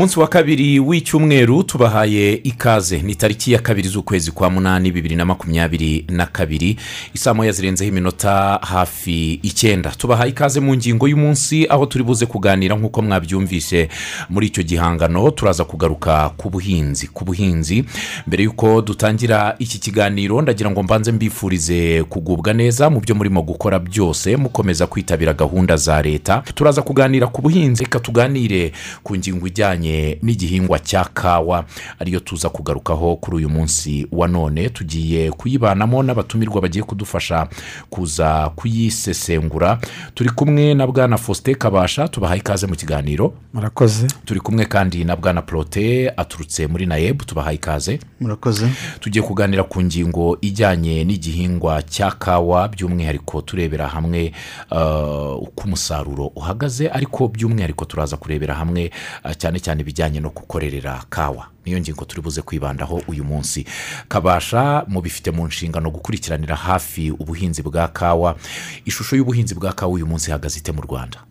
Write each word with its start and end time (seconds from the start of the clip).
munsi 0.00 0.20
wa 0.20 0.28
kabiri 0.28 0.78
w'icyumweru 0.80 1.62
tubahaye 1.62 2.32
ikaze. 2.34 3.02
Ni 3.02 3.14
tariki 3.14 3.52
ya 3.52 3.58
kabiri 3.58 3.88
z'ukwezi 3.88 4.30
kwa 4.30 4.50
munani 4.50 4.92
bibiri 4.92 5.16
na 5.16 5.24
makumyabiri 5.24 6.04
na 6.08 6.26
kabiri. 6.26 6.76
Isaa 7.14 7.34
moya 7.34 7.52
zirenzeho 7.52 7.88
iminota 7.88 8.58
hafi 8.62 9.32
icyenda. 9.42 9.90
Tubahaye 9.90 10.30
ikaze 10.30 10.60
mu 10.60 10.74
ngingo 10.76 11.08
y'umunsi 11.08 11.66
aho 11.68 11.86
turi 11.86 12.04
buze 12.04 12.26
kuganira 12.26 12.76
nk'uko 12.76 13.02
mwabyumvise. 13.02 13.88
Muri 14.28 14.46
icyo 14.46 14.62
gihangano 14.62 15.30
turaza 15.30 15.64
kugaruka 15.64 16.28
ku 16.36 16.50
buhinzi 16.50 17.06
ku 17.06 17.24
buhinzi. 17.24 17.84
Mbere 18.26 18.42
y'uko 18.44 18.82
dutangira 18.82 19.56
iki 19.58 19.78
kiganiro 19.78 20.42
ndagira 20.42 20.70
ngo 20.70 20.82
mbanze 20.82 21.12
mbifurize 21.12 22.02
kugubwa 22.08 22.52
neza 22.52 22.90
mu 22.90 23.00
byo 23.00 23.14
murimo 23.14 23.42
gukora 23.42 23.78
byose 23.78 24.36
mukomeza 24.36 24.86
kwitabira 24.86 25.32
gahunda 25.32 25.76
za 25.76 26.02
leta. 26.02 26.42
Turaza 26.54 26.82
kuganira 26.82 27.26
ku 27.26 27.42
buhinzi 27.42 27.84
reka 27.84 28.00
tuganire 28.00 28.72
ku 29.02 29.16
ngingo 29.16 29.46
ijyanye 29.46 29.89
n'igihingwa 30.22 30.78
cya 30.78 31.04
kawa 31.04 31.64
ariyo 31.98 32.20
tuza 32.20 32.48
kugarukaho 32.48 33.16
kuri 33.16 33.36
uyu 33.36 33.48
munsi 33.48 34.06
wa 34.12 34.28
none. 34.28 34.68
Tugiye 34.68 35.30
kuyibanamo 35.30 36.02
n'abatumirwa 36.02 36.60
bagiye 36.60 36.84
kudufasha 36.84 37.48
kuza 37.90 38.50
kuyisesengura. 38.56 39.78
Turi 40.14 40.30
kumwe 40.30 40.74
na 40.74 40.86
bwana 40.86 41.18
faustin 41.18 41.54
kabasha 41.54 42.08
tubahaye 42.08 42.40
ikaze 42.40 42.66
mu 42.66 42.74
kiganiro. 42.76 43.34
Murakoze. 43.54 44.06
Turi 44.24 44.40
kumwe 44.40 44.64
kandi 44.66 45.04
na 45.04 45.16
bwana 45.16 45.42
porote 45.42 46.10
aturutse 46.16 46.66
muri 46.66 46.86
nayebu 46.86 47.24
tubahaye 47.24 47.56
ikaze. 47.56 47.98
Murakoze. 48.20 48.68
Tugiye 49.00 49.22
kuganira 49.24 49.62
ku 49.64 49.82
ngingo 49.82 50.38
ijyanye 50.40 51.04
n'igihingwa 51.04 51.82
cya 51.82 52.10
kawa 52.10 52.68
by'umwihariko 52.68 53.42
turebera 53.42 53.88
hamwe 53.88 54.32
uh, 54.70 55.42
uko 55.42 55.64
umusaruro 55.64 56.26
uhagaze 56.26 56.88
ariko 56.88 57.28
by'umwihariko 57.28 57.84
turaza 57.84 58.16
kurebera 58.16 58.54
hamwe 58.54 58.90
uh, 59.24 59.32
cyane 59.32 59.58
cyane 59.60 59.79
ibijyanye 59.80 60.20
no 60.20 60.30
gukorerera 60.30 61.04
kawa. 61.08 61.46
Niyo 61.66 61.80
ngingo 61.80 62.04
turi 62.04 62.22
buze 62.22 62.42
kwibandaho 62.42 63.02
uyu 63.08 63.24
munsi. 63.24 63.64
Kabasha 64.08 64.84
mubifite 64.88 65.30
mu 65.30 65.46
nshingano 65.46 65.90
gukurikiranira 65.90 66.56
hafi 66.56 67.10
ubuhinzi 67.10 67.62
bwa 67.62 67.88
kawa. 67.88 68.36
Ishusho 68.84 69.16
y'ubuhinzi 69.16 69.54
bwa 69.54 69.72
kawa 69.72 69.92
uyu 69.92 70.06
munsi 70.06 70.30
ihagaze 70.30 70.58
ite 70.58 70.72
mu 70.72 70.80
rwanda? 70.82 71.24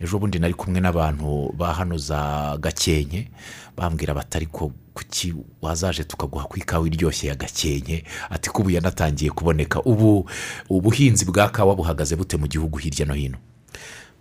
Ejo 0.00 0.18
bundi 0.18 0.38
nari 0.38 0.54
kumwe 0.54 0.80
n'abantu 0.80 1.52
ba 1.56 1.74
hano 1.74 1.98
za 1.98 2.56
gakenke 2.60 3.28
bambwira 3.76 4.14
batari 4.14 4.46
ko 4.46 4.72
kuki 4.94 5.34
wazaje 5.62 6.04
tukaguha 6.04 6.44
ku 6.44 6.58
ikawa 6.58 6.86
iryoshye 6.86 7.28
ya 7.28 7.34
gakenke? 7.34 8.04
Ati 8.30 8.50
ko 8.50 8.62
ubu 8.62 8.70
yanatangiye 8.70 9.30
kuboneka. 9.30 9.82
Ubu 9.82 10.28
ubuhinzi 10.68 11.24
bwa 11.24 11.48
kawa 11.48 11.74
buhagaze 11.76 12.16
bute 12.16 12.36
mu 12.36 12.46
gihugu 12.48 12.78
hirya 12.78 13.06
no 13.06 13.14
hino? 13.14 13.38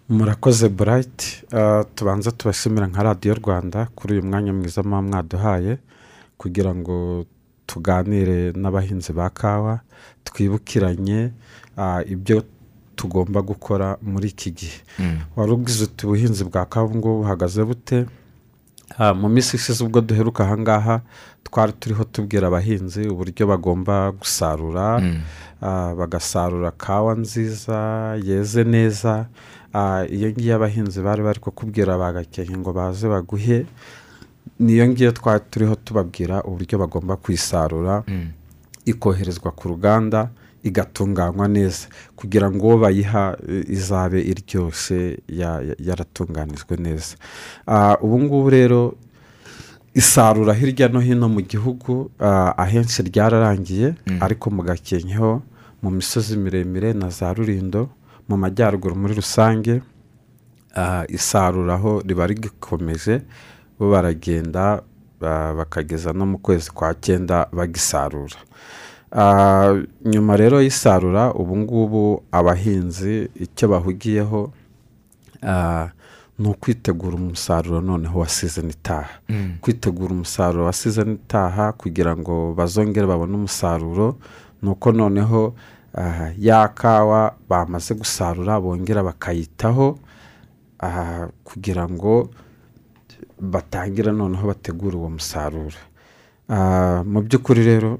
Murakoze 0.09 0.69
burayiti 0.69 1.43
tubanza 1.95 2.31
tubashimira 2.31 2.87
nka 2.87 3.03
radiyo 3.03 3.33
rwanda 3.35 3.87
kuri 3.95 4.13
uyu 4.13 4.23
mwanya 4.23 4.53
mwiza 4.53 4.83
muba 4.83 5.01
mwaduhaye 5.01 5.77
kugira 6.37 6.75
ngo 6.75 7.25
tuganire 7.65 8.51
n'abahinzi 8.51 9.13
ba 9.13 9.29
kawa 9.29 9.79
twibukiranye 10.23 11.31
ibyo 12.05 12.43
tugomba 12.95 13.41
gukora 13.41 13.97
muri 14.01 14.27
iki 14.29 14.51
gihe. 14.51 14.77
Wari 15.35 15.51
ubwize 15.51 15.83
uti 15.83 16.05
ubuhinzi 16.05 16.43
bwa 16.43 16.65
kawa 16.65 16.85
ubu 16.85 16.95
ngubu 16.97 17.17
buhagaze 17.23 17.63
bute? 17.63 18.05
Mu 19.15 19.29
minsi 19.29 19.55
ishize 19.57 19.83
ubwo 19.83 20.01
duheruka 20.01 20.43
ahangaha 20.43 21.01
twari 21.43 21.73
turiho 21.73 22.03
tubwira 22.03 22.47
abahinzi 22.47 23.07
uburyo 23.09 23.47
bagomba 23.47 24.11
gusarura 24.11 25.01
bagasarura 25.97 26.71
kawa 26.71 27.15
nziza 27.15 27.79
yeze 28.23 28.63
neza 28.63 29.25
iyo 30.11 30.29
ngiyo 30.31 30.55
abahinzi 30.55 30.99
bari 31.01 31.21
bari 31.23 31.39
kukubwira 31.39 31.97
bagakenke 31.97 32.57
ngo 32.57 32.71
baze 32.73 33.07
baguhe 33.07 33.65
niyo 34.59 34.87
ngiyo 34.87 35.11
twari 35.11 35.43
turiho 35.51 35.75
tubabwira 35.75 36.43
uburyo 36.43 36.75
bagomba 36.79 37.15
kuyisarura 37.15 38.03
ikoherezwa 38.85 39.51
ku 39.51 39.67
ruganda 39.67 40.29
igatunganywa 40.63 41.47
neza. 41.47 41.87
Kugira 42.15 42.45
ngo 42.51 42.65
uwo 42.67 42.77
bayiha 42.85 43.33
izabe 43.65 44.21
iryoshye 44.21 45.17
yaratunganijwe 45.79 46.77
neza. 46.77 47.15
Ubu 48.01 48.19
ngubu 48.21 48.49
rero 48.49 48.81
isarura 49.93 50.53
hirya 50.53 50.87
no 50.87 50.99
hino 50.99 51.29
mu 51.29 51.41
gihugu 51.41 52.11
ahenshi 52.57 53.01
ryararangiye 53.03 53.95
ariko 54.21 54.49
mu 54.53 54.61
gakenkeho 54.63 55.41
mu 55.81 55.89
misozi 55.89 56.37
miremire 56.37 56.93
na 56.93 57.09
za 57.09 57.33
rurindo 57.33 57.89
mu 58.31 58.37
majyaruguru 58.37 58.95
muri 58.95 59.13
rusange 59.19 59.81
isaruraho 61.09 61.99
riba 62.07 62.27
rigikomeje 62.27 63.21
bo 63.79 63.91
baragenda 63.91 64.81
bakageza 65.19 66.13
no 66.13 66.25
mu 66.25 66.37
kwezi 66.39 66.71
kwa 66.71 66.93
cyenda 66.95 67.47
bagisarura. 67.51 68.39
Nyuma 70.05 70.33
rero 70.37 70.61
y'isarura 70.61 71.33
ubu 71.33 71.57
ngubu 71.57 72.23
abahinzi 72.31 73.29
icyo 73.35 73.67
bahugiyeho 73.67 74.53
ni 76.39 76.47
ukwitegura 76.49 77.15
umusaruro 77.15 77.81
noneho 77.81 78.19
wa 78.19 78.27
sizoni 78.29 78.69
itaha. 78.71 79.09
Kwitegura 79.61 80.11
umusaruro 80.13 80.65
wa 80.65 80.73
sizoni 80.73 81.13
itaha 81.13 81.71
kugira 81.71 82.15
ngo 82.17 82.53
bazongere 82.57 83.05
babone 83.07 83.35
umusaruro 83.35 84.15
ni 84.61 84.69
uko 84.69 84.91
noneho 84.91 85.53
ya 86.37 86.67
kawa 86.67 87.35
bamaze 87.49 87.93
gusarura 87.93 88.59
bongera 88.61 89.03
bakayitaho 89.03 89.99
kugira 91.43 91.89
ngo 91.89 92.29
batangire 93.41 94.11
noneho 94.11 94.47
bategure 94.47 94.95
uwo 94.97 95.09
musaruro. 95.09 95.77
Mu 97.05 97.21
by'ukuri 97.21 97.63
rero 97.63 97.99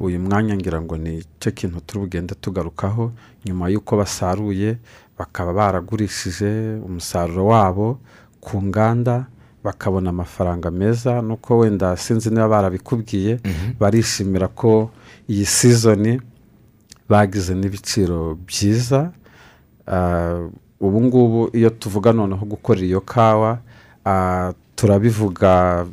uyu 0.00 0.20
mwanya 0.20 0.56
ngira 0.56 0.80
ngo 0.82 0.96
ni 0.96 1.22
cyo 1.40 1.50
kintu 1.52 1.80
turi 1.80 2.00
bugende 2.00 2.34
tugarukaho 2.34 3.12
nyuma 3.46 3.68
y'uko 3.70 3.96
basaruye 3.96 4.78
bakaba 5.18 5.52
baragurishije 5.52 6.80
umusaruro 6.86 7.46
wabo 7.46 7.98
ku 8.40 8.62
nganda 8.62 9.26
bakabona 9.64 10.10
amafaranga 10.10 10.70
meza 10.70 11.22
nuko 11.22 11.58
wenda 11.58 11.96
sinzi 11.96 12.30
niba 12.30 12.48
barabikubwiye 12.48 13.40
barishimira 13.78 14.48
ko 14.48 14.90
iyi 15.28 15.46
sizoni 15.46 16.20
bagize 17.10 17.54
n'ibiciro 17.54 18.38
byiza. 18.46 19.10
Ubu 20.80 20.98
ngubu 21.04 21.40
iyo 21.58 21.70
tuvuga 21.70 22.12
noneho 22.12 22.44
gukora 22.46 22.80
iyo 22.80 23.00
kawa 23.00 23.58
turabivuga 24.76 25.86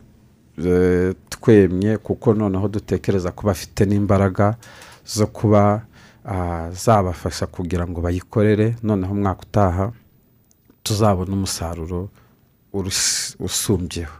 twemye 1.29 1.97
kuko 1.97 2.33
noneho 2.33 2.67
dutekereza 2.67 3.31
ko 3.31 3.47
bafite 3.47 3.85
n'imbaraga 3.85 4.55
zo 5.05 5.27
kuba 5.27 5.81
zabafasha 6.71 7.45
kugira 7.47 7.87
ngo 7.87 8.01
bayikorere. 8.01 8.75
Noneho 8.83 9.11
umwaka 9.13 9.41
utaha 9.41 9.85
tuzabona 10.83 11.33
umusaruro 11.33 12.09
usumbyeho 13.39 14.13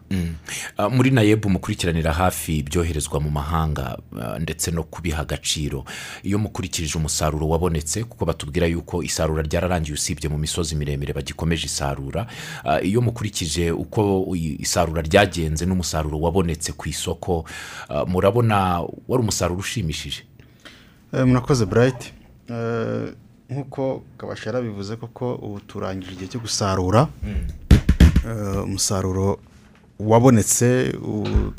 muri 0.91 1.11
nayebu 1.11 1.49
mukurikiranira 1.49 2.13
hafi 2.13 2.57
ibyoherezwa 2.57 3.19
mu 3.19 3.29
mahanga 3.31 3.97
ndetse 4.39 4.71
no 4.71 4.83
kubiha 4.83 5.21
agaciro. 5.21 5.85
Iyo 6.23 6.37
mukurikirije 6.39 6.97
umusaruro 6.97 7.49
wabonetse 7.49 8.03
kuko 8.03 8.25
batubwira 8.25 8.67
yuko 8.67 9.03
isarura 9.03 9.43
ryararangiye 9.43 9.93
usibye 9.93 10.29
mu 10.29 10.37
misozi 10.37 10.75
miremire 10.75 11.13
bagikomeje 11.13 11.65
isarura 11.65 12.27
iyo 12.83 13.01
mukurikije 13.01 13.71
uko 13.71 14.25
isarura 14.59 15.01
ryagenze 15.01 15.65
n'umusaruro 15.65 16.19
wabonetse 16.21 16.71
ku 16.73 16.89
isoko 16.89 17.45
murabona 18.07 18.79
wari 19.07 19.21
umusaruro 19.23 19.59
ushimishije? 19.59 20.23
Murakoze 21.13 21.65
burayiti 21.65 22.13
nk'uko 23.49 24.03
kabashara 24.17 24.61
bivuze 24.61 24.95
koko 24.95 25.35
ubu 25.35 25.59
turangije 25.59 26.11
igihe 26.13 26.27
cyo 26.31 26.39
gusarura. 26.39 27.07
Umusaruro 28.63 29.39
wabonetse 29.99 30.93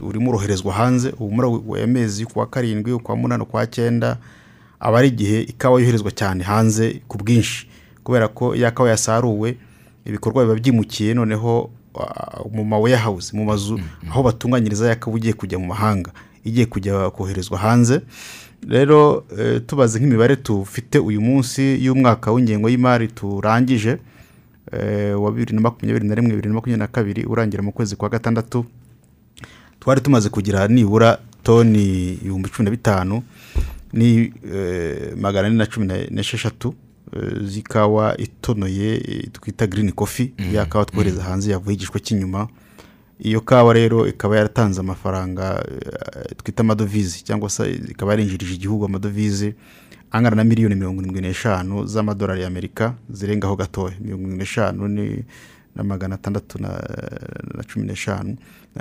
urimo 0.02 0.30
uroherezwa 0.30 0.72
hanze 0.72 1.10
ubu 1.18 1.30
muri 1.66 1.82
amezi 1.82 2.24
kwa 2.26 2.46
karindwi 2.46 2.92
ukwa 2.92 3.16
munani 3.16 3.42
ukwa 3.42 3.66
cyenda 3.66 4.16
aba 4.80 4.98
ari 4.98 5.08
igihe 5.08 5.40
ikawa 5.42 5.80
yoherezwa 5.80 6.10
cyane 6.10 6.44
hanze 6.44 7.02
ku 7.08 7.18
bwinshi. 7.18 7.68
Kubera 8.04 8.28
ko 8.28 8.54
iyo 8.54 8.70
kawa 8.72 8.90
yasaruwe 8.90 9.56
ibikorwa 10.06 10.44
biba 10.44 10.54
byimukiye 10.54 11.14
noneho 11.14 11.70
mu 12.52 12.64
ma 12.64 12.78
weyahawuzi 12.78 13.36
mu 13.36 13.44
mazu 13.44 13.80
aho 14.10 14.22
batunganyiriza 14.22 14.88
ya 14.88 14.96
kawa 14.96 15.16
ugiye 15.16 15.32
kujya 15.32 15.58
mu 15.58 15.66
mahanga 15.66 16.10
igiye 16.44 16.66
kujya 16.66 17.10
koherezwa 17.10 17.58
hanze. 17.58 18.00
Rero 18.68 19.24
tubaze 19.66 19.98
nk'imibare 19.98 20.36
tufite 20.36 20.98
uyu 20.98 21.20
munsi 21.20 21.84
y'umwaka 21.84 22.32
w'ingengo 22.32 22.68
y'imari 22.70 23.08
turangije 23.08 23.98
wa 25.18 25.30
bibiri 25.32 25.54
na 25.54 25.60
makumyabiri 25.60 26.06
na 26.08 26.14
rimwe 26.14 26.30
bibiri 26.30 26.48
na 26.48 26.54
makumyabiri 26.54 26.78
na 26.80 26.86
kabiri 26.86 27.24
urangira 27.24 27.62
mu 27.62 27.72
kwezi 27.72 27.96
kwa 27.96 28.08
gatandatu. 28.08 28.64
Twari 29.80 30.00
tumaze 30.00 30.28
kugira 30.28 30.68
nibura 30.68 31.18
toni 31.42 32.12
ibihumbi 32.14 32.48
cumi 32.48 32.64
na 32.64 32.70
bitanu 32.70 33.22
ni 33.92 34.32
magana 35.16 35.46
ane 35.48 35.56
na 35.56 35.66
cumi 35.66 35.86
n'esheshatu 36.10 36.74
z'ikawa 37.44 38.16
itonoye 38.20 38.98
twita 39.32 39.66
girini 39.66 39.92
kofi 39.92 40.32
ya 40.52 40.66
kawa 40.66 40.84
twohereza 40.84 41.22
hanze 41.22 41.50
yavuye 41.50 41.74
igishwa 41.76 42.00
cy'inyuma. 42.00 42.48
Iyo 43.20 43.40
kawa 43.40 43.72
rero 43.74 44.06
ikaba 44.08 44.36
yaratanze 44.36 44.80
amafaranga 44.80 45.64
eh, 45.70 46.36
twita 46.36 46.60
amadovize 46.60 47.18
cyangwa 47.24 47.50
se 47.50 47.70
ikaba 47.90 48.12
yarinjirije 48.12 48.54
igihugu 48.54 48.84
amadovize. 48.84 49.54
Angana 50.10 50.36
na 50.36 50.44
miliyoni 50.44 50.74
mirongo 50.74 51.00
irindwi 51.02 51.20
n'eshanu 51.20 51.86
z'amadolari 51.86 52.42
y'amerika 52.42 52.94
zirengaho 53.10 53.56
gatoya 53.56 53.94
mirongo 54.00 54.22
irindwi 54.22 54.38
n'eshanu 54.38 54.88
ni 54.88 55.24
na 55.76 55.84
magana 55.84 56.14
atandatu 56.14 56.62
na, 56.62 56.68
cumi 57.72 57.86
n'eshanu 57.86 58.36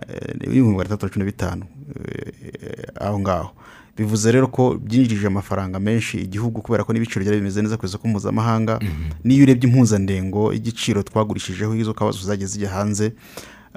eh, 0.10 0.36
ibihumbi 0.48 0.78
magana 0.78 0.96
atandatu 0.96 1.06
na 1.06 1.10
cumi 1.14 1.26
na 1.26 1.32
bitanu 1.32 1.66
eh, 2.06 2.88
aho 3.00 3.20
ngaho 3.20 3.50
bivuze 3.98 4.32
rero 4.32 4.48
ko 4.48 4.78
byinjirije 4.78 5.28
amafaranga 5.28 5.80
menshi 5.80 6.18
igihugu 6.18 6.62
kubera 6.62 6.84
ko 6.84 6.94
n'ibiciro 6.94 7.22
byari 7.26 7.38
bimeze 7.38 7.62
neza 7.62 7.78
ku 7.78 7.86
isoko 7.86 8.08
mpuzamahanga 8.08 8.80
n'iyo 9.24 9.44
urebye 9.44 9.70
impuzandengo 9.70 10.54
y'igiciro 10.54 11.04
twagurishijeho 11.04 11.76
izo 11.76 11.94
kawa 11.94 12.12
zose 12.12 12.26
zagiye 12.26 12.48
zijya 12.48 12.70
hanze 12.70 13.14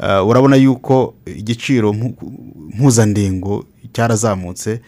Uh, 0.00 0.28
urabona 0.28 0.56
yuko 0.56 1.14
igiciro 1.26 1.92
mpu- 1.92 2.32
mpuzandengo 2.74 3.64
cyarazamutse 3.92 4.80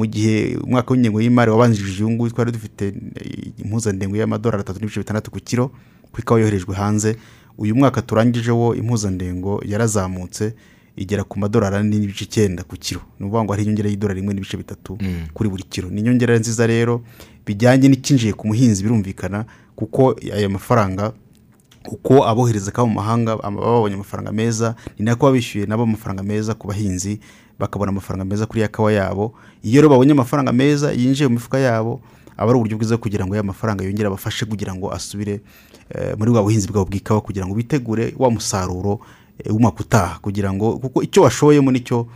mu 0.00 0.06
gihe 0.08 0.56
umwaka 0.64 0.88
w'ingengo 0.96 1.20
y'imari 1.20 1.50
wabanjirije 1.52 2.00
uyu 2.04 2.10
nguyu 2.16 2.32
twari 2.32 2.52
dufite 2.52 2.84
eh, 3.20 3.52
impuzandengo 3.64 4.16
y'amadolari 4.16 4.60
atatu 4.64 4.80
n'ibice 4.80 5.00
bitandatu 5.00 5.28
ku 5.30 5.38
kiro 5.40 5.68
ku 6.12 6.16
ikawa 6.20 6.40
yoherejwe 6.40 6.74
hanze 6.74 7.16
uyu 7.58 7.76
mwaka 7.76 8.02
turangije 8.02 8.50
wo 8.50 8.74
impuzandengo 8.74 9.60
yarazamutse 9.66 10.54
igera 10.96 11.24
ku 11.24 11.38
madolari 11.38 11.76
ane 11.76 11.98
n'ibice 11.98 12.24
icyenda 12.24 12.62
ku 12.64 12.76
kiro. 12.76 13.00
Ni 13.18 13.26
ukuvuga 13.26 13.44
ngo 13.44 13.52
hari 13.52 13.62
inyongera 13.64 13.88
y'idolari 13.88 14.20
rimwe 14.20 14.34
n'ibice 14.34 14.56
bitatu 14.56 14.98
kuri 15.34 15.48
buri 15.50 15.62
kiro. 15.62 15.88
Ni 15.90 16.00
inyongera 16.00 16.38
nziza 16.38 16.66
rero 16.66 17.02
bijyanye 17.46 17.88
n'icyinjiye 17.88 18.32
ku 18.32 18.46
muhinzi 18.48 18.82
birumvikana 18.82 19.44
kuko 19.76 20.16
aya 20.34 20.48
mafaranga 20.48 21.12
uko 21.88 22.24
abohereza 22.28 22.70
kaba 22.70 22.88
mu 22.88 22.94
mahanga 23.00 23.36
baba 23.36 23.56
babonye 23.60 23.94
amafaranga 23.94 24.32
meza 24.32 24.74
ni 24.98 25.04
nako 25.04 25.32
bishyuye 25.32 25.66
nabo 25.66 25.82
amafaranga 25.82 26.22
meza 26.22 26.54
ku 26.54 26.68
bahinzi 26.68 27.20
bakabona 27.60 27.90
amafaranga 27.92 28.24
meza 28.24 28.46
kuri 28.46 28.60
ya 28.60 28.68
kawa 28.68 28.92
yabo. 28.92 29.34
Iyo 29.62 29.82
rero 29.82 29.88
babonye 29.88 30.12
amafaranga 30.12 30.52
meza 30.52 30.92
yinjiye 30.92 31.28
mu 31.28 31.34
mifuka 31.34 31.58
yabo 31.58 32.00
aba 32.36 32.50
ari 32.50 32.58
uburyo 32.58 32.76
bwiza 32.76 32.96
kugira 32.96 33.26
ngo 33.26 33.36
ya 33.36 33.42
mafaranga 33.42 33.84
yongere 33.84 34.06
abafashe 34.08 34.46
kugira 34.46 34.74
ngo 34.74 34.88
asubire 34.92 35.40
eh, 35.94 36.16
muri 36.18 36.30
bwa 36.30 36.42
buhinzi 36.42 36.68
bwabo 36.68 36.88
bw'ikawa 36.88 37.20
kugira 37.20 37.46
ngo 37.46 37.54
bitegure 37.54 38.14
wa 38.18 38.30
musaruro 38.30 39.00
eh, 39.38 39.52
w'umwaka 39.52 39.80
utaha. 39.80 40.18
Kugira 40.24 40.52
ngo 40.52 40.78
kuko 40.78 41.02
icyo 41.02 41.22
washoyemo 41.22 41.70
ni 41.72 41.80
cyo 41.80 42.06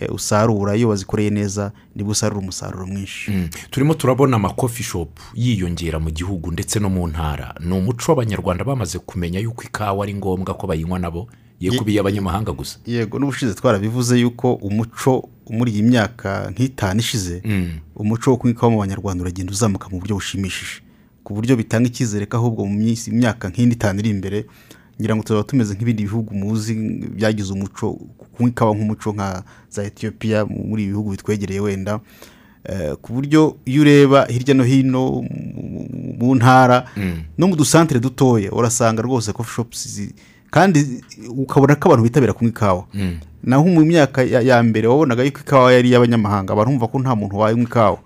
eh, 0.00 0.08
usarura. 0.14 0.76
Iyo 0.76 0.88
wazikoreye 0.88 1.30
neza 1.30 1.72
ni 1.94 2.02
bwo 2.02 2.12
usarura 2.12 2.40
umusaruro 2.40 2.86
mwinshi. 2.86 3.30
Mm. 3.30 3.48
turimo 3.70 3.94
turabona 3.94 4.36
amakofi 4.36 4.82
shopu 4.82 5.22
yiyongera 5.34 5.98
mu 6.00 6.10
gihugu 6.10 6.50
ndetse 6.52 6.80
no 6.80 6.88
mu 6.88 7.06
ntara. 7.08 7.54
Ni 7.60 7.72
umuco 7.76 8.12
w'abanyarwanda 8.12 8.64
bamaze 8.64 8.98
kumenya 8.98 9.38
yuko 9.40 9.62
ikawa 9.62 10.04
ari 10.04 10.14
ngombwa 10.14 10.54
ko 10.54 10.66
bayinywa 10.66 10.98
nabo. 10.98 11.28
Ye 11.72 11.78
kuba 11.78 11.90
iy'abanyamahanga 11.90 12.52
gusa. 12.52 12.78
Yego 12.86 13.18
n'ubushize 13.18 13.54
twarabivuze 13.54 14.18
yuko 14.20 14.54
umuco 14.60 15.28
muri 15.50 15.72
iyi 15.72 15.82
myaka 15.82 16.50
nk'itanu 16.52 17.00
ishize 17.00 17.42
umuco 17.96 18.30
wo 18.30 18.36
kunywa 18.36 18.52
ikawa 18.56 18.70
mu 18.72 18.78
banyarwanda 18.78 19.22
uragenda 19.22 19.52
uzamuka 19.52 19.88
mu 19.88 19.98
buryo 20.00 20.14
bushimishije. 20.16 20.80
Ku 21.24 21.34
buryo 21.34 21.56
bitanga 21.56 21.88
icyizere 21.88 22.26
ko 22.26 22.36
ahubwo 22.36 22.66
mu 22.66 22.76
imyaka 23.08 23.48
nk'ine 23.48 23.72
itanu 23.72 23.98
iri 24.00 24.10
imbere 24.10 24.44
ngira 25.00 25.16
ngo 25.16 25.22
tuzaba 25.26 25.42
tumeze 25.48 25.74
nk'ibindi 25.74 26.02
bihugu 26.06 26.30
muzi 26.34 26.72
byagize 27.16 27.50
umuco 27.52 27.98
kunywa 28.36 28.50
ikawa 28.50 28.72
nk'umuco 28.76 29.12
nka 29.12 29.42
za 29.70 29.82
etiyopiya 29.84 30.46
muri 30.46 30.82
ibi 30.84 30.92
bihugu 30.92 31.10
bitwegereye 31.10 31.60
wenda. 31.60 32.00
Eh, 32.64 32.94
ku 33.02 33.12
buryo 33.12 33.56
iyo 33.68 33.82
ureba 33.82 34.24
hirya 34.24 34.54
no 34.54 34.64
hino 34.64 35.02
mu- 35.20 35.88
ntara 36.34 36.88
no 37.38 37.44
mu 37.48 37.56
dusantere 37.56 38.00
dutoya 38.00 38.52
urasanga 38.52 39.02
rwose 39.02 39.32
shops 39.44 39.88
zi- 39.88 40.14
kandi 40.54 41.02
ukabona 41.36 41.74
ko 41.74 41.88
abantu 41.90 42.04
bitabira 42.06 42.32
kunywa 42.32 42.50
ikawa. 42.54 42.84
Naho 43.42 43.64
mu 43.66 43.82
myaka 43.84 44.22
ya, 44.22 44.62
mbere 44.62 44.86
wabonaga 44.88 45.22
yuko 45.26 45.40
ikawa 45.42 45.72
yari 45.74 45.88
iy'abanyamahanga 45.90 46.52
abantu 46.54 46.70
bumva 46.78 46.86
ko 46.88 46.96
nta 47.02 47.12
muntu 47.18 47.34
wanywa 47.38 47.62
ikawa. 47.66 47.98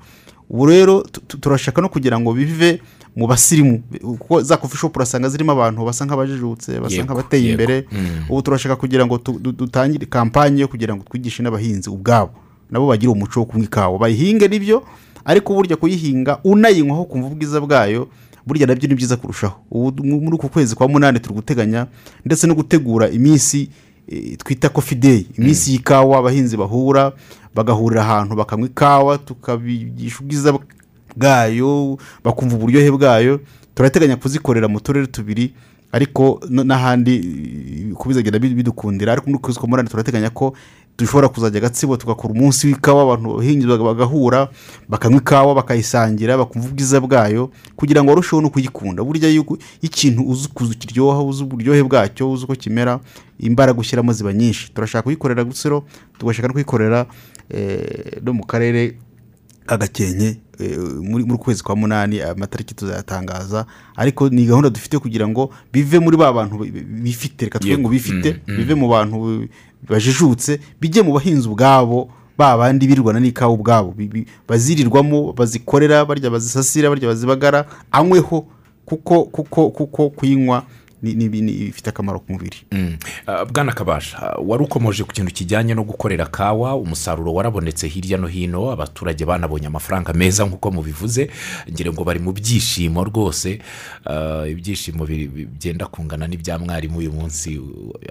Ubu 0.50 0.64
rero 0.66 1.02
tu- 1.12 1.20
tu- 1.28 1.36
turashaka 1.38 1.82
no 1.84 1.88
kugira 1.92 2.16
ngo 2.20 2.32
bive 2.32 2.80
mu 3.16 3.26
basirimu 3.28 3.82
kuko 4.18 4.42
za 4.42 4.56
coffee 4.56 4.78
shop 4.80 4.96
urasanga 4.96 5.28
zirimo 5.28 5.52
abantu 5.52 5.84
basa 5.84 6.06
nk'abajijutse 6.08 6.80
basa 6.80 6.96
nk'abateye 7.04 7.50
imbere. 7.52 7.84
Ubu 8.32 8.42
turashaka 8.42 8.76
kugira 8.80 9.04
ngo 9.06 9.20
dutangire 9.52 10.06
kampanye 10.08 10.60
yo 10.64 10.68
kugira 10.72 10.96
ngo 10.96 11.04
twigishe 11.04 11.42
n'abahinzi 11.44 11.90
ubwabo. 11.92 12.32
Nabo 12.72 12.88
bagire 12.88 13.12
umuco 13.12 13.40
wo 13.40 13.46
kunywa 13.46 13.64
ikawa. 13.68 13.98
Bayihinge 13.98 14.48
ni 14.48 14.58
byo 14.58 14.82
ariko 15.24 15.52
burya 15.54 15.76
kuyihinga 15.76 16.40
unayinywaho 16.44 17.04
kumva 17.04 17.28
ubwiza 17.28 17.60
bwayo 17.60 18.08
burya 18.48 18.66
na 18.66 18.74
byo 18.74 18.88
ni 18.88 18.94
byiza 18.96 19.16
kurushaho. 19.20 19.60
Muri 20.00 20.34
uku 20.34 20.48
kwezi 20.48 20.74
kwa 20.74 20.88
munani 20.88 21.20
turi 21.20 21.34
guteganya 21.34 21.86
ndetse 22.24 22.46
no 22.46 22.54
gutegura 22.56 23.08
iminsi 23.12 23.68
eh, 24.08 24.36
twita 24.40 24.68
coffee 24.72 24.96
day. 24.98 25.26
Iminsi 25.38 25.72
y'ikawa 25.76 26.18
abahinzi 26.18 26.56
bahura 26.56 27.12
bagahurira 27.54 28.02
ahantu 28.02 28.34
bakanywa 28.36 28.66
ikawa 28.66 29.18
tukabigisha 29.18 30.18
ubwiza 30.24 30.58
bwayo 31.16 31.98
bakumva 32.24 32.56
uburyohe 32.56 32.90
bwayo. 32.90 33.40
Turateganya 33.74 34.16
kuzikorera 34.16 34.68
mu 34.68 34.80
turere 34.80 35.06
tubiri 35.06 35.52
ariko 35.92 36.40
n'ahandi 36.50 37.14
eh, 37.16 37.92
ko 37.94 38.08
bizagenda 38.08 38.38
bi- 38.38 38.54
bidukundira. 38.54 39.12
Ariko 39.12 39.30
muri 39.30 39.38
kwezi 39.42 39.58
kwa 39.58 39.68
munani 39.68 39.88
turateganya 39.88 40.30
ko 40.30 40.54
dushobora 40.98 41.28
kuzajya 41.28 41.60
gatsibo 41.60 41.96
tugakora 41.96 42.34
umunsi 42.34 42.66
w'ikawa 42.66 43.02
abantu 43.02 43.30
abahinzi 43.34 43.66
baga- 43.66 43.84
bagahura 43.84 44.48
bakanywa 44.88 45.20
ikawa 45.20 45.54
bakayisangira 45.54 46.36
bakumva 46.38 46.68
ubwiza 46.68 47.00
bwayo 47.00 47.50
kugira 47.76 48.02
ngo 48.02 48.08
barusheho 48.10 48.42
no 48.42 48.50
kuyikunda. 48.50 49.04
Burya 49.04 49.28
yuko 49.30 49.58
ikintu 49.82 50.22
uzi 50.28 50.48
ukuntu 50.50 50.74
kiryoha 50.78 51.22
uzi 51.22 51.42
uburyohe 51.44 51.82
bwacyo 51.82 52.32
uzi 52.32 52.44
uko 52.44 52.54
kimera 52.54 52.98
imbaraga 53.38 53.78
ushyiramo 53.80 54.12
ziba 54.12 54.32
nyinshi. 54.32 54.72
Turashaka 54.74 55.02
kuyikorera 55.02 55.44
gusiro 55.44 55.84
tugashaka 56.18 56.48
no 56.48 56.52
kuyikorera 56.54 57.06
eh, 57.50 58.18
no 58.22 58.32
mu 58.34 58.42
karere 58.46 58.98
k'agakenke 59.68 60.36
eh, 60.60 60.78
muri 61.00 61.24
kwezi 61.38 61.62
kwa 61.62 61.76
munani 61.76 62.20
amatariki 62.22 62.74
tuzayatangaza 62.74 63.66
ariko 63.96 64.28
ni 64.28 64.46
gahunda 64.46 64.70
dufite 64.70 64.98
kugira 64.98 65.28
ngo 65.28 65.50
bive 65.72 65.98
muri 66.00 66.16
ba 66.16 66.32
bantu 66.32 66.58
bi- 66.58 66.70
bi- 66.70 66.84
bifite 67.04 67.44
reka 67.44 67.58
Yego. 67.62 67.80
ngo 67.80 67.88
bifite 67.88 68.30
Mm, 68.32 68.40
mm. 68.48 68.56
bive 68.56 68.74
mu 68.74 68.88
bantu 68.88 69.48
bajijutse 69.88 70.60
bijye 70.80 71.02
mu 71.02 71.12
bahinzi 71.12 71.48
ubwabo 71.48 72.08
ba 72.38 72.56
bandi 72.58 72.86
birirwana 72.86 73.20
n'ikawa 73.20 73.52
ubwabo 73.54 73.94
bazirirwamo 74.48 75.32
bazikorera 75.32 76.04
barya 76.04 76.30
bazisasira 76.30 76.88
barya 76.88 77.08
bazibagara 77.08 77.66
anyweho 77.92 78.46
kuko 78.84 79.24
kuko 79.24 79.70
kuko 79.70 80.10
kuyinywa 80.10 80.62
ni- 81.02 81.14
ni- 81.14 81.28
ni- 81.28 81.52
bifite 81.52 81.88
akamaro 81.90 82.18
ku 82.18 82.32
mubiri. 82.32 82.56
Mm. 82.72 82.96
Ah, 83.26 83.44
bwana 83.44 83.72
kabasha 83.72 84.18
wari 84.44 84.64
ukomoje 84.64 85.04
ku 85.04 85.12
kintu 85.12 85.32
kijyanye 85.32 85.74
no 85.74 85.84
gukorera 85.84 86.26
kawa 86.26 86.74
umusaruro 86.76 87.34
warabonetse 87.34 87.88
hirya 87.88 88.18
no 88.18 88.26
hino 88.26 88.70
abaturage 88.70 89.24
banabonye 89.24 89.66
amafaranga 89.66 90.12
meza 90.12 90.44
nk'uko 90.44 90.70
mubivuze 90.70 91.30
ngira 91.70 91.92
ngo 91.92 92.04
bari 92.04 92.18
mu 92.20 92.32
byishimo 92.32 93.04
rwose. 93.04 93.58
Ah, 94.04 94.46
ibyishimo 94.48 95.06
byenda 95.60 95.86
kungana 95.86 96.26
n'ibya 96.26 96.58
mwarimu 96.58 96.98
uyu 96.98 97.12
munsi. 97.12 97.60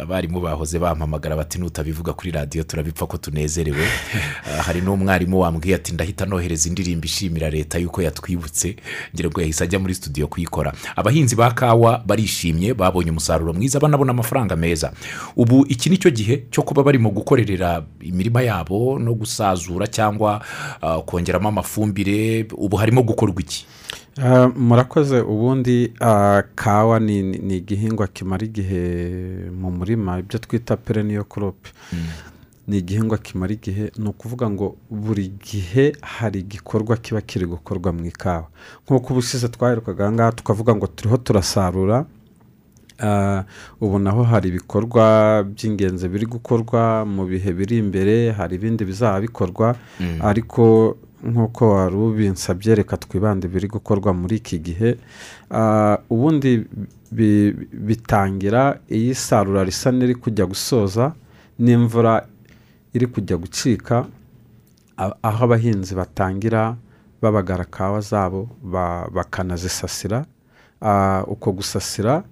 Abarimu 0.02 0.42
bahoze 0.42 0.80
bampamagara 0.80 1.36
bati 1.36 1.60
nutabivuga 1.60 2.14
kuri 2.14 2.32
radiyo 2.32 2.64
turabipfa 2.64 3.06
ko 3.08 3.18
tunezerewe. 3.18 3.86
Hari 4.66 4.82
n'umwarimu 4.82 5.40
wambwiye 5.40 5.76
ati 5.76 5.94
ndahita 5.94 6.26
nohereza 6.26 6.70
indirimbo 6.70 7.06
ishimira 7.06 7.50
leta 7.50 7.78
yuko 7.78 8.02
yatwibutse. 8.02 8.76
Ngira 9.14 9.30
ngo 9.30 9.42
yahise 9.42 9.64
ajya 9.64 9.80
muri 9.80 9.96
studio 9.96 10.28
kuyikora. 10.28 10.74
Abahinzi 10.96 11.36
ba 11.36 11.52
kawa 11.52 12.04
barishimye 12.06 12.74
babonye 12.78 13.12
umusaruro 13.12 13.54
mwiza 13.54 13.80
banabona 13.80 14.12
amafaranga 14.12 14.56
meza. 14.56 14.92
Ubu 15.36 15.66
iki 15.70 15.90
ni 15.90 15.98
cyo 15.98 16.12
gihe 16.12 16.46
cyo 16.52 16.64
kuba 16.64 16.84
barimo 16.84 17.10
gukorerera 17.10 17.84
imirima 18.02 18.42
yabo 18.42 19.00
no 19.00 19.14
gusazura 19.14 19.88
cyangwa 19.88 20.42
ah, 20.82 21.02
kongeramo 21.02 21.50
amafumbire. 21.50 22.48
Ubu 22.58 22.76
harimo 22.78 23.04
gukorwa 23.04 23.42
iki? 23.42 23.66
Ah, 24.24 24.48
murakoze. 24.56 25.20
Ubundi 25.22 25.94
ah, 26.02 26.44
kawa 26.56 27.00
ni 27.00 27.20
igihingwa 27.58 28.08
kimara 28.08 28.46
igihe 28.46 28.82
mu 29.52 29.72
murima. 29.72 30.20
Ibyo 30.20 30.40
twita 30.40 30.78
pereniyo 30.78 31.24
korope 31.24 31.70
ni 32.68 32.78
igihingwa 32.78 33.18
kimara 33.18 33.54
igihe. 33.54 33.92
Ni 33.98 34.08
ukuvuga 34.10 34.50
ngo 34.50 34.76
buri 34.90 35.28
gihe 35.28 35.96
hari 36.02 36.40
igikorwa 36.40 36.98
kiba 36.98 37.22
kiri 37.22 37.46
gukorwa 37.46 37.94
mu 37.94 38.06
ikawa. 38.06 38.48
Nk'uko 38.86 39.14
ubushize 39.14 39.48
twaherukaga 39.48 40.04
aha 40.04 40.12
ngaha 40.14 40.32
tukavuga 40.32 40.76
ngo 40.76 40.88
turiho 40.88 41.18
turasarura 41.18 42.06
ubu 43.82 44.00
naho 44.00 44.24
hari 44.24 44.50
ibikorwa 44.50 45.44
by'ingenzi 45.44 46.08
biri 46.10 46.26
gukorwa 46.26 47.06
mu 47.06 47.26
bihe 47.30 47.54
biri 47.54 47.78
imbere 47.78 48.32
hari 48.32 48.56
ibindi 48.56 48.86
bizaba 48.86 49.22
bikorwa 49.22 49.76
ariko 50.22 50.98
nk'uko 51.24 51.64
wari 51.74 51.96
ubinsabye 51.96 52.76
reka 52.76 52.98
twibande 52.98 53.48
biri 53.48 53.68
gukorwa 53.68 54.14
muri 54.14 54.36
iki 54.38 54.58
gihe. 54.62 54.98
Ubundi 56.10 56.66
bi- 57.12 57.54
bitangira 57.74 58.78
iyo 58.90 59.12
isarura 59.12 59.64
risa 59.64 59.92
n'iri 59.92 60.16
kujya 60.16 60.46
gusoza 60.46 61.14
n'imvura 61.60 62.22
iri 62.94 63.08
kujya 63.10 63.38
gucika 63.38 64.06
aho 64.98 65.44
abahinzi 65.46 65.96
batangira 65.96 66.78
babagara 67.22 67.66
kawa 67.66 68.02
zabo 68.02 68.50
ba- 68.64 69.10
bakanazisasira. 69.14 70.26
Uko 71.28 71.52
gusasira 71.52 72.24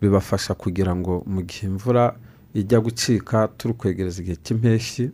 bibafasha 0.00 0.54
kugira 0.54 0.96
ngo 0.96 1.22
mu 1.26 1.42
gihe 1.42 1.66
imvura 1.66 2.14
ijya 2.54 2.80
gucika 2.80 3.48
turi 3.58 3.74
kwegereza 3.74 4.22
igihe 4.22 4.36
cy'impeshyi 4.36 5.10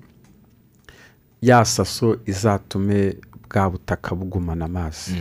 ya 1.42 1.64
saso 1.64 2.16
izatume 2.26 3.16
bwa 3.50 3.70
butaka 3.70 4.14
bugumana 4.14 4.64
amazi. 4.64 5.14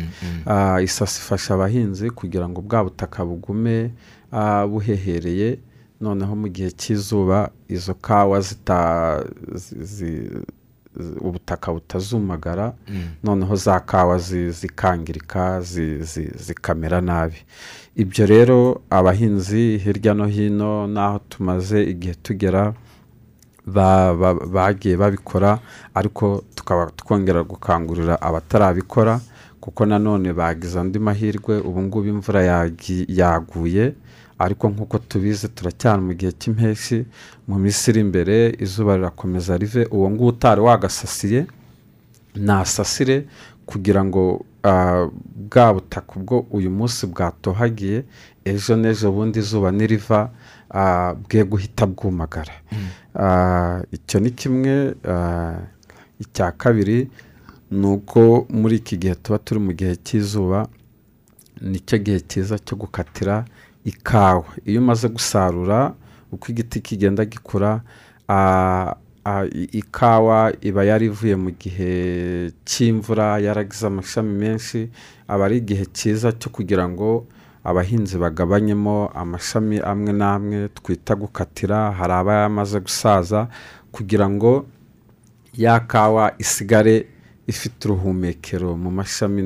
Ah, 0.46 0.82
isaso 0.82 1.20
ifasha 1.22 1.54
abahinzi 1.54 2.10
kugira 2.10 2.50
ngo 2.50 2.62
bwa 2.62 2.84
butaka 2.84 3.26
bugume 3.26 3.92
ah, 4.32 4.66
buhehereye 4.68 5.60
noneho 6.02 6.36
mu 6.36 6.48
gihe 6.50 6.72
cy'izuba 6.72 7.52
izo 7.70 7.94
kawa 7.94 8.42
ubutaka 11.22 11.74
butazumagara 11.74 12.74
noneho 13.24 13.56
za 13.56 13.80
kawa 13.80 14.18
zi- 14.18 14.52
zikangirika 14.52 15.62
zi- 15.62 16.02
zi- 16.04 16.32
zikamera 16.38 17.02
nabi. 17.02 17.36
Ibyo 17.96 18.26
rero 18.26 18.82
abahinzi 18.90 19.78
hirya 19.84 20.14
no 20.14 20.26
hino 20.28 20.88
n'aho 20.88 21.20
tumaze 21.30 21.84
igihe 21.84 22.14
tugera 22.24 22.74
ba- 23.66 24.14
ba- 24.14 24.46
bagiye 24.56 24.98
babikora 24.98 25.60
ariko 25.96 26.44
tukaba 26.56 26.92
twongera 27.00 27.44
gukangurira 27.44 28.16
abatarabikora 28.22 29.20
kuko 29.64 29.86
nanone 29.86 30.34
bagize 30.34 30.80
andi 30.80 31.00
mahirwe 31.00 31.60
ubu 31.68 31.82
ngubu 31.82 32.08
imvura 32.08 32.42
yaguye 33.20 33.94
ariko 34.40 34.68
nk'uko 34.70 34.98
tubizi 35.00 35.48
turacyari 35.56 36.02
mu 36.04 36.14
gihe 36.14 36.32
cy'impeshyi 36.40 37.06
mu 37.48 37.56
minsi 37.64 37.90
iri 37.92 38.02
imbere 38.04 38.36
izuba 38.60 38.98
rirakomeza 39.00 39.58
rive 39.58 39.88
uwo 39.96 40.08
nguwo 40.12 40.30
utari 40.36 40.62
wagasasiye 40.62 41.48
nasasire 42.36 43.26
kugira 43.66 44.06
ngo 44.06 44.46
ah, 44.64 45.08
bwa 45.36 45.74
butaka 45.74 46.14
ubwo 46.20 46.46
uyu 46.52 46.70
munsi 46.72 47.08
bwatohagiye 47.08 48.04
ejo 48.46 48.76
n'ejo 48.76 49.12
bundi 49.12 49.40
izuba 49.40 49.72
niriva 49.72 50.30
ah, 50.70 51.14
bwe 51.14 51.44
guhita 51.44 51.86
bwumagara. 51.86 52.54
Ah, 53.16 53.82
icyo 53.92 54.20
ni 54.20 54.32
kimwe 54.32 54.96
icya 56.20 56.52
kabiri 56.52 57.10
ni 57.72 57.88
uko 57.88 58.46
muri 58.50 58.76
iki 58.76 58.98
gihe 58.98 59.16
tuba 59.16 59.38
turi 59.40 59.60
mu 59.60 59.74
gihe 59.74 59.96
cy'izuba 59.96 60.68
ni 61.62 61.80
cyo 61.80 61.98
gihe 61.98 62.20
cyiza 62.20 62.60
cyo 62.60 62.76
gukatira 62.78 63.46
ikawa. 63.86 64.46
Iyo 64.66 64.82
umaze 64.82 65.08
gusarura 65.10 65.94
uko 66.32 66.46
igiti 66.52 66.80
kigenda 66.82 67.26
gikura 67.26 67.82
ikawa 69.72 70.54
iba 70.62 70.84
yarivuye 70.86 71.36
mu 71.36 71.50
gihe 71.52 71.92
cy'imvura 72.66 73.40
yaragize 73.40 73.88
amashami 73.88 74.34
menshi 74.38 74.90
aba 75.28 75.46
ari 75.46 75.58
igihe 75.58 75.86
cyiza 75.94 76.30
cyo 76.38 76.50
kugira 76.54 76.86
ngo 76.90 77.26
abahinzi 77.66 78.18
bagabanyemo 78.22 79.10
amashami 79.16 79.82
amwe 79.82 80.12
n'amwe 80.14 80.70
twita 80.78 81.16
gukatira. 81.18 81.92
Hari 81.98 82.14
aba 82.14 82.34
yamaze 82.46 82.78
gusaza 82.80 83.50
kugira 83.92 84.30
ngo 84.30 84.66
ya 85.58 85.80
kawa 85.80 86.34
isigare 86.38 87.08
ifite 87.48 87.90
uruhumekero 87.90 88.78
mu 88.78 88.92
mashami 88.92 89.42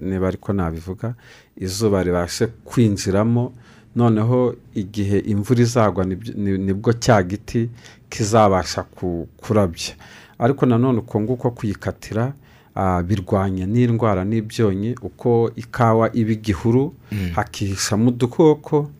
niba 0.00 0.26
ariko 0.28 0.52
nabivuga 0.52 1.14
izuba 1.56 2.00
ribashe 2.02 2.46
kwinjiramo 2.64 3.52
noneho 3.96 4.54
igihe 4.74 5.18
imvura 5.18 5.60
izagwa 5.62 6.04
ni 6.36 6.72
bwo 6.74 6.92
cya 6.92 7.22
giti 7.22 7.70
kizabasha 8.10 8.82
ku- 8.82 9.28
kurabya. 9.36 9.94
Ariko 10.38 10.66
nanone 10.66 10.98
uko 10.98 11.20
nguko 11.20 11.50
kuyikatira 11.50 12.32
ah, 12.74 13.02
birwanya 13.02 13.66
n'indwara 13.66 14.24
n'ibyonnyi 14.24 14.94
uko 15.02 15.50
ikawa 15.56 16.14
iba 16.16 16.30
igihuru 16.32 16.94
hakihishamo 17.34 18.08
udukoko 18.08 18.90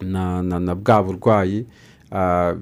na 0.00 0.74
bwa 0.74 1.02
burwayi 1.02 1.66
ah, 2.12 2.54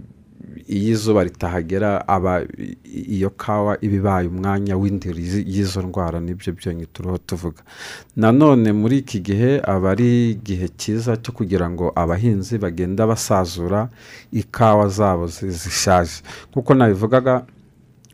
iyo 0.69 0.93
izuba 0.97 1.25
ritahagera 1.25 2.09
aba 2.09 2.43
iyo 2.85 3.31
kawa 3.31 3.77
iba 3.85 3.97
ibaye 3.97 4.27
umwanya 4.29 4.77
w'indiri 4.77 5.23
y'izo 5.55 5.83
ndwara 5.83 6.21
n'ibyo 6.21 6.53
byonyi 6.53 6.87
turiho 6.93 7.19
tuvuga. 7.19 7.63
Nanone 8.17 8.73
muri 8.73 8.99
iki 9.05 9.21
gihe 9.21 9.61
aba 9.65 9.91
ari 9.93 10.31
igihe 10.39 10.69
cyiza 10.81 11.17
cyo 11.21 11.33
kugira 11.37 11.67
ngo 11.71 11.93
abahinzi 11.97 12.59
bagenda 12.59 13.07
basazura 13.07 13.89
ikawa 14.33 14.89
zabo 14.89 15.27
zi- 15.27 15.51
zishaje. 15.51 16.23
Nk'uko 16.51 16.75
nabivugaga 16.75 17.45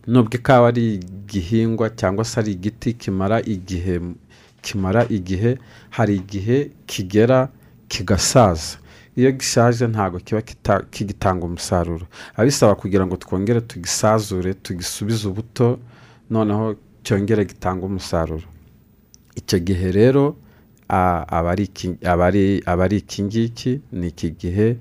nubwo 0.07 0.35
ikawa 0.35 0.69
ari 0.69 0.95
igihingwa 0.99 1.91
cyangwa 1.95 2.25
se 2.25 2.41
ari 2.41 2.53
igiti 2.59 2.93
kimara 2.99 3.39
igihe 3.45 4.01
kimara 4.63 5.07
igihe 5.09 5.59
hari 5.91 6.17
igihe 6.21 6.71
kigera 6.87 7.49
kigasaza. 7.89 8.77
Iyo 9.17 9.33
gishaje 9.33 9.87
ntabwo 9.87 10.19
kiba 10.21 10.43
kigitanga 10.91 11.45
umusaruro. 11.47 12.07
Biba 12.33 12.45
bisaba 12.45 12.75
kugira 12.75 13.07
ngo 13.07 13.17
twongere 13.17 13.61
tugisazure 13.61 14.55
tugisubize 14.55 15.29
ubuto 15.29 15.79
noneho 16.31 16.75
cyongere 17.03 17.45
gitange 17.45 17.85
umusaruro. 17.87 18.47
Icyo 19.37 19.59
gihe 19.59 19.93
rero 19.93 20.37
aba 20.89 21.51
ari 21.51 21.65
iki- 21.71 21.99
ngiki 23.23 23.81
ni 23.93 24.09
iki 24.09 24.31
gihe 24.31 24.77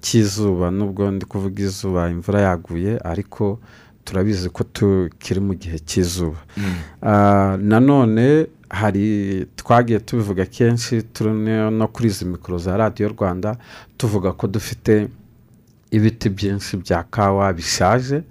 cy'izuba. 0.00 0.70
Nubwo 0.70 1.10
ndi 1.10 1.24
kuvuga 1.26 1.62
izuba 1.62 2.10
imvura 2.10 2.40
yaguye 2.40 2.98
ariko 3.04 3.58
turabizi 4.04 4.48
ko 4.50 4.64
tukiri 4.64 5.40
mu 5.40 5.54
gihe 5.54 5.78
cy'izuba. 5.78 6.38
Ah, 7.02 7.56
nanone 7.60 8.46
hari 8.70 9.46
twagiye 9.56 9.98
tubivuga 10.00 10.44
kenshi 10.46 11.02
turi 11.02 11.30
no- 11.70 11.88
kuri 11.88 12.08
izi 12.08 12.24
mikoro 12.24 12.58
za 12.58 12.76
radiyo 12.76 13.08
rwanda 13.08 13.56
tuvuga 13.96 14.32
ko 14.32 14.46
dufite 14.46 15.08
ibiti 15.90 16.28
byinshi 16.30 16.76
bya 16.76 17.02
kawa 17.10 17.52
bishaje 17.52 18.22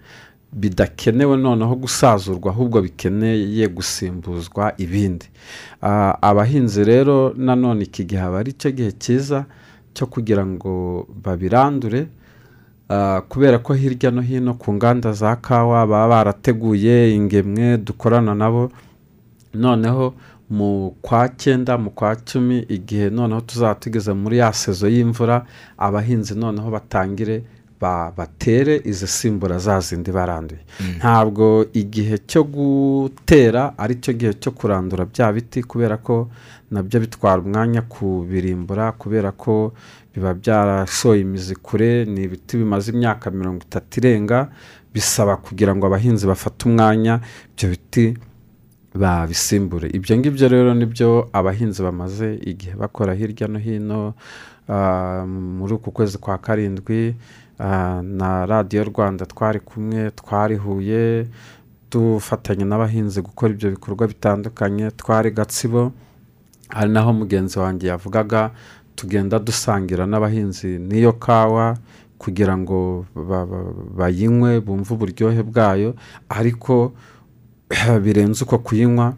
bidakenewe 0.53 1.37
noneho 1.37 1.75
gusazurwa 1.75 2.51
ahubwo 2.51 2.81
bikeneye 2.81 3.67
gusimbuzwa 3.67 4.73
ibindi. 4.77 5.25
Ah, 5.81 6.17
abahinzi 6.21 6.83
rero 6.83 7.33
nanone 7.37 7.83
iki 7.83 8.03
gihe 8.05 8.21
aba 8.21 8.39
ari 8.39 8.53
cyo 8.57 8.71
gihe 8.71 8.91
cyiza 8.91 9.45
cyo 9.93 10.05
kugira 10.07 10.45
ngo 10.45 11.05
babirandure 11.23 12.07
Ah, 12.91 13.21
kubera 13.29 13.59
ko 13.61 13.73
hirya 13.77 14.09
no 14.11 14.21
hino 14.21 14.53
ku 14.57 14.73
nganda 14.73 15.13
za 15.13 15.35
kawa 15.35 15.85
baba 15.87 16.07
barateguye 16.09 17.13
ingemwe 17.13 17.77
dukorana 17.77 18.33
nabo 18.35 18.71
noneho 19.53 20.13
mu 20.49 20.95
kwa 21.01 21.29
cyenda 21.37 21.77
mu 21.77 21.89
kwa 21.91 22.15
cumi 22.15 22.59
igihe 22.69 23.09
noneho 23.09 23.41
tuzaba 23.41 23.75
tugeze 23.75 24.13
muri 24.13 24.37
ya 24.37 24.53
sezo 24.53 24.87
y'imvura 24.89 25.45
abahinzi 25.77 26.35
noneho 26.35 26.71
batangire 26.71 27.43
ba- 27.81 28.11
batere 28.17 28.81
izisimbura 28.85 29.59
za 29.59 29.79
zindi 29.79 30.11
baranduye. 30.11 30.59
Ntabwo 30.97 31.65
igihe 31.73 32.17
cyo 32.27 32.43
gutera 32.43 33.73
ari 33.77 33.95
cyo 34.01 34.13
gihe 34.13 34.33
cyo 34.33 34.51
kurandura 34.51 35.05
bya 35.05 35.31
biti 35.33 35.63
kubera 35.63 35.97
ko 35.97 36.29
na 36.71 36.83
byo 36.83 36.99
bitwara 36.99 37.41
umwanya 37.41 37.81
kubirimbura 37.81 38.91
kubera 38.91 39.31
ko 39.31 39.71
biba 40.15 40.33
byarashoye 40.33 41.21
imizi 41.21 41.55
kure 41.55 42.05
ni 42.05 42.23
ibiti 42.27 42.57
bimaze 42.57 42.91
imyaka 42.91 43.31
mirongo 43.31 43.61
itatu 43.63 43.99
irenga 43.99 44.49
bisaba 44.93 45.37
kugira 45.37 45.75
ngo 45.75 45.85
abahinzi 45.87 46.27
bafate 46.27 46.65
umwanya 46.69 47.19
ibyo 47.55 47.69
biti 47.69 48.05
babisimbure. 48.99 49.87
Ibyo 49.93 50.17
ngibyo 50.17 50.47
rero 50.51 50.73
ni 50.75 50.85
byo 50.85 51.29
abahinzi 51.33 51.79
bamaze 51.83 52.35
igihe 52.43 52.75
bakora 52.75 53.13
hirya 53.15 53.47
no 53.47 53.59
hino 53.59 54.13
ah, 54.67 55.23
muri 55.25 55.73
uku 55.73 55.91
kwezi 55.91 56.17
kwa 56.17 56.37
karindwi 56.37 57.15
ah, 57.59 58.01
na 58.03 58.45
radiyo 58.45 58.83
rwanda 58.83 59.25
twari 59.25 59.59
kumwe 59.59 60.11
twarihuye 60.11 61.27
dufatanya 61.91 62.65
n'abahinzi 62.65 63.21
gukora 63.21 63.53
ibyo 63.53 63.69
bikorwa 63.71 64.07
bitandukanye. 64.07 64.91
Twari 64.91 65.31
gatsibo 65.31 65.91
hari 66.69 66.91
naho 66.91 67.13
mugenzi 67.13 67.59
wanjye 67.59 67.87
yavugaga 67.87 68.51
tugenda 68.95 69.39
dusangira 69.39 70.05
n'abahinzi 70.05 70.77
n'iyo 70.77 71.13
kawa 71.15 71.77
kugira 72.19 72.51
ngo 72.57 73.05
ba- 73.15 73.45
ba- 73.47 73.73
bayinywe 73.97 74.59
bumve 74.59 74.91
uburyohe 74.93 75.39
bwayo. 75.43 75.95
Ariko 76.29 76.91
birenze 78.03 78.43
uko 78.43 78.57
kuyinywa 78.57 79.13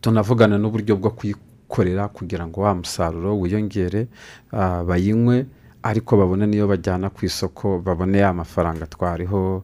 tunavugana 0.00 0.58
n'uburyo 0.58 0.96
bwo 0.96 1.10
kuyikorera 1.10 2.08
kugira 2.08 2.46
ngo 2.46 2.60
wa 2.60 2.74
musaruro 2.74 3.38
wiyongere 3.40 4.06
ah, 4.52 4.84
bayinywe 4.84 5.46
ariko 5.82 6.16
babone 6.16 6.46
n'iyo 6.46 6.66
bajyana 6.66 7.10
ku 7.10 7.26
isoko 7.26 7.78
babone 7.78 8.18
ya 8.18 8.32
mafaranga 8.32 8.86
twariho 8.86 9.62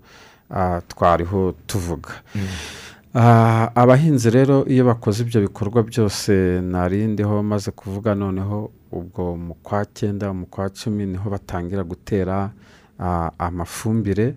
ah, 0.50 0.80
twariho 0.88 1.54
tuvuga. 1.66 2.11
Ah, 3.14 3.70
abahinzi 3.75 4.30
rero 4.30 4.66
iyo 4.66 4.84
bakoze 4.84 5.23
ibyo 5.23 5.40
bikorwa 5.40 5.82
byose 5.82 6.61
narindiho 6.61 7.42
maze 7.42 7.70
kuvuga 7.70 8.14
noneho 8.14 8.70
ubwo 8.92 9.37
mu 9.37 9.54
kwa 9.62 9.84
cyenda 9.87 10.32
mu 10.32 10.46
kwa 10.46 10.68
cumi 10.70 11.06
ni 11.06 11.16
ho 11.16 11.30
batangira 11.30 11.82
gutera 11.84 12.50
amafumbire 13.38 14.34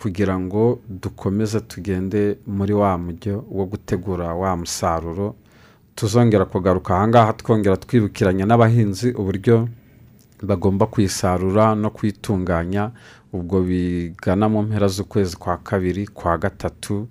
kugira 0.00 0.38
ngo 0.38 0.78
dukomeze 0.88 1.60
tugende 1.60 2.38
muri 2.46 2.72
wa 2.72 2.98
mujyo 2.98 3.44
wo 3.50 3.64
gutegura 3.66 4.34
wa 4.34 4.56
musaruro 4.56 5.34
tuzongera 5.94 6.44
kugaruka 6.44 6.94
ahangaha 6.96 7.32
twongera 7.32 7.76
twibukiranya 7.76 8.44
n'abahinzi 8.46 9.10
uburyo 9.12 9.68
bagomba 10.42 10.86
kuyisarura 10.86 11.74
no 11.74 11.90
kuyitunganya. 11.90 12.90
Ubwo 13.32 13.60
bigana 13.60 14.48
mu 14.48 14.62
mpera 14.62 14.88
z'ukwezi 14.88 15.36
kwa 15.36 15.56
kabiri 15.58 16.06
kwa 16.06 16.38
gatatu 16.38 17.08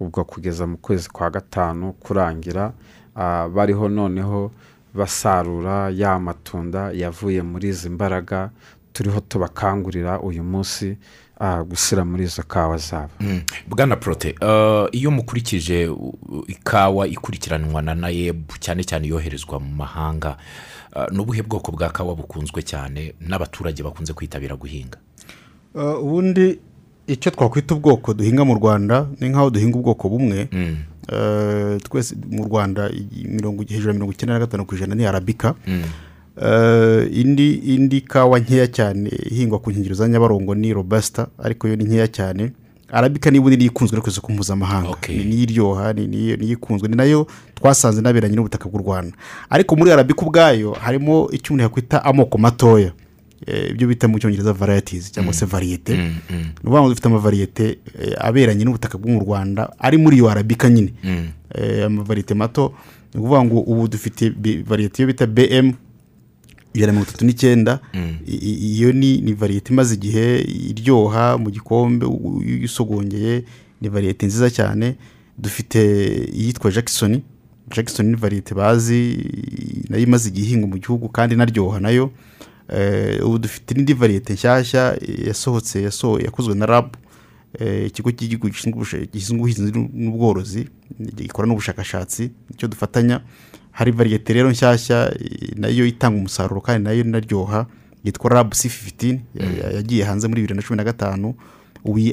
ubwo 0.00 0.24
kugeza 0.24 0.66
mu 0.66 0.76
kwezi 0.76 1.08
kwa 1.10 1.30
gatanu 1.30 1.92
kurangira 1.92 2.72
ah, 3.16 3.48
bariho 3.48 3.88
noneho 3.88 4.50
basarura 4.94 5.90
ya 5.90 6.18
matunda 6.18 6.90
yavuye 6.92 7.42
muri 7.42 7.68
izi 7.68 7.90
mbaraga 7.90 8.50
turiho 8.92 9.20
tubakangurira 9.20 10.20
uyu 10.20 10.44
munsi 10.44 10.96
gushyira 11.68 12.04
muri 12.04 12.24
izo 12.24 12.42
kawa 12.42 12.76
zabo 12.76 13.10
Mm. 13.20 13.40
bwana 13.68 13.96
porote 13.96 14.34
eh, 14.40 14.88
iyo 14.92 15.10
mukurikije 15.10 15.88
uh, 15.88 16.14
ikawa 16.50 17.06
ikurikiranwa 17.08 17.82
na 17.82 17.94
nayebu 17.94 18.54
cyane 18.60 18.84
cyane 18.84 19.06
yoherezwa 19.08 19.60
mu 19.60 19.74
mahanga 19.74 20.36
eh, 20.96 21.06
ni 21.12 21.18
ubuhe 21.20 21.42
bwoko 21.42 21.72
bwa 21.72 21.88
kawa 21.90 22.14
bukunzwe 22.16 22.62
cyane 22.62 23.14
n'abaturage 23.20 23.82
bakunze 23.82 24.12
kwitabira 24.12 24.56
guhinga 24.56 24.98
Uh, 25.74 26.02
ubundi 26.04 26.58
icyo 27.06 27.30
twakwita 27.30 27.74
ubwoko 27.74 28.14
duhinga 28.14 28.44
mu 28.44 28.54
rwanda 28.54 29.06
ni 29.20 29.28
nk'aho 29.28 29.50
duhinga 29.50 29.78
ubwoko 29.78 30.08
bumwe 30.08 30.48
Mm. 30.52 30.76
Uh, 31.08 31.76
twese 31.82 32.16
mu 32.30 32.44
rwanda 32.44 32.90
hejuru 33.68 33.88
ya 33.88 33.94
mirongo 33.94 34.12
icyenda 34.12 34.34
na 34.34 34.40
gatanu 34.40 34.64
ku 34.66 34.74
ijana 34.74 34.94
ni 34.94 35.06
arabika 35.06 35.54
Mm. 35.66 35.82
Uh, 35.82 35.86
indi 37.12 37.54
indi 37.54 38.00
kawa 38.00 38.38
nkeya 38.38 38.66
cyane 38.66 39.10
ihingwa 39.30 39.58
ku 39.58 39.70
nkengero 39.70 39.94
za 39.94 40.08
nyabarongo 40.08 40.54
ni 40.54 40.72
robasita 40.72 41.26
ariko 41.42 41.68
yo 41.68 41.76
ni 41.76 41.84
nkeya 41.84 42.08
cyane. 42.08 42.52
Arabika 42.92 43.30
niba 43.30 43.50
niyo 43.50 43.66
ikunzwe 43.66 43.96
no 43.96 44.02
ku 44.02 44.08
isoko 44.08 44.32
mpuzamahanga 44.32 44.96
ni 45.08 45.24
niyo 45.24 45.42
iryoha 45.42 45.92
ni 45.92 46.06
niyo 46.06 46.36
ikunzwe. 46.52 46.88
Ni 46.88 46.96
na 46.96 47.04
yo 47.04 47.26
twasanze 47.54 48.00
inaberanye 48.00 48.36
n'ubutaka 48.36 48.68
bw'u 48.68 48.78
rwanda. 48.82 49.16
Ariko 49.50 49.76
muri 49.76 49.92
arabika 49.92 50.22
ubwayo 50.26 50.72
harimo 50.72 51.28
icyo 51.32 51.50
umuntu 51.54 51.62
yakwita 51.62 52.04
amoko 52.04 52.38
matoya. 52.38 52.92
Eh, 53.46 53.70
ibyo 53.70 53.88
bita 53.88 54.08
mu 54.08 54.18
cyongereza 54.18 54.52
varayatizi 54.52 55.12
cyangwa 55.12 55.32
se 55.34 55.46
variyete 55.46 55.94
Mm. 55.94 56.14
Mm. 56.30 56.36
ni 56.38 56.46
ukuvuga 56.60 56.80
ngo 56.80 56.88
dufite 56.88 57.06
amavariyete 57.08 57.78
eh, 58.02 58.14
aberanye 58.18 58.64
n'ubutaka 58.64 58.98
bwo 58.98 59.10
mu 59.10 59.20
rwanda 59.20 59.70
ari 59.78 59.96
muri 59.98 60.16
iyo 60.16 60.30
arabika 60.30 60.68
nyine. 60.70 60.92
Mm. 61.04 61.28
Eh, 61.54 61.84
amavariyete 61.86 62.34
mato. 62.34 62.72
Ni 63.14 63.20
ukuvuga 63.20 63.44
ngo 63.44 63.60
ubu 63.60 63.88
dufite 63.88 64.32
variyete 64.66 65.02
iyo 65.02 65.06
bita 65.06 65.26
bm 65.26 65.72
ijana 66.78 66.92
na 66.92 66.98
mirongo 66.98 67.10
itatu 67.10 67.24
n'icyenda. 67.26 67.80
I- 68.26 68.58
iyo 68.78 68.92
ni 68.92 69.32
variyete 69.32 69.72
imaze 69.72 69.94
igihe 69.94 70.40
iryoha 70.70 71.38
mu 71.38 71.50
gikombe 71.50 72.06
iyo 72.46 72.64
usogongeye 72.64 73.44
ni 73.80 73.88
variyete 73.88 74.26
nziza 74.26 74.50
cyane. 74.50 74.96
Dufite 75.38 75.78
iyitwa 76.32 76.70
jackson. 76.70 77.20
Jackson 77.74 78.06
ni 78.06 78.16
variyete 78.16 78.54
bazi 78.54 79.18
na 79.88 79.96
yo 79.96 80.02
imaze 80.02 80.28
igihe 80.28 80.46
ihingwa 80.46 80.68
mu 80.68 80.78
gihugu 80.78 81.08
kandi 81.08 81.34
inaryoha 81.34 81.80
na 81.80 81.90
yo. 81.90 82.10
Eh, 82.68 83.24
ubu 83.26 83.38
dufite 83.38 83.74
n'indi 83.74 83.92
variyete 83.94 84.32
nshyashya 84.32 84.98
yasohotse 85.26 85.82
yakozwe 85.82 86.54
na 86.54 86.66
rabu 86.66 86.96
Eh, 87.58 87.86
ikigo 87.86 88.10
cy'igihugu 88.12 88.48
gishinzwe 88.52 89.36
ubuhinzi 89.36 89.72
n'u- 89.72 89.88
n'ubworozi 89.94 90.68
gikora 91.16 91.48
n'ubushakashatsi 91.48 92.22
ni 92.50 92.56
cyo 92.56 92.68
dufatanya. 92.68 93.20
Hari 93.78 93.90
variyete 93.92 94.32
rero 94.32 94.50
nshyashya 94.50 95.14
na 95.56 95.68
yo 95.68 95.86
itanga 95.86 96.18
umusaruro 96.18 96.60
kandi 96.60 96.84
na 96.84 96.90
yo 96.92 97.00
inaryoha 97.04 97.66
yitwa 98.04 98.30
rabu 98.30 98.54
si 98.54 98.68
fifitini 98.68 99.20
yagiye 99.74 100.04
hanze 100.04 100.28
muri 100.28 100.40
bibiri 100.42 100.56
na 100.56 100.62
cumi 100.62 100.76
na 100.76 100.84
gatanu. 100.84 101.34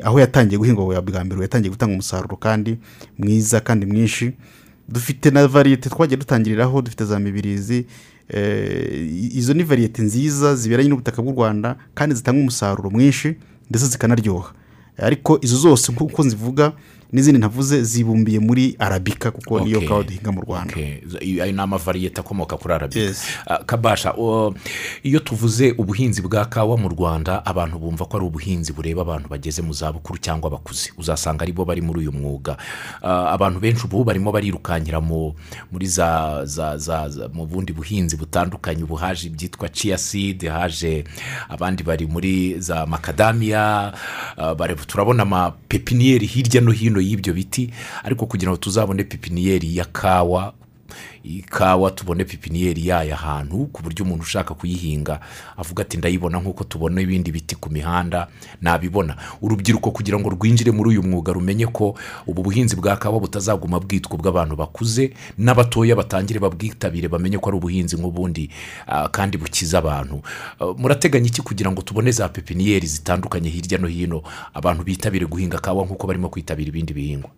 Aho 0.04 0.20
yatangiye 0.20 0.58
guhingwa 0.60 1.02
bwa 1.02 1.24
mbere 1.26 1.42
yatangiye 1.42 1.70
gutanga 1.72 1.94
umusaruro 1.94 2.36
kandi 2.38 2.78
mwiza 3.18 3.60
kandi 3.60 3.86
mwinshi. 3.86 4.32
Dufite 4.90 5.32
na 5.32 5.48
variyete 5.48 5.90
twagiye 5.90 6.18
dutangiriraho 6.18 6.82
dufite 6.82 7.06
za 7.06 7.20
mibirizi 7.20 7.86
eh, 8.30 9.36
izo 9.36 9.54
ni 9.54 9.64
variyete 9.64 10.02
nziza 10.02 10.56
ziberanye 10.56 10.90
n'ubutaka 10.90 11.22
bw'u 11.22 11.32
rwanda 11.34 11.76
kandi 11.96 12.16
zitanga 12.16 12.40
umusaruro 12.42 12.90
mwinshi 12.90 13.36
ndetse 13.70 13.88
zikanaryoha. 13.88 14.54
Ariko 14.98 15.40
izo 15.42 15.58
zose 15.58 15.92
nk'uko 15.92 16.24
zivuga 16.24 16.74
n'izindi 17.14 17.40
ntavuze 17.40 17.84
zibumbiye 17.84 18.40
muri 18.40 18.76
arabika 18.80 19.32
kuko 19.32 19.60
niyo 19.60 19.82
kawa 19.82 20.04
duhinga 20.04 20.32
mu 20.32 20.42
rwanda. 20.42 20.74
Ayo 21.22 21.52
ni 21.52 21.62
amavariyete 21.62 22.20
akomoka 22.22 22.58
kuri 22.58 22.74
arabika. 22.74 23.14
Ah, 23.48 23.58
kabasha 23.64 24.14
iyo 25.04 25.20
tuvuze 25.20 25.72
ubuhinzi 25.78 26.22
bwa 26.22 26.46
kawa 26.46 26.78
mu 26.78 26.90
rwanda 26.90 27.46
abantu 27.46 27.80
bumva 27.80 28.06
ko 28.06 28.18
ari 28.18 28.26
ubuhinzi 28.26 28.74
bureba 28.74 29.02
abantu 29.02 29.30
bageze 29.30 29.62
mu 29.62 29.74
zabukuru 29.74 30.20
cyangwa 30.20 30.48
abakuze. 30.50 30.92
Uzasanga 30.98 31.44
ari 31.44 31.52
bo 31.54 31.66
bari 31.66 31.82
muri 31.82 32.00
uyu 32.00 32.12
mwuga. 32.12 32.58
Ah, 33.02 33.32
abantu 33.32 33.60
benshi 33.60 33.86
ubu 33.86 34.04
barimo 34.04 34.32
barirukankira 34.32 35.02
mu 35.02 35.34
muri 35.72 35.88
za, 35.88 36.42
za, 36.46 36.78
za, 36.78 37.30
mu 37.34 37.46
bundi 37.46 37.74
buhinzi 37.74 38.18
butandukanye. 38.18 38.84
Ubu 38.84 38.96
haje 38.96 39.28
ibyitwa 39.28 39.70
seed 39.98 40.48
haje 40.48 41.04
abandi 41.50 41.84
bari 41.84 42.08
muri 42.08 42.60
za 42.60 42.86
makadamiya 42.86 43.94
ah, 44.38 44.56
turabona 44.88 45.24
amapepiniyeri 45.24 46.26
hirya 46.26 46.62
no 46.62 46.72
hino 46.72 46.95
y'ibyo 47.02 47.34
biti 47.34 47.70
ariko 48.04 48.26
kugira 48.26 48.52
ngo 48.52 48.58
tuzabone 48.58 49.04
pepiniyeri 49.04 49.78
ya 49.78 49.86
kawa 49.86 50.54
ikawa 51.26 51.92
tubone 51.92 52.24
pipiniyeri 52.26 52.88
yayo 52.88 53.14
ahantu 53.14 53.66
ku 53.74 53.82
buryo 53.84 54.06
umuntu 54.06 54.24
ushaka 54.24 54.54
kuyihinga 54.54 55.20
avuga 55.58 55.82
ati 55.82 55.98
ndayibona 55.98 56.38
nk'uko 56.40 56.64
tubona 56.64 57.02
ibindi 57.02 57.32
biti 57.32 57.56
ku 57.56 57.70
mihanda 57.70 58.28
nabibona. 58.62 59.18
Urubyiruko 59.42 59.92
kugira 59.92 60.20
ngo 60.20 60.30
rwinjire 60.30 60.72
muri 60.72 60.90
uyu 60.90 61.04
mwuga 61.04 61.34
rumenye 61.34 61.68
ko 61.68 61.98
ubu 62.28 62.44
buhinzi 62.44 62.76
bwa 62.78 62.96
kawa 62.98 63.20
butazaguma 63.20 63.80
bwitwa 63.82 64.14
ubw'abantu 64.22 64.56
bakuze 64.56 65.14
n'abatoya 65.38 65.96
batangire 65.96 66.40
babwitabire 66.40 67.08
bamenye 67.10 67.38
ko 67.42 67.50
ari 67.50 67.58
ubuhinzi 67.58 67.98
nk'ubundi 67.98 68.50
ah, 68.88 69.10
kandi 69.10 69.38
bukiza 69.42 69.80
abantu. 69.82 70.22
Ah, 70.62 70.74
murateganya 70.78 71.28
iki 71.28 71.42
kugira 71.42 71.72
ngo 71.74 71.82
tubone 71.82 72.12
za 72.12 72.30
pepiniyeri 72.30 72.88
zitandukanye 72.88 73.50
hirya 73.50 73.78
no 73.82 73.88
hino 73.90 74.22
abantu 74.54 74.84
bitabire 74.86 75.26
guhinga 75.26 75.58
kawa 75.58 75.86
nk'uko 75.86 76.06
barimo 76.08 76.30
kwitabira 76.30 76.70
ibindi 76.70 76.94
bihingwa? 76.94 77.30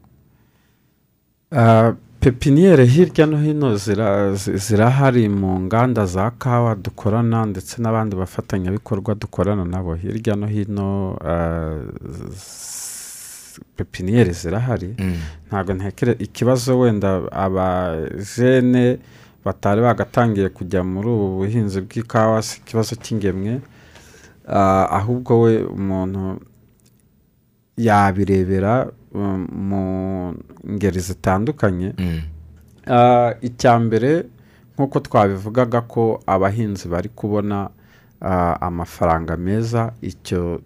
Ah, 1.51 1.93
pepiniyeri 2.19 2.85
hirya 2.87 3.25
no 3.25 3.37
hino 3.41 3.75
zira- 3.75 4.33
zi- 4.35 4.57
zirahari 4.57 5.29
mu 5.29 5.59
nganda 5.59 6.05
za 6.05 6.31
kawa 6.31 6.75
dukorana 6.75 7.45
ndetse 7.45 7.81
n'abandi 7.81 8.15
bafatanyabikorwa 8.15 9.15
dukorana 9.15 9.65
nabo. 9.65 9.95
Hirya 9.95 10.35
no 10.35 10.47
hino 10.47 11.17
ah, 11.21 11.77
pepiniyeri 13.75 14.31
zirahari. 14.33 14.95
Mm. 14.99 15.13
ntabwo 15.47 15.73
ntekere 15.73 16.15
ikibazo 16.19 16.79
wenda 16.79 17.21
abajene 17.31 18.97
batari 19.45 19.81
bagatangiye 19.81 20.49
kujya 20.49 20.83
muri 20.83 21.07
ubu 21.07 21.27
buhinzi 21.37 21.81
bw'ikawa 21.81 22.41
si 22.41 22.59
ikibazo 22.59 22.95
cy'ingemwe. 22.95 23.61
Ah, 24.47 24.87
ahubwo 24.99 25.41
we 25.41 25.63
umuntu 25.63 26.41
yabirebera 27.77 28.89
mu 29.47 30.33
ngeri 30.69 30.99
zitandukanye 30.99 31.93
Mm. 31.97 32.21
Ah, 32.87 33.33
icya 33.41 33.79
mbere 33.79 34.25
nk'uko 34.75 34.99
twabivugaga 34.99 35.81
ko 35.81 36.23
abahinzi 36.27 36.87
bari 36.87 37.09
kubona 37.09 37.69
ah, 38.21 38.55
amafaranga 38.61 39.37
meza 39.37 39.91
icyo 40.01 40.61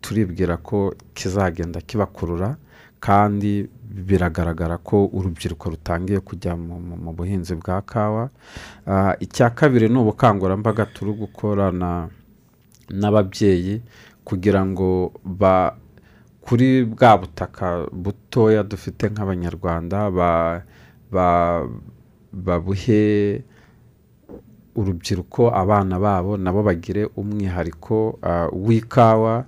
turibwira 0.00 0.56
ko 0.62 0.94
kizagenda 1.14 1.80
kibakurura 1.80 2.56
kandi 3.00 3.66
biragaragara 3.88 4.78
ko 4.78 5.10
urubyiruko 5.12 5.70
rutangiye 5.74 6.20
kujya 6.20 6.54
mu, 6.56 7.10
buhinzi 7.12 7.54
bwa 7.58 7.82
kawa 7.82 8.30
Ah, 8.86 9.14
icya 9.20 9.50
kabiri 9.50 9.88
ni 9.88 9.98
ubukangurambaga 9.98 10.86
turi 10.86 11.12
gukorana 11.12 12.08
n'ababyeyi 12.90 13.82
kugira 14.24 14.62
ngo 14.66 15.12
ba 15.24 15.74
kuri 16.48 16.84
bwa 16.88 17.18
butaka 17.20 17.86
butoya 17.92 18.62
dufite 18.64 19.12
nk'abanyarwanda 19.12 20.08
ba- 20.10 20.62
ba- 21.12 21.68
babuhe 22.32 23.42
urubyiruko 24.76 25.50
abana 25.54 25.98
babo 26.00 26.36
nabo 26.36 26.62
bagire 26.62 27.04
umwihariko 27.16 28.18
w'ikawa. 28.52 29.44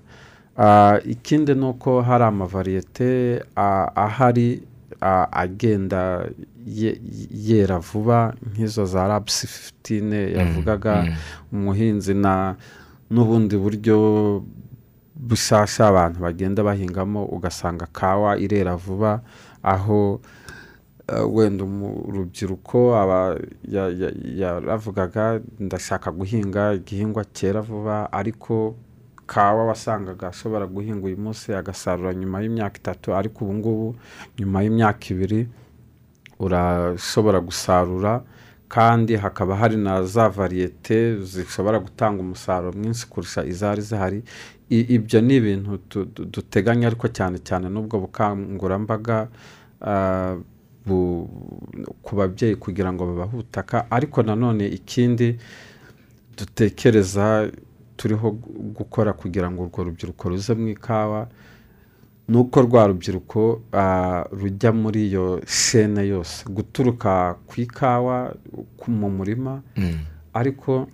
Ikindi 1.04 1.54
ni 1.54 1.64
uko 1.64 2.02
hari 2.02 2.24
amavariyete 2.24 3.40
ah, 3.56 3.88
ahari 3.96 4.60
ah, 5.00 5.24
agenda 5.32 6.28
ye- 6.66 7.00
yera 7.32 7.78
vuba 7.78 8.34
nk'izo 8.52 8.84
za 8.84 9.08
rabusi 9.08 9.46
fifitine 9.46 10.32
yavugaga 10.36 11.16
umuhinzi 11.52 12.14
na 12.14 12.56
n'ubundi 13.10 13.56
buryo 13.56 13.96
bushyashya 15.28 15.86
abantu 15.92 16.18
bagenda 16.24 16.62
bahingamo 16.64 17.24
ugasanga 17.24 17.86
kawa 17.92 18.38
irera 18.38 18.76
vuba 18.76 19.20
aho 19.62 20.20
eh, 21.12 21.24
wenda 21.34 21.64
urubyiruko 21.64 22.78
yaravugaga 24.40 25.40
ndashaka 25.60 26.10
guhinga 26.10 26.74
igihingwa 26.74 27.24
cyera 27.24 27.60
vuba 27.60 28.12
ariko 28.12 28.76
kawa 29.26 29.64
wasangaga 29.66 30.28
ashobora 30.28 30.66
guhinga 30.66 31.06
uyu 31.06 31.16
munsi 31.16 31.54
agasarura 31.54 32.14
nyuma 32.14 32.40
y'imyaka 32.42 32.76
itatu 32.78 33.14
ariko 33.14 33.44
ubu 33.44 33.54
ngubu 33.54 33.88
nyuma 34.38 34.62
y'imyaka 34.62 35.04
ibiri 35.10 35.48
urashobora 36.38 37.40
gusarura 37.40 38.22
kandi 38.68 39.16
hakaba 39.16 39.56
hari 39.56 39.76
na 39.76 40.02
za 40.02 40.28
variyete 40.28 41.16
zishobora 41.22 41.78
gutanga 41.78 42.20
umusaruro 42.22 42.72
mwinshi 42.72 43.06
kurusha 43.06 43.44
izari 43.44 43.82
zihari 43.82 44.22
ibyo 44.70 45.20
ni 45.20 45.36
ibintu 45.36 45.78
tu- 45.90 46.04
du- 46.14 46.24
duteganya 46.24 46.86
ariko 46.86 47.08
cyane 47.08 47.38
cyane 47.42 47.66
n'ubwo 47.68 47.98
bukangurambaga 48.06 49.28
ah, 49.80 50.36
ku 52.02 52.12
babyeyi 52.16 52.54
kugira 52.56 52.92
ngo 52.92 53.06
babahe 53.06 53.32
ubutaka 53.36 53.86
ariko 53.90 54.22
nanone 54.22 54.66
ikindi 54.68 55.38
dutekereza 56.36 57.50
turiho 57.96 58.30
gu- 58.30 58.72
gukora 58.78 59.12
kugira 59.12 59.50
ngo 59.50 59.62
urwo 59.62 59.84
rubyiruko 59.84 60.28
ruze 60.28 60.54
mu 60.54 60.68
ikawa 60.68 61.28
ni 62.28 62.36
uko 62.36 62.62
rwa 62.62 62.86
rubyiruko 62.86 63.62
ah, 63.72 64.24
rujya 64.32 64.72
muri 64.72 65.06
iyo 65.10 65.40
shene 65.46 66.06
yose. 66.06 66.44
Guturuka 66.48 67.34
ku 67.46 67.60
ikawa 67.60 68.34
mu 68.88 69.10
murima 69.10 69.62
ariko 70.32 70.88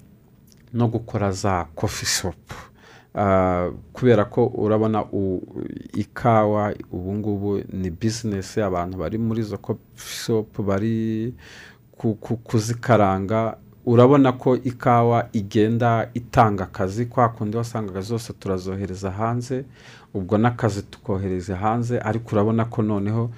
no 0.73 0.89
gukora 0.89 1.31
za 1.33 1.65
kofi 1.75 2.07
shopu 2.07 2.55
kubera 3.93 4.25
ko 4.25 4.47
urabona 4.47 5.05
ikawa 5.95 6.75
ubu 6.93 7.15
ngubu 7.15 7.61
ni 7.73 7.91
bizinesi 7.91 8.61
abantu 8.63 8.99
bari 8.99 9.19
muri 9.19 9.41
izo 9.41 9.59
shopu 9.97 10.63
bari 10.63 11.35
ku- 11.97 12.15
ku- 12.15 12.37
kuzikaranga. 12.37 13.57
Urabona 13.87 14.33
ko 14.33 14.57
ikawa 14.57 15.29
igenda 15.33 16.11
itanga 16.15 16.65
akazi 16.65 17.07
kwa 17.07 17.29
kundi 17.29 17.57
wasangaga 17.57 18.01
zose 18.01 18.33
turazohereza 18.33 19.11
hanze 19.11 19.65
ubwo 20.15 20.39
n'akazi 20.39 20.83
tukohereza 20.83 21.57
hanze 21.57 21.99
ariko 22.01 22.35
urabona 22.35 22.65
ko 22.65 22.83
noneho 22.83 23.31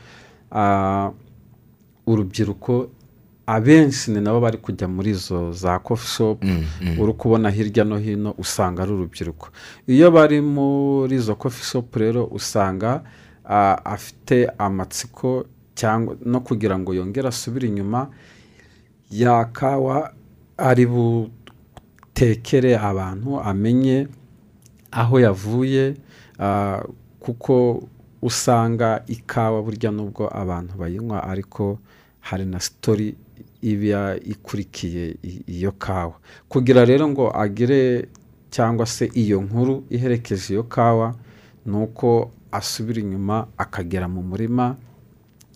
ah, 0.53 1.11
urubyiruko 2.07 2.89
abenshi 3.49 4.11
ni 4.13 4.21
nabo 4.21 4.41
bari 4.41 4.59
kujya 4.61 4.89
muri 4.89 5.11
izo 5.17 5.53
za 5.53 5.79
kofi 5.79 6.07
shopu 6.07 6.47
uri 7.01 7.13
kubona 7.13 7.51
hirya 7.51 7.85
no 7.85 7.97
hino 7.97 8.35
usanga 8.39 8.83
ari 8.83 8.93
urubyiruko. 8.93 9.49
Iyo 9.89 10.11
bari 10.11 10.41
muri 10.41 11.17
izo 11.17 11.35
kofi 11.35 11.65
shopu 11.65 11.99
rero 11.99 12.25
usanga 12.29 13.01
afite 13.85 14.51
amatsiko 14.59 15.47
cyangwa 15.75 16.17
no 16.25 16.41
kugira 16.41 16.79
ngo 16.79 16.93
yongere 16.95 17.29
asubire 17.29 17.69
inyuma 17.69 18.11
ya 19.11 19.45
kawa 19.45 20.13
ari 20.59 20.87
butekere 20.87 22.77
abantu 22.79 23.41
amenye 23.41 24.09
aho 24.91 25.21
yavuye 25.21 25.95
kuko 27.21 27.83
usanga 28.23 29.03
ikawa 29.07 29.63
burya 29.63 29.91
nubwo 29.91 30.29
abantu 30.37 30.77
bayinywa 30.79 31.25
ariko 31.25 31.79
hari 32.21 32.45
na 32.45 32.61
sitori 32.61 33.15
iba 33.63 34.17
ikurikiye 34.17 35.17
iyo 35.47 35.73
kawa. 35.79 36.15
Kugira 36.49 36.85
rero 36.85 37.09
ngo 37.09 37.31
agire 37.37 38.09
cyangwa 38.51 38.87
se 38.87 39.11
iyo 39.15 39.41
nkuru 39.43 39.85
iherekeje 39.91 40.55
iyo 40.55 40.63
kawa 40.65 41.15
ni 41.67 41.77
uko 41.77 42.31
asubira 42.53 43.01
inyuma 43.01 43.47
akagera 43.59 44.09
mu 44.09 44.23
murima 44.23 44.77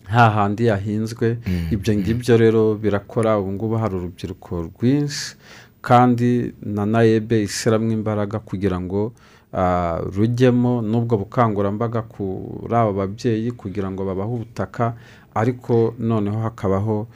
hahandi 0.03 0.65
yahinzwe. 0.65 1.37
Ibyo 1.71 1.91
ngibyo 1.95 2.37
rero 2.37 2.75
birakora. 2.75 3.39
Ubu 3.39 3.51
ngubu 3.51 3.75
hari 3.77 3.95
urubyiruko 3.95 4.61
rwinshi 4.61 5.35
kandi 5.81 6.53
na 6.61 6.85
nayebe 6.85 7.43
ishyiramo 7.43 7.91
imbaraga 7.91 8.39
kugira 8.39 8.79
ngo 8.79 9.11
ah, 9.53 9.99
rujyemo 10.15 10.81
n'ubwo 10.81 11.17
bukangurambaga 11.17 12.01
kuri 12.07 12.71
abo 12.75 12.93
babyeyi 12.93 13.51
kugira 13.51 13.91
ngo 13.91 14.05
babahe 14.05 14.31
ubutaka 14.31 14.95
ariko 15.35 15.93
noneho 15.99 16.39
hakabaho 16.41 17.07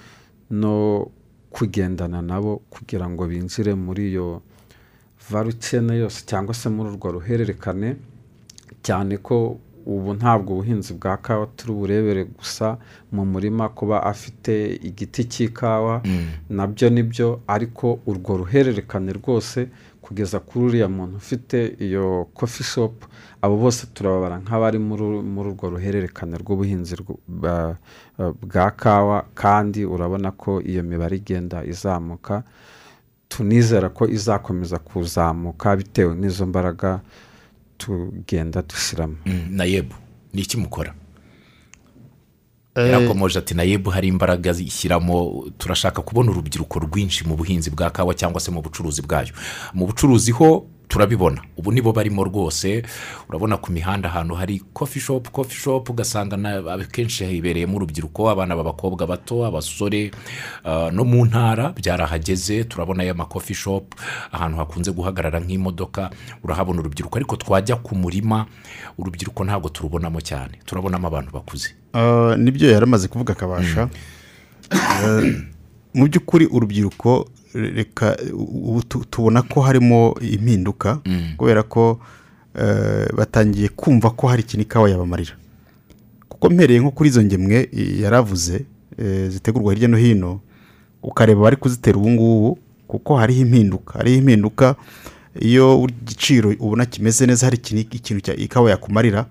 no 0.52 1.08
kugendana 1.52 2.22
nabo 2.22 2.62
kugira 2.70 3.10
ngo 3.10 3.26
binjire 3.28 3.74
muri 3.76 4.10
iyo 4.12 4.42
varukene 5.30 5.98
yose 5.98 6.26
cyangwa 6.26 6.54
se 6.54 6.70
muri 6.70 6.90
urwo 6.90 7.12
ruhererekane 7.12 7.96
cyane 8.84 9.18
ko 9.18 9.58
ubu 9.88 10.14
ntabwo 10.14 10.54
ubuhinzi 10.54 10.94
bwa 10.94 11.18
kawa 11.18 11.48
turi 11.56 11.74
burebere 11.74 12.24
gusa 12.28 12.78
mu 13.12 13.26
murima 13.26 13.70
kuba 13.70 14.04
afite 14.04 14.76
igiti 14.84 15.24
cy'ikawa 15.24 16.02
na 16.50 16.68
byo 16.68 16.90
ni 16.90 17.04
byo 17.04 17.40
ariko 17.48 18.00
urwo 18.06 18.38
ruhererekane 18.44 19.14
rwose 19.16 19.68
kugeza 20.08 20.40
kuri 20.40 20.66
uriya 20.66 20.88
muntu 20.90 21.18
ufite 21.20 21.76
iyo 21.80 22.28
kofi 22.34 22.64
shopu 22.64 23.08
abo 23.42 23.58
bose 23.58 23.88
turababara 23.94 24.40
nk'abari 24.40 24.80
muri 24.80 25.04
urwo 25.52 25.70
ruhererekane 25.76 26.38
rw'ubuhinzi 26.40 26.96
rw- 26.96 27.20
bwa- 27.28 28.72
kawa 28.76 29.26
kandi 29.36 29.84
urabona 29.86 30.32
ko 30.32 30.62
iyo 30.64 30.84
mibare 30.84 31.18
igenda 31.20 31.64
izamuka 31.68 32.44
tunizera 33.30 33.90
ko 33.92 34.08
izakomeza 34.08 34.80
kuzamuka 34.80 35.76
bitewe 35.76 36.16
n'izo 36.16 36.46
mbaraga 36.48 37.00
tugenda 37.78 38.62
dushyiramo 38.62 39.16
na 39.50 39.64
yebu 39.64 39.96
ni 40.34 40.42
iki 40.42 40.58
mukora? 40.58 40.94
Eh, 42.78 42.92
yarakomoje 42.92 43.40
ati 43.40 43.54
na 43.56 43.64
yebu 43.64 43.90
hari 43.90 44.08
imbaraga 44.08 44.54
zishyiramo 44.54 45.46
turashaka 45.58 46.02
kubona 46.02 46.32
urubyiruko 46.32 46.80
rwinshi 46.80 47.28
mu 47.28 47.36
buhinzi 47.36 47.70
bwa 47.70 47.90
kawa 47.90 48.14
cyangwa 48.14 48.40
se 48.42 48.52
mu 48.52 48.62
bucuruzi 48.62 49.02
bwayo. 49.02 49.34
Mu 49.74 49.86
bucuruzi 49.88 50.32
ho 50.32 50.66
turabibona. 50.88 51.42
Ubu 51.58 51.72
nibo 51.72 51.94
barimo 51.94 52.24
rwose 52.24 52.84
urabona 53.30 53.58
ku 53.58 53.72
mihanda 53.72 54.10
ahantu 54.10 54.36
hari 54.36 54.60
kofi 54.74 55.00
shopu 55.00 55.32
kofi 55.32 55.56
shopu 55.56 55.92
ugasanga 55.92 56.38
na- 56.38 56.64
akenshi 56.74 57.26
hibereyemo 57.26 57.76
urubyiruko 57.76 58.30
abana 58.30 58.56
b'abakobwa 58.56 59.08
bato 59.08 59.46
abasore 59.46 60.12
ah, 60.64 60.90
no 60.92 61.04
mu 61.04 61.26
ntara 61.26 61.74
byarahageze 61.76 62.64
turabona 62.64 63.04
aya 63.04 63.14
makofi 63.14 63.54
shopu 63.54 63.98
ahantu 64.32 64.58
hakunze 64.58 64.92
guhagarara 64.92 65.40
nk'imodoka 65.40 66.10
urahabona 66.44 66.80
urubyiruko. 66.80 67.18
Ariko 67.18 67.36
twajya 67.36 67.76
ku 67.76 67.96
murima 67.96 68.46
urubyiruko 68.98 69.44
ntabwo 69.44 69.70
turubonamo 69.70 70.22
cyane. 70.22 70.60
Turabonamo 70.66 71.08
abantu 71.08 71.32
bakuze. 71.32 71.76
Uh, 71.94 72.36
ni 72.38 72.52
byo 72.52 72.72
yari 72.72 72.84
amaze 72.84 73.08
kuvuga 73.08 73.34
akabasha 73.34 73.90
Uh, 74.72 75.24
mu 75.94 76.06
by'ukuri 76.08 76.46
urubyiruko 76.52 77.30
reka 77.54 78.18
ubu 78.34 78.84
tu- 78.84 79.06
tubona 79.10 79.42
ko 79.42 79.62
harimo 79.62 80.16
impinduka 80.22 81.00
kubera 81.38 81.64
ko 81.64 82.00
uh, 82.56 83.18
batangiye 83.18 83.70
kumva 83.70 84.10
ko 84.10 84.28
hari 84.28 84.42
ikintu 84.44 84.62
ikawa 84.64 84.90
yabamarira. 84.90 85.32
Kuko 86.30 86.50
mpereye 86.50 86.80
nko 86.80 86.92
kuri 86.92 87.10
izo 87.10 87.24
ngemwe 87.24 87.70
yaravuze 88.02 88.66
eh, 88.98 89.30
zitegurwa 89.30 89.74
hirya 89.74 89.88
no 89.88 89.98
hino 89.98 90.40
ukareba 91.04 91.42
bari 91.42 91.56
kuzitera 91.56 91.98
ubu 91.98 92.10
ngubu 92.10 92.58
kuko 92.88 93.16
hariho 93.18 93.42
impinduka. 93.42 93.94
Hariho 93.98 94.18
impinduka 94.18 94.76
iyo 95.40 95.88
igiciro 96.02 96.50
ubona 96.60 96.86
kimeze 96.86 97.26
neza 97.26 97.46
hari 97.46 97.58
ikintu 97.58 98.32
ikawa 98.38 98.70
yakumarira 98.70 99.26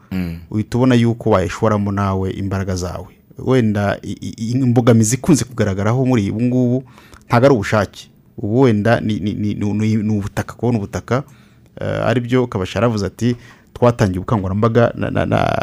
uhita 0.50 0.78
ubona 0.78 0.94
yuko 0.94 1.30
wayishoramo 1.30 1.92
nawe 1.92 2.30
imbaraga 2.30 2.76
zawe. 2.76 3.06
Wenda 3.38 3.98
imbogamizi 4.36 5.14
ikunze 5.16 5.44
kugaragaraho 5.44 6.06
muri 6.06 6.30
ubu 6.30 6.42
ngubu 6.42 6.84
ntabwo 7.28 7.46
ari 7.46 7.54
ubushake. 7.54 8.10
Ubu 8.38 8.60
wenda 8.60 9.00
ni- 9.00 9.20
ni 9.20 9.34
ni- 9.34 9.54
ni- 9.54 9.96
ni 9.96 10.12
ubutaka 10.18 10.52
kubona 10.54 10.78
ubutaka. 10.78 11.22
Eh, 11.80 12.06
ari 12.06 12.20
byo 12.20 12.46
kabasha 12.46 12.78
yaravuze 12.78 13.06
ati 13.06 13.36
twatangiye 13.74 14.18
ubukangurambaga 14.18 14.92
na- 14.96 15.10
na- 15.10 15.26
na- 15.26 15.58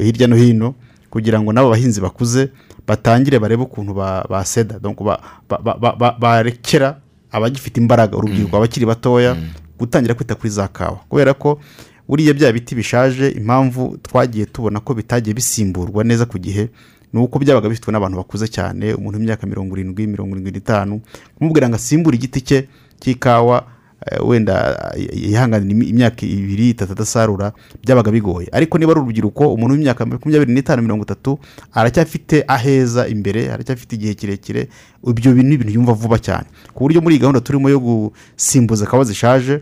hirya 0.00 0.26
no 0.28 0.36
hino 0.36 0.74
kugira 1.10 1.40
ngo 1.40 1.52
n'abo 1.52 1.70
bahinzi 1.70 2.00
bakuze 2.00 2.48
batangire 2.86 3.38
barebe 3.38 3.62
ukuntu 3.62 3.94
ba- 3.94 4.24
baseda 4.30 4.78
donc 4.78 5.02
ba- 5.02 5.20
ba- 5.48 5.58
ba- 5.64 5.76
ba- 5.80 5.96
ba- 5.96 6.16
barekera 6.20 6.96
abagifite 7.32 7.76
imbaraga 7.80 8.16
urubyiruko 8.16 8.56
abakiri 8.56 8.86
batoya 8.86 9.36
gutangira 9.78 10.14
kwita 10.14 10.34
kuri 10.34 10.50
za 10.50 10.68
kawa. 10.68 11.00
Kubera 11.08 11.34
ko 11.34 11.60
buriya 12.08 12.34
bya 12.34 12.52
biti 12.52 12.74
bishaje 12.74 13.28
impamvu 13.32 13.98
twagiye 14.02 14.46
tubona 14.46 14.80
ko 14.80 14.94
bitagiye 14.94 15.34
bisimburwa 15.34 16.04
neza 16.04 16.26
ku 16.26 16.38
gihe 16.38 16.68
ni 17.12 17.20
uko 17.20 17.38
byabaga 17.38 17.68
bifitwe 17.68 17.92
n'abantu 17.92 18.16
bakuze 18.18 18.48
cyane 18.48 18.94
umuntu 18.94 19.18
w'imyaka 19.18 19.46
mirongo 19.46 19.76
irindwi 19.76 20.06
mirongo 20.06 20.32
irindwi 20.36 20.52
n'itanu 20.52 21.00
kumubwira 21.38 21.68
ngo 21.68 21.76
asimbure 21.76 22.16
igiti 22.16 22.40
cye 22.40 22.68
cy'ikawa 23.00 23.66
eh, 24.06 24.18
wenda 24.28 24.54
eh, 24.96 25.08
yihanganira 25.30 25.86
imyaka 25.86 26.26
ibiri 26.26 26.70
itatu 26.74 26.92
adasarura 26.92 27.52
byabaga 27.84 28.10
bigoye. 28.10 28.48
Ariko 28.52 28.78
niba 28.78 28.92
ari 28.92 29.00
urubyiruko 29.00 29.52
umuntu 29.54 29.74
w'imyaka 29.74 30.06
makumyabiri 30.06 30.52
n'itanu 30.52 30.82
mirongo 30.82 31.04
itatu 31.04 31.38
aracyafite 31.72 32.44
aheza 32.48 33.06
imbere 33.08 33.52
aracyafite 33.52 33.92
igihe 33.94 34.14
kirekire 34.14 34.68
ibyo 35.06 35.32
bintu 35.34 35.48
ni 35.48 35.54
ibintu 35.54 35.72
yumva 35.78 35.92
vuba 35.92 36.18
cyane. 36.18 36.46
Ku 36.74 36.82
buryo 36.84 37.00
muri 37.00 37.14
iyi 37.14 37.20
gahunda 37.22 37.40
turimo 37.40 37.68
yo 37.70 37.78
gusimbuza 37.78 38.86
kawa 38.86 39.04
zishaje 39.04 39.60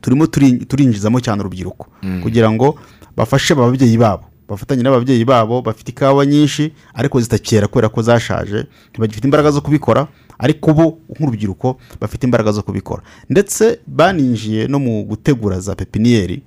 turimo 0.00 0.24
turi- 0.30 0.62
turinjizamo 0.66 1.18
cyane 1.20 1.40
urubyiruko. 1.40 1.86
Kugira 2.22 2.50
ngo 2.52 2.78
bafashe 3.16 3.54
ababyeyi 3.56 3.98
babo. 3.98 4.24
Bafatanye 4.48 4.82
n'ababyeyi 4.82 5.24
babo 5.24 5.62
bafite 5.62 5.88
ikawa 5.90 6.26
nyinshi 6.26 6.72
ariko 6.94 7.20
zitakera 7.20 7.66
kubera 7.68 7.88
ko 7.88 8.02
zashaje 8.02 8.66
ntibagifite 8.90 9.24
imbaraga 9.24 9.50
zo 9.50 9.60
kubikora 9.60 10.06
ariko 10.38 10.72
bo 10.74 10.98
nk'urubyiruko 11.10 11.76
bafite 12.00 12.22
imbaraga 12.26 12.52
zo 12.52 12.62
kubikora. 12.62 13.02
Ndetse 13.30 13.80
baninjiye 13.86 14.66
no 14.68 14.78
mu 14.78 15.02
gutegura 15.04 15.60
za 15.60 15.74
pepiniyeri 15.74 16.42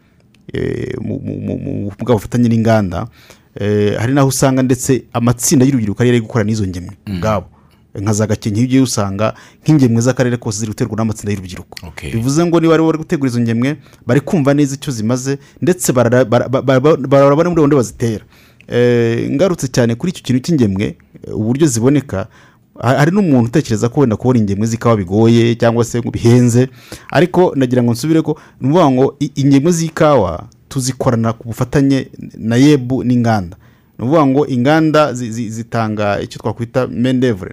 eh, 0.54 0.96
mu- 1.02 1.92
bw'abufatanye 2.00 2.50
n'inganda 2.50 3.08
eh, 3.56 3.98
hari 4.00 4.14
n'aho 4.14 4.28
usanga 4.30 4.62
ndetse 4.64 5.04
amatsinda 5.14 5.66
y'urubyiruko 5.66 6.02
ari 6.04 6.10
ari 6.10 6.22
gukora 6.22 6.44
n'izo 6.44 6.68
ngemwe 6.68 6.94
ubwabo 7.08 7.48
nka 8.02 8.14
za 8.14 8.28
gakenke 8.28 8.62
ugiye 8.64 8.82
usanga 8.82 9.34
nk'ingemwe 9.64 10.02
z'akarere 10.02 10.38
kose 10.38 10.60
ziri 10.60 10.72
guterwa 10.72 10.96
n'amatsinda 10.98 11.32
y'urubyiruko. 11.32 11.88
Bivuze 12.14 12.46
ngo 12.46 12.60
niba 12.60 12.78
bari 12.78 12.98
gutegura 12.98 13.30
izo 13.32 13.40
ngemwe 13.42 13.78
bari 14.08 14.22
kumva 14.22 14.54
neza 14.54 14.76
icyo 14.76 14.92
zimaze 14.94 15.38
ndetse 15.62 15.92
barara- 15.94 16.26
bara- 16.26 16.50
bara- 16.50 16.80
bara- 16.80 16.98
barara 16.98 17.36
bari 17.36 17.50
muri 17.50 17.56
gahunda 17.62 17.76
bazitera. 17.76 18.26
Eh, 18.68 19.30
ngarutse 19.32 19.68
cyane 19.68 19.96
kuri 19.96 20.12
icyo 20.12 20.24
kintu 20.24 20.40
cy'ingemwe 20.46 20.96
uburyo 21.34 21.68
ziboneka 21.68 22.28
ha- 22.82 22.98
hari 23.02 23.12
n'umuntu 23.12 23.48
utekereza 23.50 23.90
ko 23.90 24.02
wenda 24.02 24.16
kubona 24.16 24.40
ingemwe 24.40 24.68
z'ikawa 24.68 24.98
bigoye 24.98 25.56
cyangwa 25.58 25.84
se 25.86 26.00
ngo 26.00 26.12
bihenze 26.12 26.70
ariko 27.12 27.52
nagira 27.56 27.84
ngo 27.84 27.92
nsubire 27.92 28.22
ko 28.22 28.38
ni 28.62 28.68
ukuvuga 28.70 28.92
ngo 28.92 29.06
ingemwe 29.36 29.72
z'ikawa 29.72 30.48
tuzikorana 30.70 31.34
ku 31.34 31.48
bufatanye 31.50 32.08
na 32.38 32.56
yebu 32.56 33.04
n'inganda. 33.04 33.58
Ni 34.00 34.06
ukuvuga 34.06 34.26
ngo 34.26 34.48
inganda 34.48 35.14
zi- 35.14 35.32
zi- 35.32 35.50
zitanga 35.50 36.22
icyo 36.22 36.40
twakwita 36.42 36.88
mendevure 36.88 37.52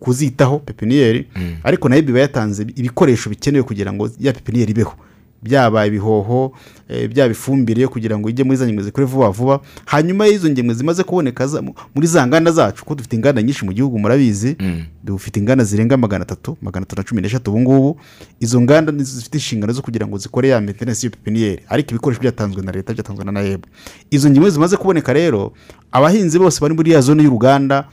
kuzitaho 0.00 0.58
pepiniyeri 0.58 1.26
ariko 1.64 1.88
na 1.88 1.96
yo 1.96 2.02
iba 2.02 2.20
yatanze 2.20 2.62
ibikoresho 2.62 3.30
bikenewe 3.30 3.62
kugira 3.64 3.92
ngo 3.92 4.10
ya 4.18 4.32
pepiniyeri 4.32 4.70
ibeho. 4.70 4.94
Byaba 5.42 5.86
ibihoho 5.86 6.52
eh, 6.88 7.08
byaba 7.08 7.30
ifumbire 7.32 7.82
yo 7.82 7.88
kugira 7.88 8.18
ngo 8.18 8.28
ijye 8.28 8.44
muri 8.44 8.56
za 8.56 8.66
ngemwe 8.66 8.82
zikure 8.82 9.06
vuba 9.06 9.30
vuba. 9.30 9.60
Hanyuma 9.86 10.26
y'izo 10.26 10.50
ngemwe 10.50 10.74
zimaze 10.74 11.02
kuboneka 11.02 11.48
muri 11.94 12.06
za 12.06 12.26
nganda 12.26 12.52
zacu 12.52 12.82
kuko 12.84 12.94
dufite 12.94 13.16
inganda 13.16 13.42
nyinshi 13.42 13.64
mu 13.64 13.72
gihugu 13.72 13.98
murabizi 13.98 14.56
dufite 15.04 15.36
inganda 15.40 15.64
zirenga 15.64 15.96
magana 15.96 16.22
atatu 16.22 16.56
magana 16.62 16.82
atatu 16.84 16.96
na 17.00 17.04
cumi 17.08 17.22
n'eshatu 17.22 17.50
ubu 17.50 17.60
ngubu 17.60 18.00
izo 18.40 18.60
nganda 18.60 18.92
nizo 18.92 19.16
zifite 19.18 19.34
inshingano 19.38 19.72
zo 19.72 19.82
kugira 19.82 20.06
ngo 20.06 20.18
zikore 20.18 20.48
ya 20.48 20.60
maintenance 20.60 21.06
y'iyo 21.06 21.10
pepiniyeri. 21.16 21.62
Ariko 21.68 21.90
ibikoresho 21.90 22.20
byatanzwe 22.20 22.62
na 22.62 22.72
leta 22.72 22.92
byatanzwe 22.94 23.24
na 23.24 23.32
naeb 23.32 23.64
izo 24.10 24.30
ngemwe 24.30 24.50
zimaze 24.50 24.76
kuboneka 24.76 25.12
rero 25.12 25.52
abahinzi 25.92 26.38
bose 26.38 26.60
bari 26.60 26.74
muri 26.74 26.90
ya 26.92 27.00
zone 27.00 27.22
y'uruganda 27.22 27.88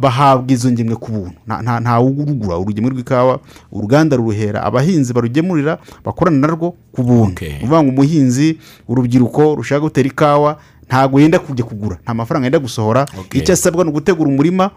bahabwa 0.00 0.52
izo 0.52 0.70
ngemwe 0.72 0.96
ku 0.96 1.12
buntu. 1.12 1.36
Nta- 1.46 1.62
nta 1.62 1.80
nta 1.80 2.00
urugura 2.00 2.56
urugemwe 2.58 2.90
rw'ikawa 2.90 3.40
uruganda 3.72 4.16
ruruhera 4.16 4.62
abahinzi 4.62 5.12
barugemurira 5.12 5.78
bakorana 6.04 6.38
narwo 6.38 6.74
ku 6.92 7.02
buntu. 7.02 7.34
Ni 7.44 7.56
ukuvuga 7.56 7.82
ngo 7.82 7.90
umuhinzi 7.90 8.58
urubyiruko 8.88 9.54
rushaka 9.54 9.80
gutera 9.80 10.08
ikawa 10.08 10.58
ntabwo 10.88 11.20
yenda 11.20 11.38
kujya 11.38 11.64
kugura. 11.64 11.98
Nta 12.02 12.14
mafaranga 12.14 12.44
yenda 12.46 12.58
gusohora. 12.58 13.06
Icyo 13.32 13.52
asabwa 13.54 13.84
ni 13.84 13.90
ugutegura 13.90 14.28
umurima 14.30 14.70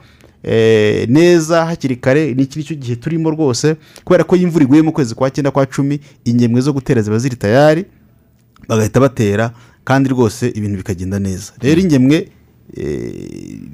eh, 0.44 1.10
neza 1.10 1.66
hakiri 1.66 1.96
kare. 1.96 2.34
Ni 2.34 2.46
cyo 2.46 2.76
gihe 2.76 2.96
turimo 2.96 3.30
rwose 3.32 3.76
kubera 4.04 4.24
ko 4.24 4.36
imvura 4.36 4.64
iguye 4.66 4.82
mu 4.82 4.92
kwezi 4.92 5.16
kwa 5.16 5.30
cyenda 5.32 5.52
kwa 5.52 5.66
cumi 5.66 6.00
ingemwe 6.26 6.62
zo 6.62 6.74
gutera 6.74 7.02
ziba 7.02 7.18
ziri 7.18 7.36
tayari 7.36 7.86
bagahita 8.68 9.00
batera 9.00 9.52
kandi 9.84 10.10
rwose 10.10 10.50
ibintu 10.50 10.78
bikagenda 10.78 11.20
neza. 11.20 11.54
Rero 11.62 11.82
ingemwe 11.82 12.16
eh, 12.16 12.28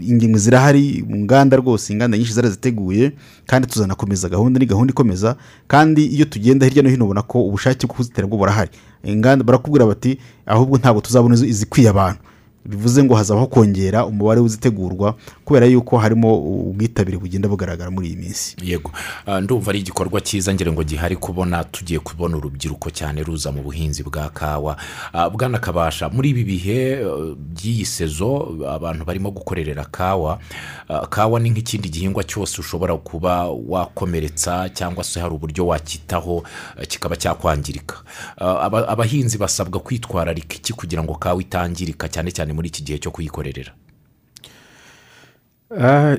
ingemwe 0.01 0.39
zirahari 0.39 1.03
mu 1.09 1.17
nganda 1.17 1.57
rwose 1.57 1.93
inganda 1.93 2.17
nyinshi 2.17 2.33
zaraziteguye 2.33 3.11
kandi 3.45 3.67
tuzanakomeza 3.67 4.29
gahunda 4.29 4.59
ni 4.59 4.65
gahunda 4.65 4.91
ikomeza 4.91 5.35
kandi 5.67 6.05
iyo 6.05 6.25
tugenda 6.25 6.65
hirya 6.65 6.83
no 6.83 6.89
hino 6.89 7.05
ubona 7.05 7.21
ko 7.21 7.43
ubushake 7.47 7.87
bwo 7.87 7.95
kuzitera 7.95 8.27
bwo 8.27 8.37
burahari. 8.37 8.69
Inganda 9.03 9.43
barakubwira 9.43 9.85
bati 9.85 10.17
ahubwo 10.45 10.77
ntabwo 10.77 11.01
tuzabona 11.01 11.35
izikwiye 11.35 11.89
abantu 11.89 12.19
bivuze 12.65 13.03
ngo 13.03 13.15
hazabaho 13.15 13.47
kongera 13.47 14.05
umubare 14.05 14.41
w'izitegurwa 14.41 15.15
kubera 15.51 15.65
yuko 15.67 15.97
harimo 15.99 16.31
ubwitabire 16.71 17.17
bugenda 17.19 17.49
bugaragara 17.51 17.91
muri 17.91 18.07
iyi 18.07 18.15
minsi. 18.15 18.55
Yego. 18.63 18.91
Ah, 19.27 19.41
ndumva 19.41 19.69
ari 19.71 19.79
igikorwa 19.79 20.21
cyiza 20.23 20.53
ngira 20.53 20.71
ngo 20.71 20.83
gihari 20.83 21.15
kubona 21.19 21.63
tugiye 21.67 21.99
kubona 21.99 22.37
urubyiruko 22.39 22.87
cyane 22.89 23.19
ruza 23.23 23.51
mu 23.51 23.59
buhinzi 23.61 24.03
bwa 24.03 24.29
kawa. 24.31 24.77
Ah, 25.13 25.27
bwana 25.29 25.59
kabasha 25.59 26.07
muri 26.09 26.29
ibi 26.31 26.43
bihe 26.43 27.03
by'iyi 27.35 27.83
sezo 27.85 28.47
abantu 28.69 29.03
barimo 29.05 29.27
gukorerera 29.31 29.83
kawa 29.91 30.39
ah, 30.87 31.03
kawa 31.11 31.39
ni 31.43 31.49
nk'ikindi 31.51 31.89
gihingwa 31.91 32.23
cyose 32.23 32.61
ushobora 32.63 32.95
kuba 32.97 33.49
wakomeretsa 33.51 34.69
cyangwa 34.71 35.03
se 35.03 35.19
hari 35.19 35.35
uburyo 35.35 35.67
wacyitaho 35.67 36.43
eh, 36.79 36.87
kikaba 36.87 37.15
cyakwangirika. 37.19 37.95
Ah, 38.39 38.59
aba- 38.71 38.87
abahinzi 38.87 39.35
basabwa 39.37 39.79
kwitwararika 39.83 40.55
iki 40.55 40.71
kugira 40.73 41.03
ngo 41.03 41.15
kawa 41.19 41.41
itangirika 41.43 42.07
cyane 42.07 42.31
cyane 42.31 42.53
muri 42.55 42.67
iki 42.71 42.83
gihe 42.87 42.97
cyo 43.03 43.11
kuyikorerera? 43.11 43.73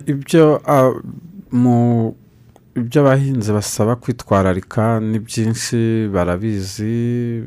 Ibyo 0.07 0.61
ah, 0.67 0.93
mu 1.53 2.15
ibyo 2.77 3.01
abahinzi 3.05 3.53
basaba 3.53 3.97
kwitwararika 3.97 5.01
ni 5.01 5.19
byinshi 5.19 6.09
barabizi 6.09 7.45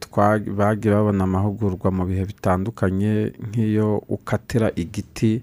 twa- 0.00 0.42
bagiye 0.58 0.94
babona 0.94 1.24
amahugurwa 1.24 1.90
mu 1.94 2.02
bihe 2.06 2.24
bitandukanye 2.26 3.32
nk'iyo 3.48 4.02
ukatira 4.08 4.72
igiti 4.74 5.42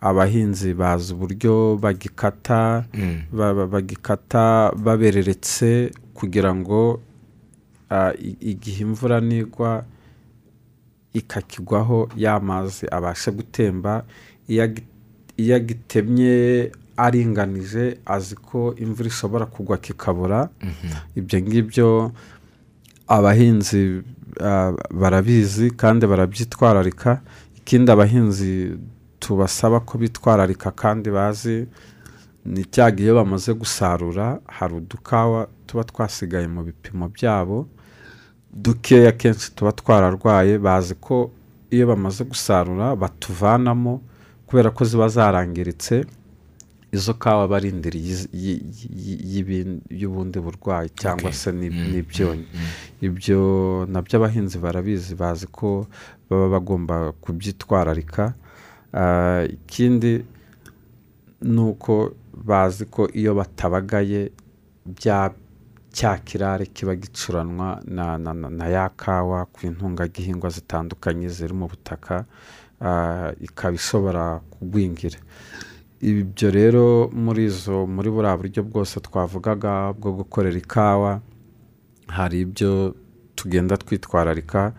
abahinzi 0.00 0.74
bazi 0.78 1.10
uburyo 1.14 1.74
bagikata 1.82 2.84
ba- 3.32 3.54
ba- 3.54 3.66
bagikata 3.66 4.70
babereretse 4.78 5.90
kugira 6.14 6.54
ngo 6.54 7.00
ah, 7.90 8.12
igihe 8.40 8.82
imvura 8.86 9.18
nigwa 9.20 9.82
ikakigwaho 11.14 12.08
ya 12.16 12.40
mazi 12.40 12.86
abashe 12.90 13.30
gutemba. 13.30 14.04
Iyo 14.48 14.64
agi- 14.64 14.86
iyo 15.36 15.56
agitemye 15.56 16.70
aringanije 16.96 17.98
azi 18.06 18.34
ko 18.36 18.74
imvura 18.78 19.08
ishobora 19.08 19.46
kugwa 19.46 19.76
kikabura. 19.78 20.48
Ibyo 21.16 21.38
ngibyo 21.40 22.12
abahinzi 23.08 24.02
ah, 24.40 24.72
barabizi 24.90 25.70
kandi 25.70 26.06
barabyitwararika. 26.06 27.20
Ikindi 27.56 27.90
abahinzi 27.92 28.76
tubasaba 29.18 29.80
ko 29.80 29.98
bitwararika 29.98 30.70
kandi 30.70 31.10
bazi 31.10 31.66
ni 32.44 32.64
cyaga 32.64 33.00
iyo 33.02 33.14
bamaze 33.14 33.52
gusarura 33.54 34.40
hari 34.46 34.74
udukawa 34.74 35.48
tuba 35.66 35.84
twasigaye 35.84 36.46
mu 36.48 36.62
bipimo 36.62 37.08
byabo. 37.08 37.66
Dukeya 38.54 39.12
kenshi 39.12 39.52
tuba 39.54 39.72
twararwaye 39.72 40.58
bazi 40.58 40.94
ko 40.94 41.30
iyo 41.70 41.86
bamaze 41.86 42.24
gusarura 42.24 42.96
batuvanamo 42.96 44.00
kubera 44.46 44.70
ko 44.70 44.84
ziba 44.84 45.08
zarangiritse 45.08 46.04
izo 46.94 47.14
kawa 47.18 47.48
y'ibin- 48.32 49.82
y'ubundi 49.90 50.38
burwayi 50.40 50.88
cyangwa 50.94 51.32
se 51.32 51.50
n'ib- 51.50 51.74
n'ibyonnyi 51.90 52.46
ibyo 53.02 53.40
na 53.90 53.98
byo 54.02 54.14
abahinzi 54.18 54.58
barabizi 54.58 55.14
bazi 55.18 55.46
ko 55.50 55.86
baba 56.30 56.48
bagomba 56.48 57.12
kubyitwararika. 57.20 58.34
Ah, 58.94 59.42
ikindi 59.50 60.22
ni 61.42 61.60
uko 61.60 62.14
bazi 62.46 62.86
ko 62.86 63.08
iyo 63.12 63.34
batabagaye 63.34 64.30
bya 64.86 65.34
cya 65.94 66.18
kirare 66.18 66.66
kiba 66.66 66.94
gicuranwa 66.98 67.78
na, 67.86 68.18
na, 68.18 68.34
na, 68.34 68.50
na 68.50 68.66
ya 68.68 68.88
kawa 68.90 69.46
ku 69.46 69.66
intungagihingwa 69.66 70.50
zitandukanye 70.50 71.28
ziri 71.30 71.54
mu 71.54 71.66
butaka 71.70 72.24
ah, 72.82 73.30
ikaba 73.40 73.74
ishobora 73.78 74.40
kugwingira. 74.50 75.18
Ibyo 76.02 76.50
rero 76.50 77.08
muri 77.14 77.44
izo 77.46 77.86
muri 77.86 78.10
buriya 78.10 78.36
buryo 78.36 78.60
bwose 78.66 79.00
twavugaga 79.00 79.92
bwo 79.94 80.12
gukorera 80.12 80.58
ikawa 80.58 81.20
hari 82.10 82.40
ibyo 82.44 82.94
tugenda 83.34 83.76
twitwararika 83.76 84.72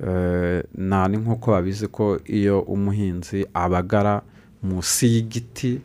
eh, 0.00 0.64
nta 0.74 1.08
ni 1.08 1.16
nk'uko 1.22 1.50
babizi 1.54 1.86
ko 1.88 2.18
iyo 2.26 2.60
umuhinzi 2.66 3.46
abagara 3.54 4.22
munsi 4.62 5.06
y'igiti 5.14 5.80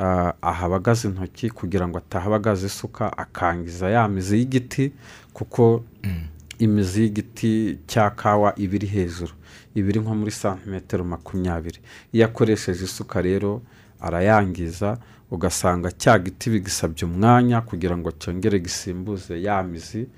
ah, 0.00 0.32
ahabagaza 0.42 1.08
intoki 1.08 1.50
kugira 1.50 1.84
ngo 1.88 1.98
atahabagaza 1.98 2.66
isuka 2.66 3.04
akangiza 3.18 3.90
ya 3.90 4.08
mizi 4.08 4.36
y'igiti 4.38 4.92
kuko 5.32 5.84
imizi 6.58 7.02
y'igiti 7.02 7.78
cya 7.86 8.10
kawa 8.10 8.52
iba 8.56 8.74
iri 8.76 8.86
hejuru. 8.86 9.32
Iba 9.74 9.88
iri 9.90 10.00
nko 10.00 10.14
muri 10.14 10.30
santimetero 10.30 11.04
makumyabiri. 11.04 11.78
Iyo 12.12 12.24
akoresheje 12.26 12.84
isuka 12.84 13.22
rero 13.22 13.62
arayangiza 14.00 14.98
ugasanga 15.30 15.90
cya 15.92 16.18
giti 16.18 16.50
bigisabye 16.50 17.04
umwanya 17.08 17.60
kugira 17.60 17.96
ngo 17.96 18.10
cyongere 18.12 18.58
gisimbuze 18.60 19.42
ya 19.42 19.62
mizi 19.62 20.08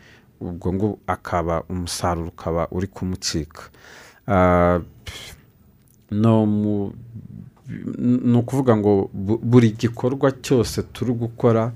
ubwo 0.40 0.73
ngo 0.73 0.88
akaba 1.07 1.62
umusaruro 1.68 2.29
ukaba 2.29 2.68
uri 2.71 2.87
kumucika. 2.87 3.62
Ah, 4.27 4.81
no 6.11 6.47
mu 6.47 6.92
ni 8.24 8.37
ukuvuga 8.38 8.76
ngo 8.76 9.11
bu- 9.14 9.38
buri 9.42 9.70
gikorwa 9.78 10.30
cyose 10.42 10.82
turi 10.92 11.12
gukora 11.12 11.72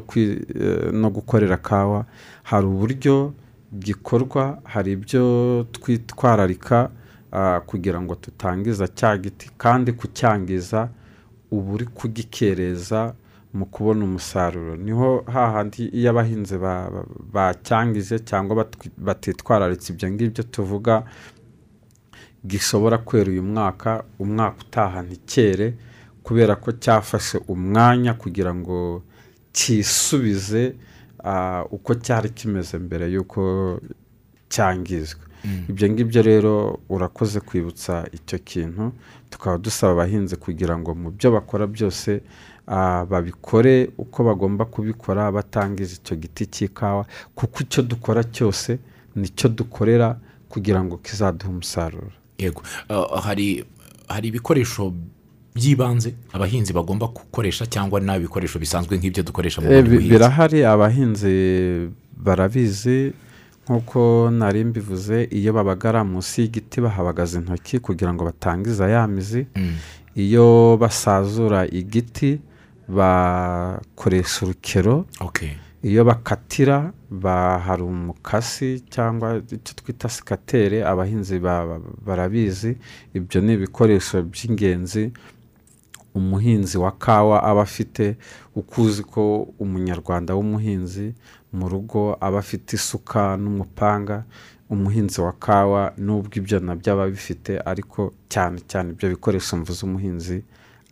kwi- 0.00 0.42
eh, 0.60 0.92
no 0.92 1.10
gukorera 1.10 1.56
kawa 1.56 2.04
hari 2.42 2.66
uburyo 2.66 3.32
gikorwa 3.78 4.58
hari 4.64 4.92
ibyo 4.92 5.66
twitwararika 5.72 6.90
ah, 7.32 7.60
kugira 7.66 8.00
ngo 8.00 8.14
tutangiza 8.14 8.88
cya 8.88 9.18
giti 9.18 9.50
kandi 9.58 9.92
kucyangiza 9.92 10.88
uba 11.50 11.72
uri 11.72 11.84
kugikereza 11.86 13.14
mu 13.54 13.64
kubona 13.66 14.04
umusaruro. 14.04 14.76
Niho 14.76 15.24
hahandi 15.32 15.88
iyo 15.88 16.10
abahinzi 16.10 16.58
ba- 16.58 16.90
ba- 16.92 17.06
bacyangije 17.32 18.18
cyangwa 18.20 18.66
batitwararitse 18.98 19.92
ibyo 19.92 20.10
ngibyo 20.12 20.42
tuvuga 20.44 21.04
gishobora 22.46 22.98
kwera 22.98 23.30
uyu 23.30 23.42
mwaka 23.42 24.04
umwaka 24.18 24.56
utaha 24.60 25.02
ntikere 25.02 25.74
kubera 26.22 26.56
ko 26.56 26.72
cyafashe 26.72 27.38
umwanya 27.48 28.14
kugira 28.14 28.54
ngo 28.54 29.02
cyisubize 29.52 30.74
ah, 31.24 31.64
uko 31.70 31.94
cyari 31.94 32.28
kimeze 32.30 32.78
mbere 32.78 33.04
y'uko 33.12 33.40
cyangizwa. 34.48 35.20
Ibyo 35.68 35.86
ngibyo 35.90 36.22
rero 36.22 36.80
urakoze 36.88 37.40
kwibutsa 37.40 38.06
icyo 38.12 38.38
kintu 38.38 38.92
tukaba 39.30 39.58
dusaba 39.58 39.92
abahinzi 39.92 40.36
kugira 40.36 40.74
ngo 40.78 40.94
mu 40.94 41.10
byo 41.14 41.30
bakora 41.30 41.66
byose 41.66 42.20
ah, 42.66 43.04
babikore 43.10 43.90
uko 43.98 44.24
bagomba 44.24 44.64
kubikora 44.66 45.30
batangiza 45.32 45.92
icyo 46.02 46.14
giti 46.18 46.46
cy'ikawa 46.46 47.06
kuko 47.34 47.56
icyo 47.62 47.82
dukora 47.82 48.24
cyose 48.26 48.78
ni 49.16 49.28
cyo 49.30 49.48
dukorera 49.48 50.18
kugira 50.50 50.82
ngo 50.84 50.96
kizaduhe 50.98 51.50
umusaruro. 51.52 52.10
Yego. 52.38 52.62
Ah, 52.88 53.20
hari 53.20 53.64
hari 54.08 54.28
ibikoresho 54.28 54.92
by'ibanze 55.54 56.14
abahinzi 56.32 56.72
bagomba 56.72 57.06
gukoresha 57.06 57.66
cyangwa 57.66 58.00
nta 58.00 58.18
bikoresho 58.18 58.58
bisanzwe 58.58 58.96
nk'ibyo 58.98 59.22
dukoresha 59.22 59.60
mu 59.62 59.72
Eh, 59.72 59.82
buhinzi? 59.84 60.08
birahari 60.08 60.64
abahinzi 60.64 61.34
barabizi. 62.16 63.12
Nk'uko 63.66 64.30
nari 64.30 64.64
mbivuze 64.64 65.26
iyo 65.32 65.50
babagara 65.52 66.04
munsi 66.04 66.40
y'igiti 66.46 66.78
bahabagaza 66.80 67.38
intoki 67.42 67.78
kugira 67.82 68.14
ngo 68.14 68.24
batangiza 68.24 68.88
ya 68.88 69.06
mizi. 69.06 69.46
Mm. 69.56 69.74
iyo 70.16 70.76
basazura 70.80 71.66
igiti 71.66 72.40
bakoresha 72.88 74.46
urukero. 74.46 75.04
Okay. 75.20 75.50
Iyo 75.88 76.02
bakatira 76.08 76.76
ba- 77.10 77.58
hari 77.66 77.82
umukasi 77.82 78.80
cyangwa 78.94 79.28
icyo 79.56 79.72
twita 79.78 80.08
sikatere 80.08 80.78
abahinzi 80.90 81.36
ba- 81.38 81.66
ba- 81.68 81.80
barabizi. 82.06 82.72
Ibyo 83.14 83.38
ni 83.44 83.52
ibikoresho 83.54 84.16
by'ingenzi 84.32 85.12
umuhinzi 86.14 86.78
wa 86.78 86.92
kawa 86.92 87.42
aba 87.42 87.62
afite 87.62 88.16
uko 88.56 88.82
uzi 88.82 89.02
ko 89.04 89.22
umunyarwanda 89.60 90.34
w'umuhinzi 90.34 91.14
mu 91.52 91.68
rugo 91.68 92.16
aba 92.20 92.38
afite 92.38 92.72
isuka 92.76 93.36
n'umupanga 93.36 94.24
umuhinzi 94.72 95.20
wa 95.20 95.32
kawa 95.32 95.92
n'ubwo 96.04 96.34
ibyo 96.40 96.58
na 96.60 96.74
byo 96.74 96.92
aba 96.92 97.04
abifite 97.04 97.52
ariko 97.70 98.00
cyane 98.32 98.58
cyane 98.70 98.88
ibyo 98.96 99.06
bikoresho 99.14 99.56
mvuze 99.60 99.80
umuhinzi 99.86 100.38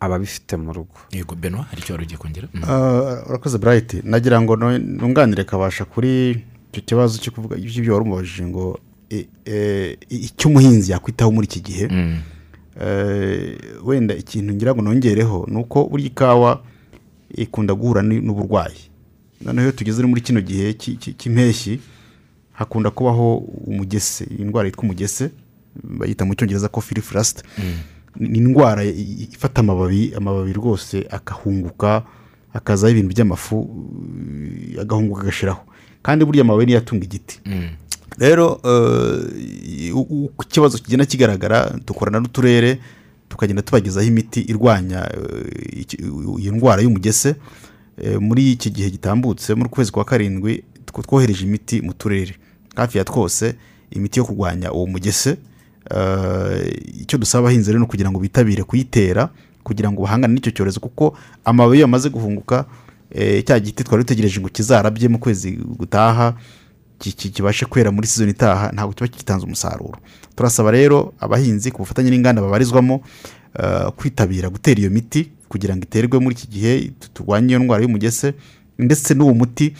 aba 0.05 0.15
abifite 0.15 0.57
mu 0.57 0.73
rugo. 0.73 0.97
Yego 1.11 1.35
benwa 1.35 1.63
hari 1.63 1.81
icyo 1.81 1.93
wari 1.93 2.05
ugiye 2.05 2.17
kongera 2.17 2.47
Mm. 2.53 2.63
Ah, 2.63 3.23
urakoze 3.29 3.57
burayiti 3.57 4.01
nagira 4.03 4.41
ngo 4.41 4.55
nunganire 4.55 5.43
kabasha 5.43 5.85
kuri 5.85 6.41
icyo 6.71 6.81
kibazo 6.85 7.17
cyo 7.19 7.31
kuvuga 7.31 7.55
ibyo 7.57 7.93
wari 7.93 8.05
umubajije 8.05 8.43
ngo 8.45 8.79
e- 9.09 9.97
icyo 10.09 10.49
umuhinzi 10.49 10.91
yakwitaho 10.91 11.31
muri 11.31 11.47
iki 11.47 11.59
gihe. 11.61 11.87
Mm. 11.87 12.17
Eh, 12.81 13.57
wenda 13.83 14.13
ikintu 14.15 14.53
ngira 14.53 14.73
ngo 14.75 14.81
nongereho 14.81 15.47
ni 15.49 15.57
uko 15.57 15.85
burya 15.89 16.07
ikawa 16.07 16.61
ikunda 17.35 17.73
guhura 17.73 18.01
ni- 18.01 18.19
n'uburwayi. 18.21 18.91
Noneho 19.41 19.67
iyo 19.67 19.71
tugeze 19.71 20.03
muri 20.03 20.21
kino 20.21 20.41
gihe 20.41 20.73
cy'i- 20.73 20.97
cy'i- 20.99 21.13
cy'impeshyi 21.15 21.79
hakunda 22.53 22.91
kubaho 22.91 23.37
umugese 23.67 24.27
indwara 24.39 24.67
yitwa 24.67 24.83
umugese 24.83 25.31
bayita 25.83 26.25
mu 26.25 26.35
cyongereza 26.35 26.67
ko 26.67 26.81
firifurasite 26.81 27.43
ni 28.19 28.37
indwara 28.39 28.83
ifata 28.83 29.61
amababi 29.61 30.13
amababi 30.17 30.53
rwose 30.53 31.05
akahunguka 31.09 32.03
hakazaho 32.53 32.91
ibintu 32.91 33.09
by'amafu 33.15 33.57
agahunguka 34.81 35.21
agashiraho. 35.21 35.61
Kandi 36.03 36.25
burya 36.25 36.41
amababi 36.41 36.65
niyo 36.65 36.77
atunga 36.77 37.03
igiti. 37.05 37.39
Mm. 37.45 37.69
rero 38.17 38.59
eh, 38.63 39.95
uko 39.97 40.43
ikibazo 40.43 40.77
kigenda 40.77 41.05
kigaragara 41.05 41.75
dukorana 41.87 42.19
n'uturere 42.19 42.79
tukagenda 43.29 43.61
tubagezaho 43.61 44.07
imiti 44.07 44.41
irwanya 44.41 45.09
eh, 45.13 45.85
iyo 46.39 46.51
ndwara 46.51 46.81
y'umugese 46.81 47.35
Eh, 48.01 48.19
muri 48.21 48.51
iki 48.51 48.69
gihe 48.69 48.89
gitambutse 48.89 49.55
muri 49.55 49.69
kwezi 49.69 49.91
kwa 49.91 50.03
karindwi 50.05 50.63
tw- 50.85 51.01
twohereje 51.01 51.43
imiti 51.45 51.81
mu 51.81 51.93
turere. 51.93 52.35
Hafi 52.75 52.97
ya 52.97 53.03
twose 53.03 53.55
imiti 53.91 54.19
yo 54.19 54.25
kurwanya 54.25 54.71
uwo 54.71 54.85
mugese 54.87 55.37
icyo 57.01 57.17
dusaba 57.17 57.47
abahinzi 57.47 57.69
rero 57.71 57.79
ni 57.79 57.85
ukugira 57.85 58.11
ngo 58.11 58.19
bitabire 58.19 58.63
kuyitera 58.63 59.29
kugira 59.63 59.91
ngo 59.91 60.01
bahangane 60.01 60.33
n'icyo 60.33 60.51
cyorezo 60.51 60.79
kuko 60.79 61.17
amababi 61.45 61.77
iyo 61.77 61.81
yamaze 61.85 62.09
guhunguka 62.09 62.65
eh, 63.11 63.43
cya 63.45 63.59
giti 63.59 63.83
twari 63.83 64.03
dutegereje 64.03 64.39
ngo 64.39 64.49
kizarabye 64.49 65.07
mu 65.09 65.19
kwezi 65.19 65.51
gutaha 65.77 66.33
ki- 66.99 67.13
ki- 67.13 67.29
kibashe 67.29 67.65
kwera 67.65 67.91
muri 67.91 68.07
sizoni 68.07 68.31
itaha 68.31 68.71
ntabwo 68.73 68.93
kiba 68.93 69.07
gitanze 69.07 69.45
umusaruro. 69.45 69.97
Turasaba 70.35 70.71
rero 70.71 71.13
abahinzi 71.19 71.71
ku 71.71 71.77
bufatanye 71.83 72.09
n'inganda 72.09 72.41
babarizwamo 72.41 73.01
eh, 73.59 73.87
kwitabira 73.95 74.49
gutera 74.49 74.79
iyo 74.79 74.89
miti 74.89 75.31
kugira 75.49 75.75
ngo 75.75 75.83
iterwe 75.83 76.19
muri 76.19 76.35
iki 76.35 76.47
gihe 76.47 76.91
tu- 76.99 77.09
turwanye 77.13 77.49
iyo 77.53 77.59
ndwara 77.59 77.83
y'umugese 77.83 78.33
ndetse 78.79 79.13
n'uwo 79.13 79.33
muti 79.33 79.73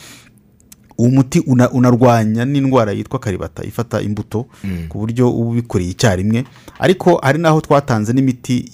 uwo 0.97 1.09
muti 1.09 1.39
una- 1.39 1.69
unarwanya 1.71 2.45
n'indwara 2.45 2.91
yitwa 2.91 3.19
karibata 3.19 3.63
ifata 3.63 4.01
imbuto 4.01 4.45
ku 4.89 4.97
buryo 4.99 5.29
uba 5.31 5.49
ubikoreye 5.49 5.91
icyarimwe. 5.91 6.43
Ariko 6.79 7.19
hari 7.23 7.39
n'aho 7.39 7.61
twatanze 7.61 8.13
n'imiti 8.13 8.71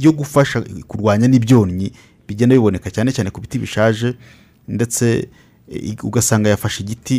yo 0.00 0.12
gufasha 0.12 0.60
kurwanya 0.86 1.28
n'ibyonnyi 1.28 1.92
bigenda 2.28 2.54
biboneka 2.54 2.90
cyane 2.90 3.12
cyane 3.12 3.30
ku 3.30 3.40
biti 3.40 3.58
bishaje 3.58 4.14
ndetse 4.68 5.28
eh, 5.72 5.96
ugasanga 6.04 6.48
yafashe 6.50 6.82
igiti 6.82 7.16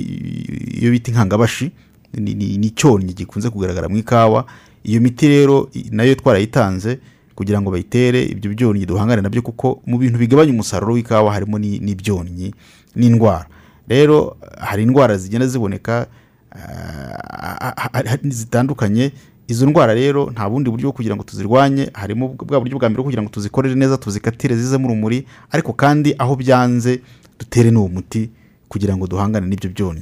iyo 0.82 0.92
bita 0.92 1.12
inkangabashi 1.12 1.72
ni 2.14 2.68
icyonnyi 2.68 3.14
gikunze 3.14 3.50
kugaragara 3.50 3.90
mu 3.90 3.98
ikawa. 3.98 4.46
Iyo 4.84 5.02
miti 5.02 5.28
rero 5.28 5.70
na 5.92 6.04
yo 6.04 6.16
twarayitanze 6.16 7.00
kugira 7.36 7.62
ngo 7.62 7.72
bayitere 7.72 8.22
ibyo 8.30 8.52
byonnyi 8.54 8.86
duhangane 8.86 9.22
na 9.22 9.30
byo 9.30 9.42
kuko 9.42 9.82
mu 9.90 9.98
bintu 9.98 10.20
bigabanya 10.22 10.52
umusaruro 10.54 10.94
w'ikawa 10.94 11.34
harimo 11.34 11.58
ni- 11.60 11.80
n'ibyonnyi 11.80 12.54
n'indwara. 12.96 13.46
Rero 13.88 14.38
hari 14.60 14.84
indwara 14.84 15.18
zigenda 15.18 15.48
ziboneka 15.48 16.08
ah, 16.52 18.18
zitandukanye. 18.24 19.12
Izo 19.48 19.66
ndwara 19.66 19.94
rero 19.94 20.30
nta 20.32 20.50
bundi 20.50 20.70
buryo 20.72 20.88
bwo 20.90 20.92
kugira 20.96 21.16
ngo 21.16 21.24
tuzirwanye 21.24 21.90
harimo 21.94 22.28
bwa 22.28 22.60
buryo 22.60 22.78
bwa 22.80 22.90
mbere 22.90 22.96
bwo 22.98 23.04
kugira 23.04 23.22
ngo 23.24 23.30
tuzikorere 23.30 23.76
neza 23.76 23.98
tuzikatire 23.98 24.56
zizemo 24.56 24.88
urumuri 24.88 25.28
ariko 25.52 25.74
kandi 25.74 26.16
aho 26.18 26.36
byanze 26.36 27.02
dutere 27.40 27.72
n'uwo 27.72 27.88
muti 27.92 28.30
kugira 28.72 28.96
ngo 28.98 29.04
duhangane 29.08 29.48
n'ibyo 29.48 29.70
byonnyi 29.70 30.02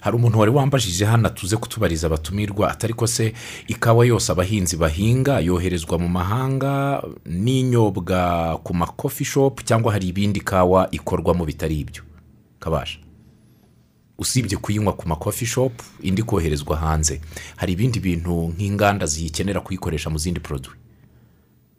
hari 0.00 0.16
umuntu 0.16 0.38
wari 0.38 0.50
wambajije 0.50 1.04
hano 1.04 1.28
tuze 1.28 1.56
kutubariza 1.56 2.06
abatumirwa 2.06 2.70
atari 2.70 2.94
ko 2.94 3.06
se 3.06 3.32
ikawa 3.70 4.06
yose 4.06 4.32
abahinzi 4.32 4.76
bahinga 4.76 5.38
yoherezwa 5.40 5.98
mu 5.98 6.08
mahanga 6.08 7.02
n'inyobwa 7.26 8.58
ku 8.64 8.74
makofi 8.74 9.24
shopu 9.24 9.62
cyangwa 9.62 9.92
hari 9.92 10.08
ibindi 10.10 10.40
kawa 10.40 10.88
ikorwamo 10.90 11.44
bitari 11.46 11.78
ibyo. 11.80 12.02
Kabasha. 12.60 12.98
Usibye 14.18 14.56
kuyinywa 14.58 14.92
ku 14.92 15.08
makofi 15.08 15.46
shopu 15.46 15.84
indi 16.02 16.22
koherezwa 16.22 16.76
hanze. 16.76 17.20
Hari 17.56 17.72
ibindi 17.72 18.00
bintu 18.00 18.48
nk'inganda 18.54 19.06
ziyikenera 19.06 19.60
kuyikoresha 19.60 20.10
mu 20.10 20.18
zindi 20.18 20.40
poroduwi 20.40 20.76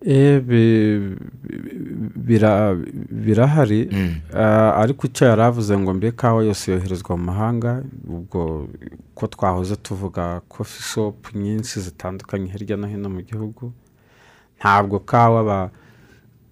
Eh, 0.05 0.39
bi- 0.41 1.15
bi- 1.43 2.09
bira- 2.15 2.75
birahari. 3.11 3.89
Ah, 4.33 4.71
ariko 4.79 5.07
icyo 5.07 5.27
yari 5.27 5.41
avuze 5.41 5.75
ngo 5.77 5.93
mbe 5.93 6.11
kawa 6.15 6.43
yose 6.43 6.71
yoherezwa 6.71 7.17
mu 7.17 7.23
mahanga 7.23 7.83
ubwo 8.07 8.67
ko 9.15 9.27
twahoze 9.27 9.75
tuvuga 9.75 10.39
kofi 10.47 10.83
shopu 10.83 11.37
nyinshi 11.37 11.79
zitandukanye 11.83 12.47
hirya 12.51 12.77
no 12.77 12.87
hino 12.87 13.09
mu 13.11 13.19
gihugu 13.21 13.73
ntabwo 14.59 14.99
kawa 15.03 15.43
ba 15.43 15.69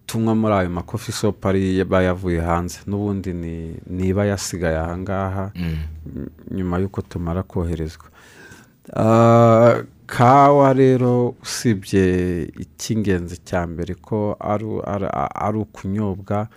tunywa 0.08 0.34
muri 0.36 0.54
ayo 0.54 0.70
makofi 0.70 1.12
shopu 1.12 1.48
ari 1.48 1.78
iba 1.80 2.02
yavuye 2.02 2.40
hanze. 2.42 2.80
N'ubundi 2.88 3.34
ni 3.34 3.76
niba 3.88 4.26
yasigaye 4.26 4.78
ahangaha 4.80 5.52
nyuma 6.52 6.80
y'uko 6.80 7.02
tumara 7.02 7.44
koherezwa. 7.44 8.08
Ah, 8.96 9.84
kawa 10.08 10.74
rero 10.74 11.36
usibye 11.44 12.48
icy'ingenzi 12.56 13.38
cya 13.44 13.68
mbere 13.68 13.96
ko 14.00 14.38
ari 14.40 15.58
ukunyobwa 15.60 16.48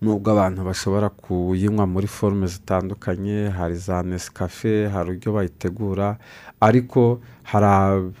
nubwo 0.00 0.28
abantu 0.32 0.64
bashobora 0.64 1.08
kuyinywa 1.12 1.84
muri 1.86 2.06
forume 2.08 2.46
zitandukanye 2.46 3.48
hari 3.52 3.76
za 3.76 4.02
nesikafe 4.02 4.88
hari 4.88 5.10
uburyo 5.10 5.32
bayitegura 5.32 6.16
ariko 6.60 7.20
hari 7.42 8.12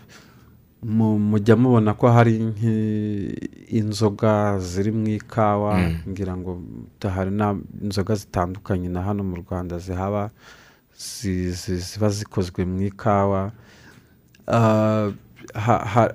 mujya 0.82 1.56
mubona 1.56 1.94
ko 1.94 2.08
hari 2.12 2.38
nk'inzoga 2.38 4.58
ziri 4.58 4.92
mu 4.92 5.08
ikawa 5.08 5.80
ngira 6.08 6.36
ngo 6.36 6.62
hari 7.02 7.30
n'inzoga 7.30 8.14
zitandukanye 8.14 8.88
na 8.88 9.02
hano 9.02 9.24
mu 9.24 9.36
rwanda 9.42 9.78
zihaba 9.78 10.30
zi- 10.98 11.50
zi- 11.52 11.76
ziba 11.80 12.08
zikozwe 12.08 12.64
mu 12.64 12.82
ikawa. 12.82 13.52
Ah, 14.46 15.10
ha- 15.54 15.84
ha- 15.84 16.12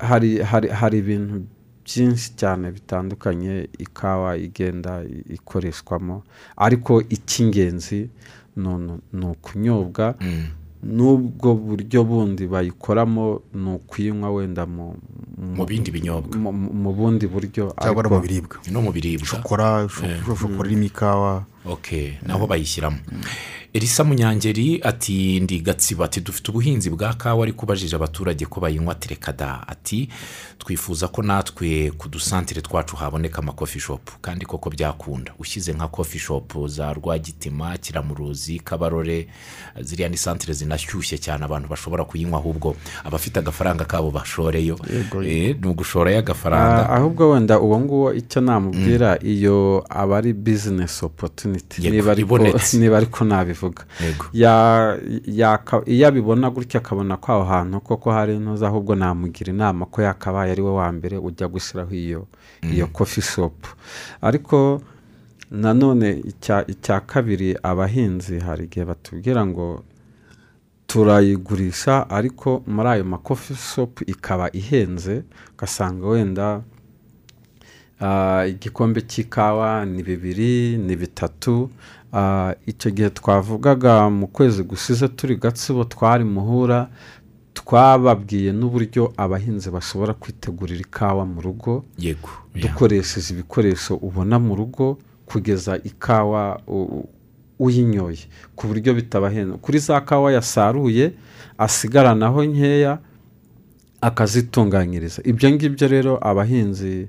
hari 0.74 0.97
ibintu 1.03 1.43
byinshi 1.86 2.34
cyane 2.39 2.72
bitandukanye 2.72 3.68
ikawa 3.78 4.38
igenda 4.38 5.03
ikoreshwamo. 5.30 6.24
Ariko 6.57 7.01
icy'ingenzi 7.09 8.09
ni 8.55 8.68
ni 9.14 9.26
ukunyobwa. 9.26 10.16
N'ubwo 10.84 11.54
buryo 11.56 12.04
bundi 12.04 12.48
bayikoramo 12.48 13.42
ni 13.54 13.70
ukuyinywa 13.78 14.32
wenda 14.34 14.66
mu 14.66 14.96
mu 15.38 15.66
bindi 15.66 15.92
binyobwa. 15.92 16.38
mu- 16.38 16.94
bundi 16.94 17.28
buryo 17.28 17.74
cyangwa 17.82 18.04
no 18.04 18.10
mu 18.10 18.20
biribwa. 18.22 18.58
No 18.72 18.82
mu 18.82 18.92
biribwa. 18.92 19.26
Shokora 19.26 19.88
sho- 19.90 20.06
shokora 20.38 20.70
irimo 20.70 20.86
ikawa 20.86 21.46
ok 21.66 22.18
naho 22.28 22.47
bayishyiramo. 22.47 22.97
Elisa 23.74 24.03
munyangeri 24.03 24.80
ati 24.84 25.39
ndi 25.39 25.59
gatsibo 25.59 26.03
ati 26.03 26.22
dufite 26.22 26.51
ubuhinzi 26.51 26.89
bwa 26.89 27.14
kawa 27.14 27.43
ariko 27.43 27.66
ubajije 27.66 27.95
abaturage 27.95 28.45
ko 28.45 28.59
bayinywa 28.59 28.95
terekada 28.95 29.68
ati 29.68 30.09
twifuza 30.57 31.07
ko 31.07 31.22
natwe 31.24 31.91
ku 31.97 32.09
dusantire 32.09 32.62
twacu 32.62 32.95
haboneka 32.95 33.39
amakofi 33.39 33.80
shopu 33.80 34.14
kandi 34.22 34.45
koko 34.45 34.70
byakunda. 34.70 35.32
Ushyize 35.39 35.74
nka 35.74 35.88
kofi 35.88 36.20
shopu 36.20 36.68
za 36.68 36.93
rwagitima 36.93 37.78
kiramuruzi 37.78 38.59
kabarore 38.59 39.28
ziriya 39.82 40.09
ni 40.09 40.18
santire 40.18 40.53
zinashyushye 40.53 41.18
cyane 41.18 41.45
abantu 41.45 41.70
bashobora 41.70 42.03
kuyinywa 42.03 42.39
ahubwo 42.39 42.76
abafite 43.03 43.39
agafaranga 43.39 43.86
kabo 43.86 44.12
bashoreyo. 44.12 44.80
Eh, 45.26 45.55
ni 45.62 45.68
ugushorayo 45.68 46.20
agafaranga. 46.20 46.89
Ah, 46.89 46.95
ahubwo 46.95 47.30
wenda 47.32 47.59
uwo 47.59 47.80
nguwo 47.80 48.14
icyo 48.14 48.41
namubwira 48.41 49.20
iyo 49.24 49.86
aba 49.89 50.18
ari 50.18 50.34
bizinesi 50.34 51.05
opotuniti 51.05 51.51
Yego, 52.47 52.58
niba 52.80 52.97
ariko 52.97 53.26
nabivuga 53.26 53.84
iyo 55.86 56.08
abibona 56.08 56.49
gutya 56.49 56.80
akabona 56.80 57.18
ko 57.18 57.32
aho 57.32 57.43
hantu 57.43 57.80
koko 57.82 58.12
hari 58.12 58.36
intuza 58.36 58.68
ahubwo 58.68 58.95
namugira 58.95 59.49
inama 59.54 59.86
ko 59.86 60.02
yakabaye 60.02 60.52
ari 60.52 60.62
we 60.62 60.72
wa 60.72 60.91
mbere 60.91 61.18
ujya 61.18 61.47
gushyiraho 61.47 61.93
iyo 61.95 62.22
iyo 62.74 62.88
kofi 62.88 63.22
shopu 63.22 63.70
ariko 64.22 64.82
nanone 65.52 66.24
icya 66.68 66.99
kabiri 67.08 67.56
abahinzi 67.64 68.39
hari 68.39 68.64
igihe 68.66 68.86
batubwira 68.86 69.45
ngo 69.45 69.84
turayigurisha 70.88 72.10
ariko 72.10 72.64
muri 72.68 72.89
ayo 72.89 73.04
makofi 73.04 73.56
shopu 73.56 74.04
ikaba 74.08 74.52
ihenze 74.54 75.24
ugasanga 75.54 76.08
wenda 76.08 76.62
igikombe 78.49 79.02
cy'ikawa 79.02 79.86
ni 79.86 80.04
bibiri 80.04 80.78
ni 80.78 80.95
bitatu. 80.95 81.70
Ah, 82.14 82.54
icyo 82.68 82.91
gihe 82.91 83.10
twavugaga 83.10 84.10
mu 84.10 84.28
kwezi 84.28 84.64
gushize 84.64 85.08
turi 85.08 85.36
gatsibo 85.36 85.84
twari 85.84 86.24
muhura 86.24 86.89
twababwiye 87.54 88.52
n'uburyo 88.52 89.14
abahinzi 89.18 89.70
bashobora 89.72 90.14
kwitegurira 90.14 90.80
ikawa 90.82 91.26
mu 91.26 91.41
rugo. 91.41 91.84
Yego 91.97 92.30
dukoresheje 92.56 93.34
ibikoresho 93.34 93.95
ubona 93.95 94.39
mu 94.39 94.56
rugo 94.56 94.97
kugeza 95.26 95.78
ikawa 95.84 96.60
uyinyoye 97.60 98.28
ku 98.56 98.68
buryo 98.68 98.91
bitabahenze. 98.93 99.56
Kuri 99.62 99.80
za 99.80 100.02
kawa 100.02 100.32
yasaruye 100.36 101.14
asigaranaho 101.58 102.43
nkeya 102.43 102.99
akazitunganyiriza. 104.02 105.22
Ibyo 105.24 105.47
ngibyo 105.52 105.88
rero 105.88 106.14
abahinzi 106.28 107.08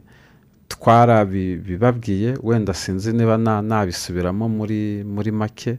twarabibabwiye 0.72 2.30
wenda 2.42 2.74
sinzi 2.74 3.12
niba 3.12 3.36
na- 3.38 3.62
nabisubiramo 3.62 4.48
muri 4.48 5.04
muri 5.14 5.30
make 5.32 5.78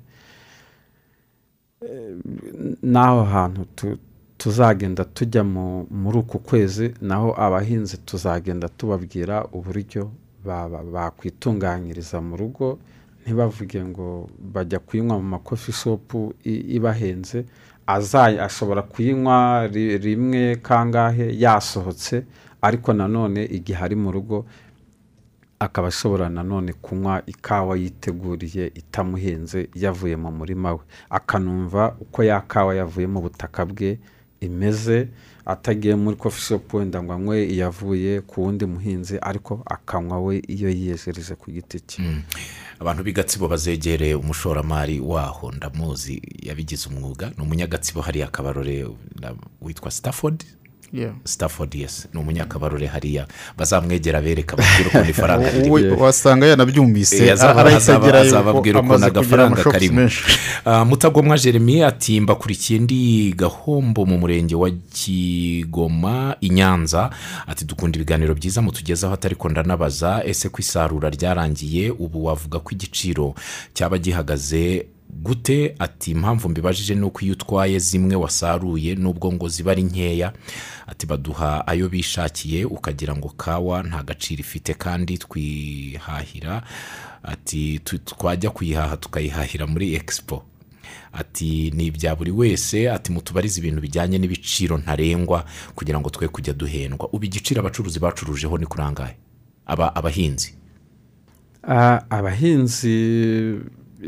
Eh, 1.84 2.16
n'aho 2.84 3.24
hantu 3.24 3.66
tu- 3.76 3.98
tuzagenda 4.38 5.04
tujya 5.06 5.44
mu- 5.44 5.84
muri 5.92 6.18
uku 6.24 6.40
kwezi 6.40 6.94
naho 7.02 7.36
abahinzi 7.46 7.98
tuzagenda 8.08 8.70
tubabwira 8.72 9.44
uburyo 9.52 10.04
ba- 10.46 10.70
ba- 10.72 10.84
bakwitunganyiriza 10.94 12.22
mu 12.24 12.38
rugo 12.40 12.80
ntibavuge 13.24 13.84
ngo 13.84 14.30
bajya 14.54 14.80
kuyinywa 14.80 15.16
mu 15.20 15.28
makofi 15.36 15.72
shopu 15.76 16.34
i- 16.48 16.66
ibahenze 16.80 17.44
ashobora 18.48 18.82
kuyinywa 18.88 19.68
ri- 19.68 19.98
rimwe 20.00 20.56
kangahe 20.64 21.36
yasohotse 21.44 22.24
ariko 22.64 22.94
nanone 22.96 23.44
igihe 23.58 23.80
ari 23.86 23.96
mu 24.00 24.08
rugo 24.12 24.46
akaba 25.64 25.88
ashobora 25.88 26.30
nanone 26.30 26.74
kunywa 26.74 27.24
ikawa 27.26 27.78
yiteguriye 27.78 28.72
itamuhenze 28.76 29.70
yavuye 29.76 30.16
mu 30.16 30.32
murima 30.32 30.74
we. 30.74 30.80
Akanumva 31.10 31.96
uko 32.00 32.24
ya 32.24 32.42
kawa 32.42 32.76
yavuye 32.76 33.08
mu 33.08 33.22
butaka 33.22 33.66
bwe 33.66 34.00
imeze 34.42 35.08
atagiye 35.46 35.96
muri 35.96 36.18
kofi 36.18 36.42
shopu 36.42 36.78
wenda 36.78 37.04
ngo 37.04 37.14
anywe 37.14 37.46
iyavuye 37.48 38.22
ku 38.22 38.44
wundi 38.44 38.66
muhinzi 38.66 39.18
ariko 39.22 39.64
akanywa 39.66 40.20
we 40.22 40.42
iyo 40.48 40.70
yiyejereje 40.70 41.36
ku 41.36 41.52
giti 41.52 41.80
cye. 41.80 42.04
Abantu 42.80 43.04
b'igatsibo 43.04 43.48
bazegere 43.48 44.16
umushoramari 44.16 45.00
waho 45.00 45.52
ndamuzi 45.52 46.22
yabigize 46.44 46.90
umwuga. 46.90 47.32
Ni 47.38 47.44
umunyagatsibo 47.44 48.02
hariya 48.02 48.28
akabarore 48.28 48.88
witwa 49.62 49.92
stafford. 49.92 50.44
Stafford 51.24 51.76
ni 52.14 52.20
umunyakabarore 52.20 52.88
hariya. 52.88 53.28
Bazamwegera 53.58 54.22
bereka 54.22 54.56
babwire 54.58 54.90
ukuntu 54.90 55.10
ifaranga 55.10 55.50
riri 55.50 55.92
wasanga 55.92 56.46
yanabyumvise. 56.48 57.26
Eh, 57.26 57.32
azababwira 57.34 58.80
ukuntu 58.80 59.06
agafaranga 59.06 59.64
karimo. 59.64 60.10
Ah, 60.66 60.86
mutagomwa 60.86 61.38
jeremy 61.38 61.84
ati 61.84 62.20
mbakurikiye 62.22 62.80
ndi 62.80 63.34
gahombo 63.38 64.06
mu 64.06 64.18
murenge 64.18 64.56
wa 64.56 64.70
kigoma 64.94 66.36
i 66.42 66.50
nyanza. 66.50 67.10
Ati 67.48 67.66
dukunda 67.66 67.96
ibiganiro 67.98 68.36
byiza 68.36 68.62
mutugezaho 68.62 69.14
atariko 69.14 69.50
ndanabaza 69.50 70.22
ese 70.26 70.50
ko 70.50 70.60
isarura 70.60 71.10
ryarangiye 71.10 71.90
ubu 71.92 72.26
wavuga 72.26 72.60
ko 72.60 72.70
igiciro 72.72 73.34
cyaba 73.74 73.98
gihagaze 73.98 74.86
gute 75.22 75.76
ati 75.80 76.12
impamvu 76.12 76.50
mbibajije 76.50 76.96
ni 76.96 77.02
uko 77.06 77.22
iyo 77.26 77.34
utwaye 77.34 77.80
zimwe 77.80 78.16
wasaruye 78.16 78.96
nubwo 78.96 79.34
ngo 79.34 79.48
ziba 79.50 79.72
ari 79.72 79.84
nkeya. 79.84 80.34
Ati 80.88 81.06
baduha 81.06 81.68
ayo 81.68 81.90
bishakiye 81.90 82.66
ukagira 82.66 83.16
ngo 83.16 83.30
kawa 83.30 83.84
nta 83.84 84.04
gaciro 84.04 84.40
ifite 84.42 84.74
kandi 84.74 85.18
twihahira. 85.18 86.64
Ati 87.24 87.80
twajya 88.06 88.50
kuyihaha 88.50 88.98
tukayihahira 88.98 89.68
muri 89.68 89.96
expo. 89.96 90.44
Ati 91.14 91.72
ni 91.76 91.86
ibya 91.86 92.16
buri 92.16 92.32
wese 92.32 92.92
ati 92.92 93.12
mutubarize 93.12 93.60
ibintu 93.62 93.82
bijyanye 93.82 94.18
n'ibiciro 94.18 94.78
ntarengwa 94.78 95.46
kugira 95.76 96.00
ngo 96.00 96.10
twe 96.10 96.28
kujya 96.28 96.54
duhendwa. 96.54 97.10
Ubu 97.14 97.26
igiciro 97.26 97.62
abacuruzi 97.62 98.00
bacurujeho 98.00 98.58
ni 98.58 98.66
kurangaye 98.66 99.16
aba 99.66 99.96
abahinzi. 99.96 100.54
Ah, 101.68 102.02
abahinzi 102.10 103.56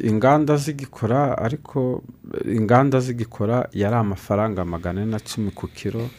inganda 0.04 0.58
zigikora 0.58 1.38
ariko 1.38 2.04
inganda 2.46 3.00
zigikora 3.00 3.68
yari 3.74 3.96
amafaranga 3.96 4.66
magana 4.66 5.02
ane 5.02 5.12
na 5.12 5.20
cumi 5.20 5.52
ku 5.52 5.68
kiro. 5.68 6.10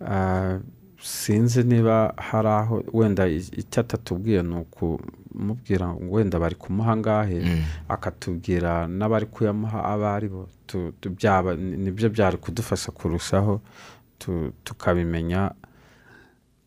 Ah, 0.00 0.58
sinzi 1.02 1.62
niba 1.64 2.14
hari 2.16 2.48
aho 2.48 2.82
wenda 2.92 3.26
icyo 3.28 3.80
atatubwiye 3.80 4.42
ni 4.42 4.56
ukumubwira 4.56 5.88
ngo 5.88 6.14
wenda 6.16 6.38
bari 6.38 6.54
kumuha 6.54 6.92
angahe 6.92 7.40
akatubwira 7.88 8.86
n'abari 8.88 9.26
kuyamuha 9.26 9.84
abo 9.84 10.06
ari 10.06 10.28
bo. 10.28 10.48
Nibyo 11.56 12.08
byari 12.10 12.36
kudufasha 12.36 12.92
kurushaho 12.92 13.60
tu- 14.18 14.52
tukabimenya 14.64 15.50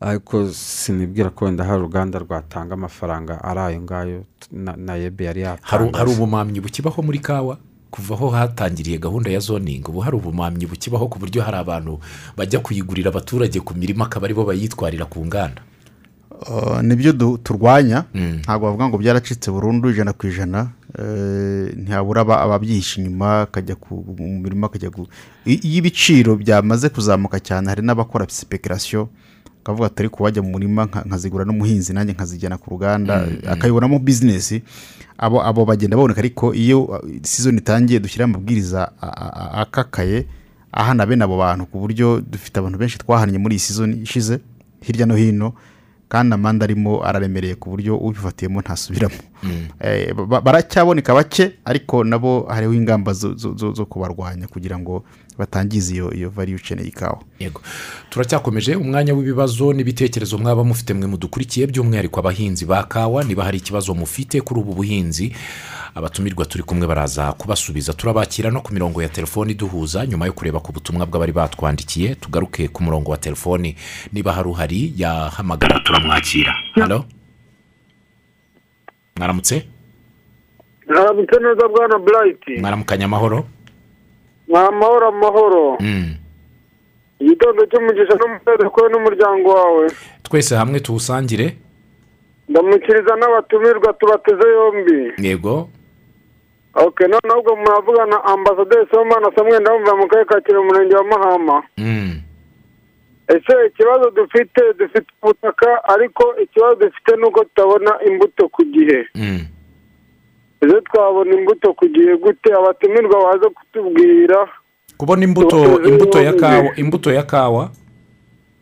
ariko 0.03 0.51
sinibwira 0.53 1.29
ko 1.29 1.45
wenda 1.45 1.63
hari 1.63 1.79
uruganda 1.79 2.19
rwatanga 2.19 2.73
amafaranga 2.73 3.39
ari 3.43 3.59
ayo 3.59 3.81
ngayo 3.81 4.19
na- 4.51 4.75
yebe 4.95 5.25
yari 5.25 5.41
hari 5.41 5.55
yatangaje 5.63 5.97
hari 5.97 6.09
ubumamyi 6.11 6.59
bukibaho 6.59 7.01
muri 7.01 7.19
kawa? 7.19 7.57
Kuva 7.93 8.13
aho 8.15 8.29
hatangiriye 8.29 8.97
gahunda 8.97 9.29
ya 9.31 9.39
zoningi 9.39 9.85
ubu 9.87 9.99
hari 10.01 10.15
ubumamyi 10.17 10.65
bukibaho 10.65 11.07
ku 11.07 11.19
buryo 11.19 11.41
hari 11.45 11.57
abantu 11.57 11.99
bajya 12.37 12.59
kuyigurira 12.59 13.09
abaturage 13.13 13.59
ku 13.61 13.73
mirima 13.77 14.05
akaba 14.05 14.25
ari 14.25 14.33
bo 14.33 14.43
bayitwarira 14.45 15.05
ku 15.05 15.21
nganda? 15.25 15.61
Uh, 16.43 16.81
ni 16.81 16.95
byo 16.95 17.37
turwanya. 17.39 18.03
Ntabwo 18.13 18.67
bavuga 18.67 18.89
ngo 18.89 18.97
byaracitse 18.97 19.47
burundu 19.51 19.89
ijana 19.93 20.11
ku 20.13 20.27
ijana. 20.27 20.73
Eh, 20.99 21.71
ntihabura 21.77 22.21
aba- 22.21 22.41
ababyihisha 22.41 22.99
inyuma 23.01 23.41
akajya 23.47 23.75
ku- 23.79 24.03
mu 24.17 24.41
mirima 24.43 24.67
akajya 24.67 24.89
iyo 25.45 25.77
ibiciro 25.79 26.35
byamaze 26.35 26.89
kuzamuka 26.89 27.39
cyane 27.39 27.69
hari 27.69 27.81
n'abakora 27.85 28.25
sipekerasiyo 28.29 29.07
akavuga 29.63 29.87
atari 29.87 30.09
kuwajya 30.09 30.41
mu 30.43 30.49
murima 30.51 30.83
nka- 30.85 31.07
nkazigura 31.07 31.45
n'umuhinzi 31.47 31.93
nanjye 31.95 32.13
nkazijyana 32.13 32.57
ku 32.59 32.69
ruganda. 32.69 33.27
Akayibonamo 33.47 33.99
bizinesi 33.99 34.59
abo 35.17 35.39
abo 35.45 35.63
bagenda 35.65 35.95
baboneka 35.97 36.19
ariko 36.19 36.51
iyo 36.53 36.83
uh, 36.83 36.99
season 37.23 37.57
itangiye 37.57 37.99
dushyiraho 37.99 38.29
amabwiriza 38.35 38.91
akakaye 39.51 40.25
ahana 40.71 41.05
bene 41.05 41.23
abo 41.23 41.37
bantu 41.37 41.65
ku 41.65 41.79
buryo 41.79 42.21
dufite 42.21 42.59
abantu 42.59 42.77
benshi 42.77 42.97
twahannye 42.97 43.37
muri 43.37 43.55
iyi 43.55 43.59
season 43.59 43.93
ishize 44.03 44.39
hirya 44.81 45.05
no 45.05 45.15
hino. 45.15 45.53
Kandi 46.13 46.33
amande 46.33 46.63
arimo 46.63 47.01
araremereye 47.03 47.55
ku 47.57 47.69
buryo 47.73 47.97
ubifatiyemo 47.97 48.61
ntasubiramo. 48.61 49.15
Eh, 49.81 50.13
ba- 50.13 50.41
baracyaboneka 50.41 51.13
bake 51.13 51.51
ariko 51.65 52.03
nabo 52.03 52.45
hariho 52.49 52.73
ingamba 52.73 53.11
zo- 53.13 53.33
kubarwanya 53.85 54.45
kugira 54.47 54.77
ngo 54.79 55.03
batangize 55.37 55.89
iyo 55.95 56.13
iyo 56.13 56.29
chain 56.61 56.79
y'ikawa. 56.85 57.17
Yego. 57.39 57.61
Turacyakomeje 58.09 58.75
umwanya 58.75 59.13
w'ibibazo 59.13 59.73
n'ibitekerezo 59.73 60.37
mwaba 60.37 60.63
mufite 60.63 60.93
mwe 60.93 61.07
mudukurikiye 61.07 61.67
by'umwihariko 61.67 62.19
abahinzi 62.19 62.65
ba 62.65 62.83
kawa 62.85 63.23
niba 63.25 63.43
hari 63.43 63.57
ikibazo 63.57 63.93
mufite 63.97 64.41
kuri 64.41 64.59
ubu 64.61 64.73
buhinzi 64.73 65.33
abatumirwa 65.95 66.45
turi 66.45 66.63
kumwe 66.63 66.87
baraza 66.87 67.33
kubasubiza. 67.33 67.93
Turabakira 67.93 68.51
no 68.51 68.61
ku 68.61 68.73
mirongo 68.73 69.01
ya 69.01 69.09
telefoni 69.09 69.53
duhuza 69.53 70.05
nyuma 70.05 70.25
yo 70.25 70.33
kureba 70.33 70.59
ku 70.59 70.71
butumwa 70.73 71.05
bw'abari 71.05 71.31
batwandikiye 71.31 72.15
tugaruke 72.15 72.67
ku 72.67 72.83
murongo 72.83 73.11
wa 73.11 73.17
telefoni. 73.17 73.75
Niba 74.13 74.31
hari 74.33 74.49
uhari 74.49 74.93
yahamagara. 74.97 75.79
Turamwakira. 75.79 76.53
Halo? 76.75 77.05
Mwaramutse? 79.17 79.65
Ntaramutse 80.89 81.39
neza 81.39 81.67
bwana 81.67 81.97
burayiti 81.99 82.57
mwaramukanya 82.59 83.05
amahoro? 83.05 83.45
Ni 84.47 84.55
amahoro. 84.57 85.07
Amahoro 85.07 85.77
Mm. 85.79 86.15
igitondo 87.19 87.65
cy'umugisha 87.65 88.15
n'umutekano 88.19 88.89
n'umuryango 88.89 89.49
wawe. 89.49 89.91
Twese 90.23 90.55
hamwe 90.55 90.79
tuwusangire. 90.79 91.57
Ndamukiriza 92.49 93.15
n'abatumirwa 93.15 93.93
tubateze 93.93 94.47
yombi. 94.55 95.27
Yego. 95.27 95.69
Oke 96.75 97.03
noneho 97.07 97.39
ubwo 97.39 97.55
muravugana 97.55 98.23
ambasaderi 98.23 98.87
somana 98.91 99.31
samwe 99.35 99.59
ndamubwira 99.59 99.95
mu 99.95 100.07
karere 100.07 100.25
ka 100.25 100.41
kirehe 100.41 100.61
umurenge 100.63 100.95
wa 100.95 101.03
mahama. 101.03 101.63
Mm. 101.77 102.19
ese 103.27 103.53
ikibazo 103.67 104.09
dufite 104.11 104.61
dufite 104.79 105.07
ubutaka 105.23 105.83
ariko 105.83 106.35
ikibazo 106.43 106.75
dufite 106.75 107.15
ni 107.15 107.23
uko 107.25 107.43
tutabona 107.43 107.91
imbuto 108.07 108.49
ku 108.49 108.63
gihe. 108.65 109.05
Mm. 109.15 109.45
ese 110.61 110.81
twabona 110.81 111.35
imbuto 111.35 111.73
ku 111.73 111.85
gihe 111.87 112.17
gute? 112.17 112.53
Abatumirwa 112.53 113.23
baza 113.23 113.49
kutubwira. 113.49 114.47
Kubona 114.97 115.23
imbuto 115.23 115.81
imbuto 115.83 116.21
ya 116.21 116.33
kawa 116.33 116.75
imbuto 116.75 117.13
ya 117.13 117.23
kawa? 117.23 117.69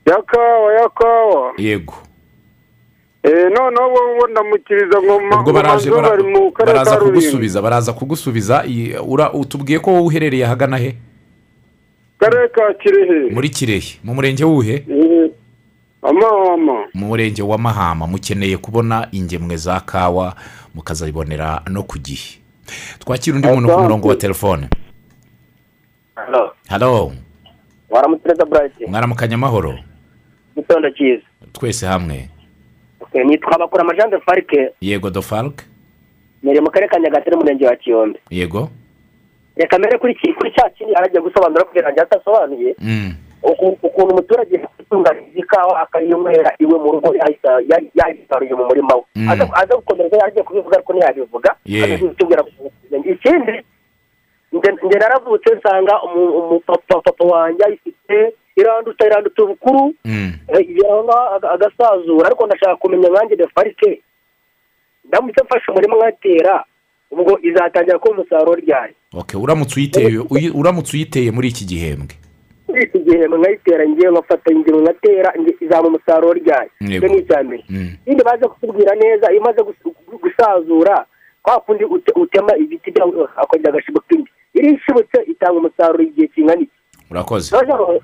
Ya 0.05 0.21
kawa 0.21 0.73
ya 0.73 0.89
kawa. 0.89 1.53
Yego. 1.57 1.93
Noneho 3.23 3.89
bo 4.19 4.27
ndamukiriza 4.27 4.97
ngo 5.01 5.53
bara- 5.53 5.77
bari 6.01 6.23
mu 6.23 6.51
karere 6.51 6.73
baraza 6.73 6.97
ka 6.97 7.05
kugusubiza 7.05 7.61
baraza 7.61 7.93
kugusubiza. 7.93 8.63
Iyi- 8.65 8.97
ura- 9.07 9.33
utubwiye 9.33 9.79
ko 9.79 9.91
wowe 9.93 10.01
uherereye 10.05 10.45
ahagana 10.45 10.77
he? 10.77 10.95
Karere 12.19 12.47
ka 12.49 12.73
kirehe. 12.73 13.29
Muri 13.33 13.49
kirehe. 13.49 13.99
Mu 14.03 14.13
murenge 14.15 14.43
wuhe? 14.43 14.85
Eh, 14.89 15.31
amahama. 16.01 16.85
Mu 16.93 17.05
murenge 17.07 17.41
wa 17.41 17.57
mahama. 17.57 18.07
Mukeneye 18.07 18.57
kubona 18.57 19.07
ingemwe 19.11 19.57
za 19.57 19.79
kawa 19.79 20.35
mukazibonera 20.75 21.61
no 21.69 21.83
ku 21.83 21.99
gihe. 21.99 22.39
Twakira 22.99 23.35
undi 23.35 23.47
muntu 23.47 23.69
ku 23.69 23.79
murongo 23.81 24.07
wa 24.07 24.15
telefone. 24.15 24.67
Halo, 26.15 26.51
halo 26.69 27.11
waramutse 27.89 28.27
neza 28.29 28.45
burayiti 28.45 28.85
mwaramukanya 28.85 29.35
amahoro. 29.35 29.77
Twese 31.53 31.85
hamwe. 31.87 32.29
Nitwa 33.13 33.57
bakura 33.59 33.83
amajande 33.83 34.19
farike 34.19 34.69
yego 34.81 35.09
do 35.09 35.21
falk. 35.21 35.63
Niri 36.43 36.61
mu 36.61 36.71
karere 36.71 36.89
ka 36.89 36.99
nyagatare 36.99 37.35
umurenge 37.35 37.65
wa 37.67 37.75
kiyombe. 37.75 38.19
Yego. 38.29 38.69
Reka 39.55 39.77
mbere 39.79 39.97
kuri 39.97 40.15
cya 40.55 40.69
kindi 40.69 40.95
aragiye 40.95 41.21
gusobanura 41.21 41.63
kugira 41.63 41.91
ngo 41.91 42.01
atasobanuye. 42.01 42.75
Mm. 42.79 43.13
uku- 43.43 43.77
ukuntu 43.83 44.13
umuturage 44.13 44.55
atunganyiriza 44.79 45.39
ikawa 45.39 45.81
akayinywera 45.81 46.53
iwe 46.59 46.77
mu 46.79 46.91
rugo 46.93 47.09
yayisaruye 47.97 48.53
mu 48.53 48.65
murima 48.69 48.95
we. 48.95 49.03
Mm. 49.15 49.29
aza 49.53 49.75
gukomereza 49.75 50.17
yagiye 50.17 50.43
kubivuga 50.43 50.75
ariko 50.77 50.93
ntiyabivuga. 50.93 51.55
Kutubwira 52.09 52.43
ikindi 53.05 53.55
nge 54.55 54.97
naravutse 54.99 55.55
nsanga 55.55 56.01
umu- 56.05 56.33
umupapa 56.39 57.01
papa 57.01 57.23
wanjye 57.25 57.63
ayifite 57.65 58.33
iranduta 58.71 59.05
iranduta 59.07 59.43
ubukuru 59.43 59.93
Mm. 60.05 60.31
aga- 61.35 61.51
agasazura 61.51 62.27
ariko 62.27 62.45
ndashaka 62.47 62.75
kumenya 62.75 63.09
nkanjye 63.09 63.35
de 63.35 63.47
farike 63.47 64.01
ndamutse 65.05 65.43
mfashe 65.43 65.71
umurima 65.71 65.95
nkatera 65.97 66.63
ubwo 67.11 67.39
izatangira 67.43 67.99
kuba 67.99 68.13
umusaruro 68.15 68.55
ryari? 68.55 68.93
Uramutse 69.43 69.75
uyiteye 69.79 70.17
uyi- 70.29 70.53
uramutse 70.59 70.97
uyiteye 70.97 71.31
muri 71.31 71.47
iki 71.47 71.65
gihembwe? 71.65 72.15
Muri 72.67 72.83
iki 72.83 72.99
gihe 72.99 73.27
nkayitera 73.27 73.83
ngewe 73.89 74.11
nkafata 74.11 74.51
ingemwe 74.53 74.81
nkatera 74.81 75.29
izaba 75.61 75.87
umusaruro 75.87 76.33
ryari? 76.33 76.69
Icyo 76.81 77.07
ni 77.07 77.17
icya 77.19 77.43
mbere. 77.43 77.63
Mm. 77.69 77.89
ikindi 78.05 78.23
baze 78.23 78.45
kutubwira 78.47 78.95
neza 78.95 79.31
iyo 79.31 79.41
umaze 79.41 79.61
gus- 79.61 80.19
gusazura 80.23 81.05
kwa 81.43 81.59
kundi 81.59 81.83
ute- 81.85 82.13
utema 82.15 82.55
ibiti 82.57 82.91
byawe 82.91 83.27
akongera 83.35 83.69
agashibuka 83.73 84.15
indi 84.15 84.31
iyo 84.53 84.73
ishibutse 84.73 85.17
itanga 85.31 85.57
umusaruro 85.59 86.03
igihe 86.03 86.27
kingana 86.27 86.61
iki? 86.61 86.77
Urakoze 87.11 87.55
noneho 87.55 87.99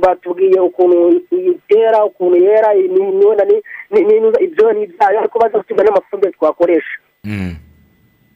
batubwiye 0.00 0.60
ukuntu 0.60 1.20
itera 1.32 2.04
ukuntu 2.04 2.36
yera 2.36 2.74
i- 2.74 2.88
ni- 2.88 3.10
ni- 3.18 3.62
ni- 3.90 4.20
ni- 4.20 4.44
ibyo 4.44 4.72
n'ibyayo 4.72 5.18
ariko 5.20 5.38
baza 5.38 5.58
kutubwira 5.58 5.84
n'amafumbire 5.90 6.32
twakoresha. 6.32 6.98
Mm. 7.24 7.56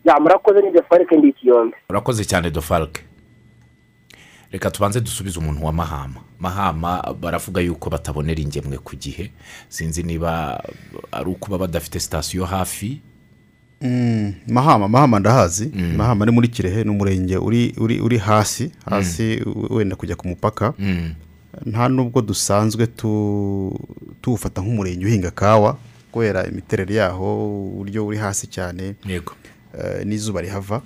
ya 0.04 0.20
murakoze 0.20 0.60
n'ibyo 0.60 0.82
farike 0.88 1.16
ndi 1.16 1.28
ikiyombe 1.28 1.76
urakoze 1.90 2.24
cyane 2.24 2.50
do 2.50 2.60
falk. 2.60 3.00
Reka 4.52 4.70
tubanze 4.70 5.00
dusubize 5.00 5.38
umuntu 5.38 5.64
wa 5.66 5.72
mahama. 5.72 6.20
Mahama 6.40 7.14
baravuga 7.20 7.60
yuko 7.60 7.90
batabonera 7.90 8.40
ingemwe 8.40 8.78
ku 8.78 8.96
gihe. 8.96 9.32
Sinzi 9.68 10.02
niba 10.02 10.62
ari 11.12 11.30
ukuba 11.30 11.58
badafite 11.58 11.98
sitasiyo 12.00 12.44
hafi. 12.44 13.00
Mahama 14.48 14.88
mahama 14.88 15.18
ndahazi. 15.20 15.70
Mahama 15.96 16.26
ni 16.26 16.32
muri 16.32 16.48
kirehe 16.48 16.84
ni 16.84 16.90
umurenge 16.90 17.36
uri 17.36 17.74
uri 17.78 18.00
uri 18.00 18.18
hasi 18.18 18.70
hasi 18.90 19.42
wenda 19.70 19.96
kujya 19.96 20.16
ku 20.16 20.28
mupaka. 20.28 20.74
Mm. 20.78 21.10
nta 21.66 21.88
nubwo 21.88 22.22
dusanzwe 22.22 22.86
tu- 22.86 23.78
tuwufata 24.22 24.60
nk'umurenge 24.62 25.06
uhinga 25.06 25.30
kawa 25.30 25.76
kubera 26.12 26.46
imiterere 26.46 26.94
yaho 26.94 27.46
uburyo 27.66 28.06
uri 28.06 28.18
hasi 28.18 28.46
cyane 28.46 28.94
eh, 29.78 30.06
n'izuba 30.06 30.40
rihava. 30.40 30.82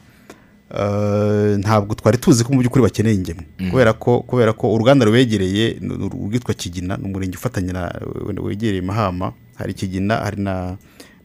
Eh, 0.78 1.58
ntabwo 1.58 1.94
twari 1.94 2.18
tuzi 2.18 2.44
ko 2.44 2.52
mu 2.52 2.60
by'ukuri 2.60 2.82
bakeneye 2.84 3.14
ingemwe. 3.16 3.44
Kubera 3.70 3.92
ko 3.92 4.20
kubera 4.20 4.52
ko 4.52 4.68
uruganda 4.74 5.04
rubegereye 5.08 5.80
urwitwa 5.80 6.54
kigina 6.54 6.96
ni 6.96 7.04
umurenge 7.04 7.36
ufatanya 7.40 7.72
na 7.72 7.82
wegereye 8.42 8.82
mahama 8.84 9.32
hari 9.56 9.74
kigina 9.74 10.16
hari 10.20 10.42
na 10.42 10.76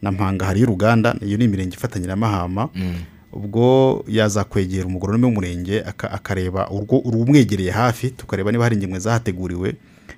na 0.03 0.11
mpanga 0.11 0.45
hari 0.45 0.59
y'uruganda 0.61 1.15
iyo 1.23 1.37
ni 1.39 1.45
imirenge 1.47 1.75
ifatanya 1.79 2.07
na 2.07 2.15
mahama. 2.15 2.69
Ubwo 3.33 4.03
yazakwegera 4.07 4.85
umugoronome 4.85 5.25
w'umurenge 5.25 5.81
aka- 5.81 6.11
akareba 6.11 6.69
urwo 6.69 6.99
urumwegereye 6.99 7.71
hafi 7.71 8.09
tukareba 8.11 8.51
niba 8.51 8.63
hari 8.63 8.75
ingemwe 8.75 8.99
zahateguriwe 8.99 9.75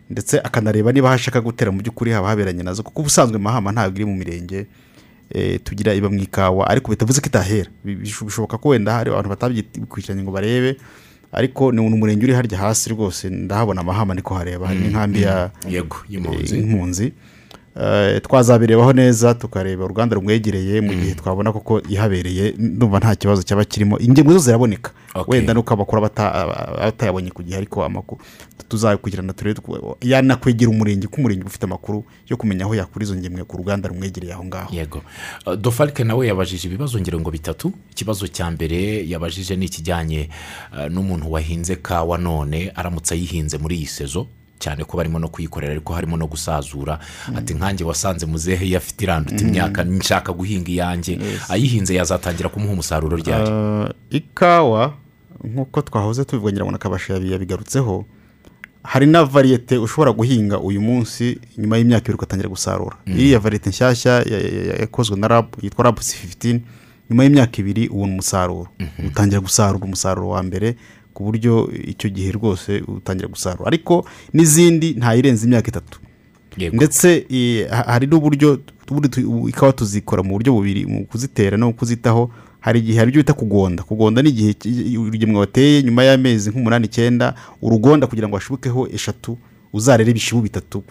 ndetse 0.09 0.39
akanareba 0.43 0.91
niba 0.91 1.09
hashaka 1.09 1.41
gutera 1.41 1.71
mu 1.71 1.79
by'ukuri 1.81 2.11
haba 2.11 2.27
haberanye 2.27 2.63
na 2.63 2.73
zo 2.73 2.83
kuko 2.83 3.01
ubusanzwe 3.01 3.37
mahama 3.39 3.71
ntabwo 3.71 3.95
iri 3.95 4.05
mu 4.05 4.15
mirenge 4.15 4.65
eh, 5.31 5.59
tugira 5.63 5.93
iba 5.93 6.09
mu 6.09 6.19
ikawa 6.19 6.67
ariko 6.69 6.91
bitavuze 6.91 7.21
ko 7.21 7.27
itahera. 7.31 7.69
Bi- 7.85 7.95
bisho- 7.95 8.25
bishoboka 8.25 8.57
ko 8.57 8.69
wenda 8.75 8.91
hari 8.93 9.09
abantu 9.11 9.29
batabikurikiranye 9.31 10.21
ngo 10.23 10.31
barebe 10.35 10.75
ariko 11.31 11.71
ni 11.71 11.79
umurenge 11.79 12.23
uri 12.25 12.33
harya 12.35 12.57
hasi 12.57 12.89
rwose 12.91 13.29
ndahabona 13.29 13.81
amahama 13.81 14.13
niko 14.13 14.35
hareba. 14.35 14.67
Hari 14.67 14.79
n'inkambi 14.79 15.21
ya 15.23 15.51
yego 15.69 15.97
y'impunzi. 16.09 16.57
impunzi 16.59 17.05
Eh, 17.05 17.11
twazabirebaho 18.21 18.93
neza 18.93 19.33
tukareba 19.33 19.85
uruganda 19.85 20.15
rumwegereye 20.15 20.81
mu 20.81 20.93
gihe 20.93 21.15
twabona 21.15 21.51
koko 21.53 21.81
ihabereye 21.89 22.53
ndumva 22.57 22.99
nta 22.99 23.15
kibazo 23.15 23.43
cyaba 23.43 23.65
kirimo. 23.65 23.99
Ingemwe 23.99 24.33
zo 24.33 24.39
ziraboneka. 24.39 24.91
Wenda 25.27 25.53
nuko 25.53 25.73
amakuru 25.73 25.97
aba 25.97 26.07
ata- 26.07 26.47
batayabonye 26.77 27.31
ku 27.31 27.43
gihe 27.43 27.57
ariko 27.57 27.83
amakuru. 27.85 28.21
Tuzakurikirana 28.69 29.33
turebe 29.33 29.61
yanakwegera 30.01 30.71
umurenge 30.71 31.07
ko 31.07 31.15
umurenge 31.21 31.43
ufite 31.45 31.63
amakuru 31.65 32.03
yo 32.27 32.37
kumenya 32.37 32.65
aho 32.65 32.75
yakura 32.75 33.03
izo 33.03 33.15
ngemwe 33.15 33.43
ku 33.43 33.57
ruganda 33.57 33.89
rumwegereye 33.89 34.33
aho 34.33 34.43
ngaho. 34.45 34.75
Yego. 34.75 35.01
Uh, 35.45 35.55
do 35.55 35.71
falk 35.71 35.99
nawe 35.99 36.27
yabajije 36.27 36.67
ibibazo 36.67 36.99
ngira 36.99 37.19
ngo 37.19 37.31
bitatu. 37.31 37.71
Ikibazo 37.91 38.27
cya 38.27 38.51
mbere 38.51 39.03
yabajije 39.07 39.55
ni 39.55 39.65
ikijyanye 39.65 40.29
uh, 40.73 40.87
n'umuntu 40.87 41.31
wahinze 41.31 41.75
kawa 41.75 42.17
none 42.17 42.71
aramutse 42.75 43.13
ayihinze 43.13 43.57
muri 43.57 43.75
iyi 43.75 43.85
sezo. 43.87 44.27
Cyane 44.65 44.81
ko 44.83 44.97
barimo 44.97 45.19
no 45.21 45.29
kuyikorera 45.29 45.71
ariko 45.77 45.93
harimo 45.93 46.17
no 46.17 46.25
gusazura. 46.27 46.97
Ati 47.37 47.53
nkanjye 47.53 47.83
wasanze 47.85 48.25
muzehe 48.25 48.65
iyo 48.65 48.77
afite 48.81 49.05
iranduta 49.05 49.45
imyaka 49.45 49.83
nshaka 49.85 50.33
guhinga 50.33 50.71
iyanjye. 50.73 51.19
Ayihinze 51.49 51.93
yazatangira 51.93 52.49
kumuha 52.49 52.73
umusaruro 52.73 53.13
ryari? 53.17 53.45
Eh, 53.49 53.89
ikawa 54.09 54.93
nk'uko 55.45 55.81
twahoze 55.81 56.25
tubivuga 56.25 56.51
ngira 56.51 56.65
ngo 56.65 56.71
na 56.71 56.77
kabasha 56.81 57.13
yabi- 57.13 57.31
yabigarutseho 57.31 58.05
hari 58.83 59.05
na 59.05 59.23
variyete 59.25 59.77
ushobora 59.77 60.11
guhinga 60.11 60.59
uyu 60.59 60.81
munsi 60.81 61.37
nyuma 61.57 61.77
y'imyaka 61.77 62.05
ibiri 62.05 62.17
ugatangira 62.17 62.49
gusarura. 62.49 62.97
Iriya 63.05 63.39
variyete 63.39 63.69
nshyashya 63.69 64.11
ya- 64.11 64.41
ya- 64.41 64.63
ya- 64.69 64.77
yakozwe 64.81 65.17
na 65.17 65.27
rabu 65.27 65.57
yitwa 65.61 65.83
rabu 65.83 66.01
si 66.03 66.17
fifitini 66.17 66.61
nyuma 67.09 67.23
y'imyaka 67.23 67.57
ibiri 67.61 67.87
ubona 67.89 68.13
umusaruro. 68.13 68.67
Utangira 69.07 69.41
gusarura 69.41 69.85
umusaruro 69.85 70.29
wa 70.29 70.43
mbere 70.43 70.75
ku 71.15 71.23
buryo 71.23 71.71
icyo 71.87 72.09
gihe 72.11 72.31
rwose 72.35 72.83
utangira 72.87 73.27
gusarura. 73.31 73.67
Ariko 73.71 74.03
n'izindi 74.35 74.93
ntayirenze 74.99 75.45
imyaka 75.47 75.67
itatu. 75.71 75.99
Ndetse 76.75 77.07
ha- 77.71 77.85
hari 77.87 78.07
n'uburyo 78.07 78.59
ikawa 79.49 79.71
tuzikora 79.73 80.23
mu 80.23 80.35
buryo 80.35 80.53
bubiri 80.53 80.83
mu 80.85 81.05
kuzitera 81.07 81.55
no 81.57 81.71
kuzitaho. 81.73 82.27
Hari 82.59 82.79
igihe 82.79 82.97
hari 82.99 83.09
ibyo 83.15 83.21
bita 83.23 83.33
kugonda. 83.33 83.83
Kugonda 83.83 84.21
ni 84.21 84.29
igihe 84.29 84.51
urugemwe 84.99 85.39
wateye 85.39 85.83
nyuma 85.83 86.03
y'amezi 86.03 86.49
nk'umunani 86.51 86.85
icyenda 86.85 87.35
urugonda 87.61 88.07
kugira 88.07 88.27
ngo 88.27 88.35
hashibukeho 88.37 88.87
eshatu 88.93 89.37
uzarere 89.75 90.11
ibishibu 90.11 90.41
bitatu 90.41 90.83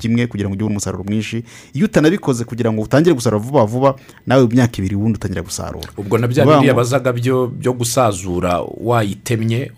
kimwe 0.00 0.26
kugira 0.26 0.48
ngo 0.48 0.54
ugire 0.54 0.70
umusaruro 0.70 1.04
mwinshi. 1.04 1.44
Iyo 1.74 1.84
utanabikoze 1.84 2.44
kugira 2.44 2.72
ngo 2.72 2.82
utangire 2.82 3.14
gusarura 3.14 3.42
vuba 3.44 3.64
vuba 3.64 3.94
nawe 4.26 4.42
mu 4.42 4.48
myaka 4.52 4.78
ibiri 4.80 4.96
ubundi 4.96 5.16
utangira 5.20 5.42
gusarura. 5.42 5.88
Ubwo 5.96 6.18
na 6.18 6.26
bya 6.28 6.44
ngo- 6.44 6.64
yabazaga 6.64 7.12
byo 7.12 7.72
gusazura 7.78 8.62
wayitemye 8.80 9.70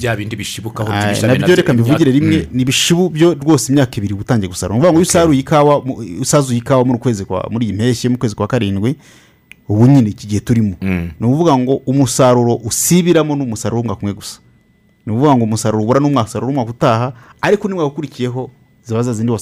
bya 0.00 0.16
bindi 0.16 0.36
bishibukaho 0.36 0.90
Ah, 0.92 1.12
na 1.26 1.34
byo 1.34 1.54
reka 1.54 1.72
mbivugire 1.72 2.10
rimwe 2.12 2.48
ni 2.52 2.62
ibishibu 2.62 3.08
byo 3.10 3.34
rwose 3.34 3.72
imyaka 3.72 3.96
ibiri 3.96 4.14
utangiye 4.14 4.48
gusarura. 4.48 4.74
Ni 4.78 4.80
ukuvuga 4.80 4.92
ngo 4.92 4.98
iyo 5.00 5.08
usaruye 5.08 5.40
ikawa 5.40 5.74
usazuye 6.20 6.58
ikawa 6.58 6.84
muri 6.84 6.98
kwezi 6.98 7.24
kwa 7.24 7.48
muri 7.50 7.66
iyi 7.66 7.72
mpeshyi 7.74 8.08
mu 8.08 8.18
kwezi 8.18 8.34
kwa 8.34 8.46
karindwi 8.46 8.96
ubu 9.68 9.86
nyine 9.86 10.10
iki 10.10 10.26
gihe 10.26 10.40
turimo. 10.40 10.74
Ni 11.20 11.26
ukuvuga 11.26 11.58
ngo 11.58 11.74
umusaruro 11.86 12.54
usibiramo 12.64 13.36
ni 13.36 13.42
umusaruro 13.42 13.78
w'umwaka 13.80 14.00
umwe 14.02 14.14
gusa. 14.14 14.38
Ni 15.06 15.12
ukuvuga 15.12 15.36
ngo 15.36 15.44
umusaruro 15.44 15.82
ubura 15.84 16.00
n'umwasaruro 16.00 16.46
w'umwaka 16.48 16.70
utaha 16.70 17.12
ariko 17.40 17.68
n'umwaka 17.68 17.88
ukurikiyeho 17.92 18.50
ziba 18.84 19.02
za 19.02 19.12
zindi 19.12 19.32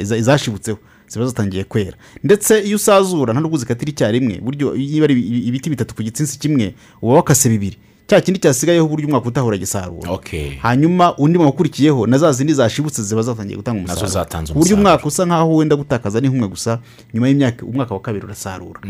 iza- 0.00 0.16
izashibutseho 0.16 0.78
ziba 1.08 1.26
zatangiye 1.26 1.64
kwera. 1.64 1.96
Ndetse 2.24 2.60
iyo 2.66 2.76
usazura 2.76 3.32
nta 3.32 3.40
nubwo 3.40 3.58
zikatira 3.58 3.90
icyarimwe 3.90 4.40
buryo 4.42 4.74
niba 4.76 5.04
ari 5.04 5.14
ibi- 5.14 5.46
ibiti 5.48 5.70
bitatu 5.70 5.94
ku 5.94 6.02
gitsinsi 6.02 6.38
kimwe 6.38 6.74
uba 7.02 7.14
wakase 7.14 7.48
bibiri. 7.48 7.76
Cya 8.06 8.20
kindi 8.20 8.40
cyasigayeho 8.40 8.84
uburyo 8.86 9.06
umwaka 9.08 9.28
utaha 9.28 9.46
uragisarura. 9.46 10.10
Hanyuma 10.62 11.16
undi 11.18 11.38
mwaka 11.38 11.54
ukurikiyeho 11.54 12.06
na 12.06 12.18
za 12.18 12.32
zindi 12.32 12.52
zashibutse 12.54 13.02
ziba 13.02 13.22
zatangiye 13.22 13.56
gutanga 13.56 13.78
umusaruro. 13.78 14.06
ku 14.52 14.58
buryo 14.58 14.76
umwaka 14.76 15.06
usa 15.06 15.24
nkaho 15.24 15.56
wenda 15.56 15.76
gutakaza 15.76 16.20
ni 16.20 16.28
nk'umwe 16.28 16.48
gusa 16.48 16.78
nyuma 17.14 17.28
y'imyaka 17.28 17.64
umwaka 17.66 17.94
wa 17.94 18.00
kabiri 18.00 18.24
urasarura. 18.26 18.80
Ah, 18.84 18.88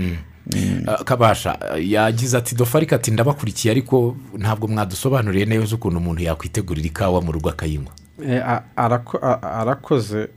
kabasha 1.04 1.60
ah, 1.60 1.78
yagize 1.78 2.36
ati 2.36 2.54
dofarika 2.54 2.96
ati 2.96 3.10
ndabakurikiye 3.10 3.72
ariko 3.72 4.16
ntabwo 4.38 4.68
mwadusobanuriye 4.68 5.44
neza 5.46 5.74
ukuntu 5.76 5.98
umuntu 5.98 6.22
yakwitegurira 6.22 6.86
ikawa 6.86 7.22
mu 7.22 7.32
rugo 7.32 7.50
akayinywa 7.50 7.92
Eh, 8.22 8.42
arakoze. 9.42 10.28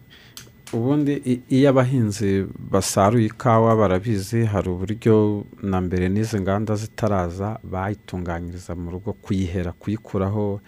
Ubundi 0.73 1.41
iyo 1.49 1.69
abahinzi 1.69 2.45
basaruye 2.71 3.25
ikawa 3.25 3.75
barabizi 3.75 4.45
hari 4.45 4.69
uburyo 4.69 5.45
na 5.63 5.81
mbere 5.81 6.09
n'izi 6.09 6.39
nganda 6.41 6.75
zitaraza 6.75 7.59
bayitunganyiriza 7.63 8.75
mu 8.75 8.91
rugo 8.91 9.13
kuyihera 9.13 9.71
kuyikuraho 9.71 10.59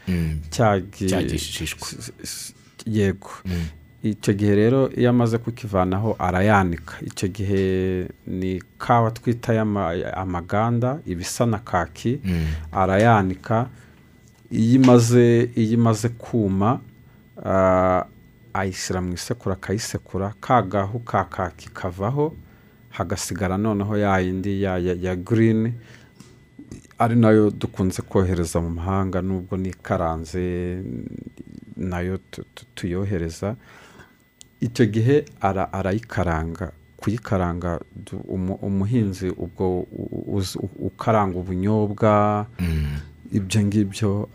cya 0.50 0.80
gi- 0.80 1.10
Cya 1.10 1.20
yego. 2.86 3.30
Icyo 4.04 4.34
gihe 4.34 4.56
rero 4.56 4.90
iyo 4.96 5.10
amaze 5.10 5.38
kukivanaho 5.38 6.16
arayanika. 6.20 6.94
Icyo 7.02 7.28
gihe 7.28 7.64
ni 8.28 8.64
kawa 8.78 9.12
twita 9.12 9.62
amaganda 10.16 11.00
ibisa 11.06 11.46
na 11.46 11.60
kaki 11.60 12.20
arayanika. 12.72 13.68
Iyo 14.52 14.76
imaze 14.82 15.50
iyo 15.56 15.74
imaze 15.74 16.10
kuma 16.10 16.80
ah, 17.46 18.06
ayishyira 18.54 19.02
mu 19.02 19.14
isekuru 19.14 19.54
akayisekura 19.54 20.34
ka 20.42 20.62
gahu 20.62 21.00
ka 21.00 21.24
kaki 21.24 21.70
kavaho 21.70 22.34
hagasigara 22.90 23.58
noneho 23.58 23.98
ya 23.98 24.20
yindi 24.20 24.64
ya, 24.64 24.78
ya, 24.78 24.94
ya 24.96 25.16
girini 25.16 25.74
ari 27.00 27.16
na 27.16 27.30
yo 27.30 27.52
dukunze 27.52 28.02
kohereza 28.02 28.60
mu 28.62 28.70
mahanga 28.70 29.22
nubwo 29.22 29.58
n'ikaranze 29.58 30.82
na 31.78 32.00
yo 32.02 32.18
tu- 32.32 32.44
tu- 32.56 32.66
tuyohereza. 32.76 33.56
Icyo 34.62 34.86
gihe 34.86 35.26
ara- 35.42 35.72
arayikaranga 35.74 36.72
kuyikaranga 36.98 37.80
umuhinzi 38.62 39.30
ubwo 39.30 39.88
ukaranga 40.80 41.40
ubunyobwa 41.40 42.46
ibyo 43.32 43.62
ngibyo 43.62 44.30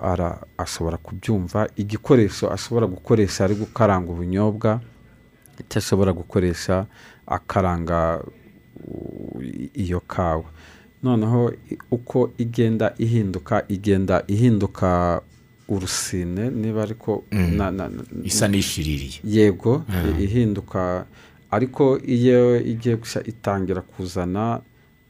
ashobora 0.59 0.97
kubyumva. 0.97 1.69
Igikoresho 1.77 2.49
ashobora 2.53 2.87
gukoresha 2.87 3.45
ari 3.45 3.55
gukaranga 3.55 4.09
ubunyobwa 4.13 4.81
icyo 5.61 5.79
ashobora 5.79 6.13
gukoresha 6.13 6.87
akaranga 7.27 8.23
iyo 9.75 10.01
kawa. 10.01 10.45
Noneho 11.03 11.53
uko 11.91 12.31
igenda 12.39 12.95
ihinduka 12.99 13.65
igenda 13.69 14.25
ihinduka 14.27 15.21
urusine 15.69 16.51
niba 16.51 16.83
ariko 16.83 17.25
na- 17.71 17.91
isa 18.25 18.49
n'ishiririye. 18.49 19.21
Yego 19.25 19.85
i- 19.89 20.25
ihinduka 20.25 21.07
ariko 21.51 21.99
iyo 22.03 22.61
igiye 22.61 22.97
gushya 22.97 23.21
itangira 23.27 23.81
kuzana 23.81 24.61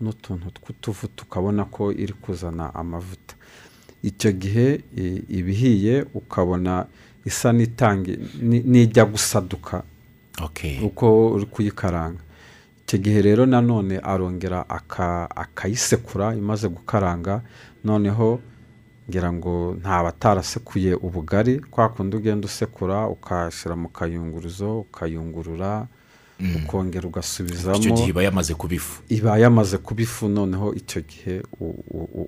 n'utuntu 0.01 0.51
tw'utuvu 0.57 1.09
tukabona 1.17 1.65
ko 1.65 1.93
iri 1.93 2.13
kuzana 2.13 2.75
amavuta. 2.75 3.35
Icyo 4.03 4.33
gihe 4.33 4.81
ibihiye 5.29 6.05
ukabona 6.15 6.87
isa 7.25 7.53
n'itangi 7.53 8.19
ni- 8.43 8.61
n'ijya 8.63 9.05
gusaduka. 9.09 9.83
Uko 10.85 11.33
uri 11.35 11.47
kuyikaranga. 11.47 12.21
Icyo 12.85 12.99
gihe 12.99 13.23
rero 13.23 13.47
nanone 13.47 13.97
arongera 13.99 14.69
aka- 14.69 15.31
akayisekura 15.37 16.35
imaze 16.37 16.69
gukaranga 16.69 17.41
noneho 17.85 18.41
ngira 19.09 19.33
ngo 19.33 19.77
ntaba 19.81 20.09
atarasekuye 20.09 20.95
ubugari 20.95 21.61
kwa 21.71 21.89
kundi 21.89 22.17
ugenda 22.17 22.47
usekura 22.47 23.07
ukashyira 23.09 23.77
mu 23.77 23.89
kayunguruzo 23.89 24.81
ukayungurura 24.81 25.87
ukongera 26.41 27.09
ugasubizamo. 27.09 27.76
Icyo 27.78 27.91
gihe 27.93 28.09
iba 28.11 28.22
yamaze 28.22 28.55
kuba 28.55 28.74
ifu. 28.74 29.03
Iba 29.09 29.39
yamaze 29.39 29.76
kuba 29.78 30.03
ifu 30.03 30.28
noneho 30.28 30.74
icyo 30.74 31.01
gihe 31.07 31.43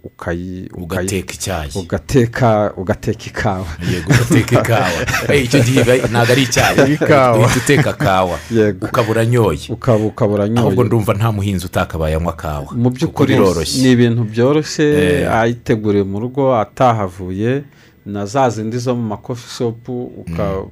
ukayi- 0.05 0.69
ugateka 0.75 1.35
icyayi. 1.35 1.71
Ugateka 1.75 2.73
ugateka 2.77 3.25
ikawa. 3.27 3.67
Yego 3.93 4.13
ugateka 4.15 4.61
ikawa. 4.61 5.01
Icyo 5.45 5.61
gihe 5.63 5.81
ntabwo 6.11 6.33
ari 6.33 6.43
icyayi. 6.43 6.95
Ikawa. 6.95 7.39
uhita 7.39 7.59
uteka 7.59 7.93
kawa. 7.93 8.39
Yego. 8.51 8.87
ukaba 8.87 9.11
uranyoye 9.11 9.67
ukaba 9.71 10.35
uranyoye 10.35 10.61
ahubwo 10.61 10.85
ndumva 10.85 11.15
nta 11.15 11.33
muhinzi 11.33 11.67
utakabaye 11.67 12.15
anywa 12.17 12.33
kawa. 12.33 12.73
Mu 12.73 12.91
by'ukuri 12.91 13.39
ni 13.83 13.91
ibintu 13.93 14.25
byoroshye 14.25 14.87
Eh. 15.23 15.33
ayiteguriye 15.35 16.05
mu 16.05 16.21
rugo 16.21 16.55
atahavuye 16.57 17.63
na 18.07 18.27
za 18.27 18.51
zindi 18.51 18.79
zo 18.79 18.95
mu 18.95 19.03
makofi 19.03 19.49
shopu 19.59 20.05
uka 20.17 20.65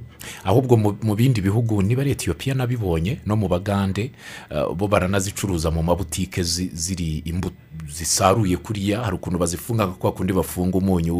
ahubwo 0.44 0.76
mu- 0.76 0.96
bindi 1.16 1.40
bihugu 1.40 1.82
niba 1.82 2.02
ari 2.02 2.10
etiyopiya 2.10 2.54
nabibonye 2.54 3.18
no 3.26 3.36
mu 3.36 3.48
bagande 3.48 4.10
eh, 4.50 4.64
bo 4.76 4.88
baranazicuruza 4.88 5.70
mu 5.70 5.82
mabutike 5.82 6.42
zi- 6.42 6.70
ziri 6.72 7.18
imbuto 7.26 7.56
zisaruye 7.96 8.56
kuriya 8.56 9.00
hari 9.04 9.16
ukuntu 9.16 9.38
bazifunga 9.38 9.86
kwa 9.86 10.12
kundi 10.12 10.32
bafunga 10.32 10.78
umunyu 10.78 11.14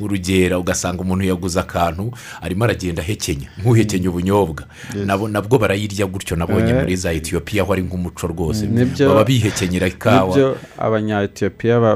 w'urugera 0.00 0.58
ugasanga 0.58 1.02
umuntu 1.02 1.24
yaguze 1.24 1.60
akantu 1.60 2.12
arimo 2.40 2.64
aragenda 2.64 3.02
ahekenya 3.02 3.48
nk'uhekenya 3.60 4.08
ubunyobwa. 4.10 4.64
Nabo- 5.06 5.28
nabwo 5.28 5.58
barayirya 5.58 6.06
gutyo 6.06 6.36
nabonye 6.36 6.70
Eh. 6.70 6.80
muri 6.80 6.96
za 6.96 7.12
etiyopiya 7.12 7.62
aho 7.62 7.72
ari 7.72 7.82
nk'umuco 7.82 8.26
rwose. 8.26 8.66
Nibyo- 8.66 9.08
baba 9.08 9.24
bihekenyera 9.24 9.86
ikawa. 9.86 10.28
ni 10.28 10.34
byo 10.34 10.56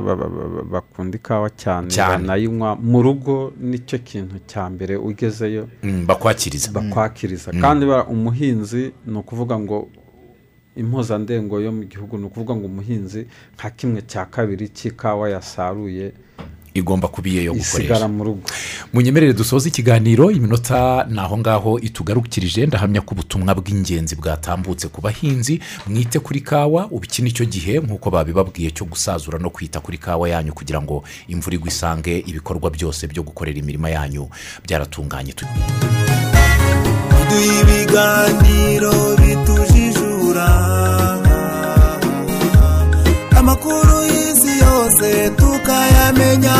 ba- 0.02 0.16
ba- 0.16 0.64
bakunda 0.70 1.16
ikawa 1.16 1.50
cyane. 1.50 1.88
Banayinywa 2.18 2.76
mu 2.76 3.02
rugo 3.02 3.52
ni 3.60 3.78
cyo 3.78 3.98
kintu 3.98 4.38
cya 4.46 4.70
mbere 4.70 4.96
ugezeyo. 4.96 5.68
Mm, 5.82 6.06
bakwakiriza. 6.06 6.70
Bakwakiriza. 6.72 7.52
Kandi 7.60 7.86
umuhinzi 8.10 8.92
ni 9.06 9.16
ukuvuga 9.18 9.58
ngo 9.58 9.88
impuzandengo 10.76 11.60
yo 11.60 11.72
mu 11.72 11.84
gihugu 11.84 12.18
ni 12.18 12.24
ukuvuga 12.24 12.54
ngo 12.56 12.66
umuhinzi 12.66 13.26
nka 13.58 13.70
kimwe 13.70 14.02
cya 14.02 14.24
kabiri 14.24 14.68
cy'ikawa 14.68 15.30
yasaruye 15.30 16.12
igomba 16.74 17.08
kuba 17.08 17.28
iye 17.28 17.44
yo 17.44 17.52
isigara 17.54 17.84
gukoresha 17.84 18.08
mu 18.08 18.24
rugo. 18.24 18.40
Munyemerere 18.92 19.32
dusoze 19.32 19.68
ikiganiro 19.68 20.30
iminota 20.30 21.04
ni 21.10 21.18
aho 21.20 21.38
ngaho 21.38 21.78
itugarukirije 21.78 22.66
ndahamya 22.66 23.00
ko 23.04 23.12
ubutumwa 23.14 23.52
bw'ingenzi 23.54 24.16
bwatambutse 24.16 24.88
ku 24.88 25.00
bahinzi 25.04 25.60
mwite 25.86 26.18
kuri 26.18 26.40
kawa 26.40 26.88
ubu 26.90 27.04
iki 27.04 27.20
ni 27.22 27.32
cyo 27.32 27.44
gihe 27.44 27.76
nk'uko 27.80 28.08
babibabwiye 28.10 28.70
cyo 28.72 28.84
gusazura 28.88 29.36
no 29.38 29.50
kwita 29.52 29.80
kuri 29.84 29.98
kawa 30.00 30.28
yanyu 30.32 30.52
kugira 30.56 30.80
ngo 30.80 31.04
imvura 31.28 31.54
igwe 31.60 31.68
isange 31.68 32.24
ibikorwa 32.24 32.70
byose 32.72 33.04
byo 33.06 33.20
gukorera 33.22 33.58
imirima 33.60 33.90
yanyu. 33.92 34.28
Byaratunganye 34.64 35.32
tugura 40.32 40.48
amakuru 43.38 43.96
y'isi 44.12 44.52
yose 44.64 45.30
tukayamenya. 45.36 46.56